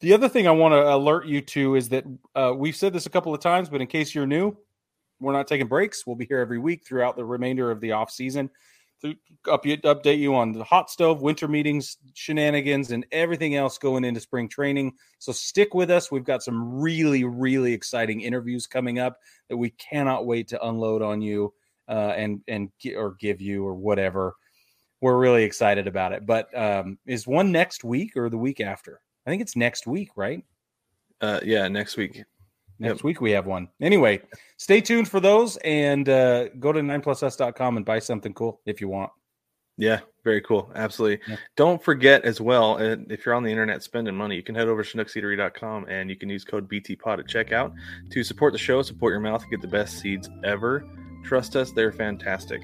The 0.00 0.12
other 0.14 0.28
thing 0.28 0.46
I 0.48 0.50
want 0.50 0.72
to 0.72 0.94
alert 0.94 1.26
you 1.26 1.40
to 1.40 1.76
is 1.76 1.88
that 1.90 2.04
uh, 2.34 2.52
we've 2.56 2.76
said 2.76 2.92
this 2.92 3.06
a 3.06 3.10
couple 3.10 3.32
of 3.32 3.40
times, 3.40 3.68
but 3.68 3.80
in 3.80 3.86
case 3.86 4.14
you're 4.14 4.26
new, 4.26 4.56
we're 5.20 5.32
not 5.32 5.46
taking 5.46 5.68
breaks. 5.68 6.06
We'll 6.06 6.16
be 6.16 6.26
here 6.26 6.40
every 6.40 6.58
week 6.58 6.84
throughout 6.84 7.16
the 7.16 7.24
remainder 7.24 7.70
of 7.70 7.80
the 7.80 7.92
off 7.92 8.10
season 8.10 8.50
up, 9.04 9.64
update 9.64 10.18
you 10.18 10.34
on 10.34 10.52
the 10.52 10.64
hot 10.64 10.90
stove, 10.90 11.22
winter 11.22 11.48
meetings, 11.48 11.98
shenanigans, 12.14 12.90
and 12.90 13.06
everything 13.12 13.54
else 13.54 13.78
going 13.78 14.04
into 14.04 14.20
spring 14.20 14.48
training. 14.48 14.92
So 15.18 15.32
stick 15.32 15.74
with 15.74 15.90
us. 15.90 16.10
We've 16.10 16.24
got 16.24 16.42
some 16.42 16.80
really, 16.80 17.24
really 17.24 17.72
exciting 17.72 18.20
interviews 18.20 18.66
coming 18.66 18.98
up 18.98 19.18
that 19.48 19.56
we 19.56 19.70
cannot 19.70 20.26
wait 20.26 20.48
to 20.48 20.66
unload 20.66 21.02
on 21.02 21.20
you 21.20 21.52
uh, 21.88 22.14
and 22.16 22.40
and 22.48 22.70
or 22.96 23.16
give 23.20 23.40
you 23.40 23.64
or 23.66 23.74
whatever. 23.74 24.34
We're 25.00 25.18
really 25.18 25.44
excited 25.44 25.86
about 25.86 26.12
it. 26.12 26.26
But 26.26 26.56
um, 26.56 26.98
is 27.06 27.26
one 27.26 27.52
next 27.52 27.84
week 27.84 28.16
or 28.16 28.30
the 28.30 28.38
week 28.38 28.60
after? 28.60 29.00
I 29.26 29.30
think 29.30 29.42
it's 29.42 29.56
next 29.56 29.86
week, 29.86 30.10
right? 30.16 30.44
Uh, 31.20 31.40
yeah, 31.44 31.68
next 31.68 31.96
week. 31.96 32.24
Next 32.78 33.04
week 33.04 33.20
we 33.20 33.30
have 33.32 33.46
one. 33.46 33.68
Anyway, 33.80 34.20
stay 34.56 34.80
tuned 34.80 35.08
for 35.08 35.20
those 35.20 35.56
and 35.58 36.08
uh, 36.08 36.48
go 36.60 36.72
to 36.72 36.80
9plusus.com 36.80 37.76
and 37.76 37.86
buy 37.86 37.98
something 37.98 38.34
cool 38.34 38.60
if 38.66 38.80
you 38.80 38.88
want. 38.88 39.10
Yeah, 39.78 40.00
very 40.24 40.40
cool. 40.40 40.70
Absolutely. 40.74 41.20
Yeah. 41.28 41.36
Don't 41.56 41.82
forget 41.82 42.24
as 42.24 42.40
well, 42.40 42.78
if 42.78 43.26
you're 43.26 43.34
on 43.34 43.42
the 43.42 43.50
internet 43.50 43.82
spending 43.82 44.14
money, 44.14 44.34
you 44.34 44.42
can 44.42 44.54
head 44.54 44.68
over 44.68 44.82
to 44.82 44.96
ChinookSeedery.com 44.96 45.86
and 45.88 46.08
you 46.08 46.16
can 46.16 46.30
use 46.30 46.44
code 46.44 46.68
BTPOD 46.68 47.18
at 47.18 47.26
checkout 47.26 47.74
to 48.10 48.24
support 48.24 48.52
the 48.52 48.58
show, 48.58 48.80
support 48.82 49.12
your 49.12 49.20
mouth, 49.20 49.44
get 49.50 49.60
the 49.60 49.68
best 49.68 49.98
seeds 49.98 50.30
ever. 50.44 50.84
Trust 51.24 51.56
us, 51.56 51.72
they're 51.72 51.92
fantastic. 51.92 52.62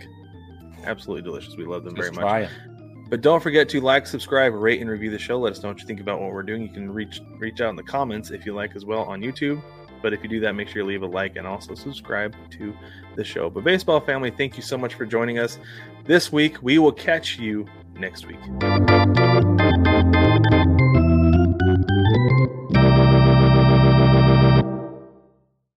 Absolutely 0.84 1.22
delicious. 1.22 1.56
We 1.56 1.64
love 1.64 1.84
them 1.84 1.94
Just 1.94 2.14
very 2.14 2.24
much. 2.24 2.50
it. 2.50 3.10
But 3.10 3.20
don't 3.20 3.42
forget 3.42 3.68
to 3.68 3.80
like, 3.82 4.06
subscribe, 4.06 4.54
rate, 4.54 4.80
and 4.80 4.88
review 4.88 5.10
the 5.10 5.18
show. 5.18 5.38
Let 5.38 5.52
us 5.52 5.62
know 5.62 5.68
what 5.68 5.80
you 5.80 5.86
think 5.86 6.00
about 6.00 6.20
what 6.20 6.32
we're 6.32 6.42
doing. 6.42 6.62
You 6.62 6.70
can 6.70 6.90
reach 6.90 7.20
reach 7.38 7.60
out 7.60 7.68
in 7.68 7.76
the 7.76 7.82
comments 7.82 8.30
if 8.30 8.46
you 8.46 8.54
like 8.54 8.74
as 8.74 8.86
well 8.86 9.02
on 9.02 9.20
YouTube. 9.20 9.62
But 10.02 10.12
if 10.12 10.22
you 10.22 10.28
do 10.28 10.40
that, 10.40 10.52
make 10.52 10.68
sure 10.68 10.82
you 10.82 10.88
leave 10.88 11.02
a 11.02 11.06
like 11.06 11.36
and 11.36 11.46
also 11.46 11.74
subscribe 11.74 12.34
to 12.50 12.76
the 13.16 13.24
show. 13.24 13.48
But, 13.48 13.64
baseball 13.64 14.00
family, 14.00 14.30
thank 14.30 14.56
you 14.56 14.62
so 14.62 14.76
much 14.76 14.94
for 14.94 15.06
joining 15.06 15.38
us 15.38 15.58
this 16.04 16.32
week. 16.32 16.62
We 16.62 16.78
will 16.78 16.92
catch 16.92 17.38
you 17.38 17.66
next 17.94 18.26
week. 18.26 18.40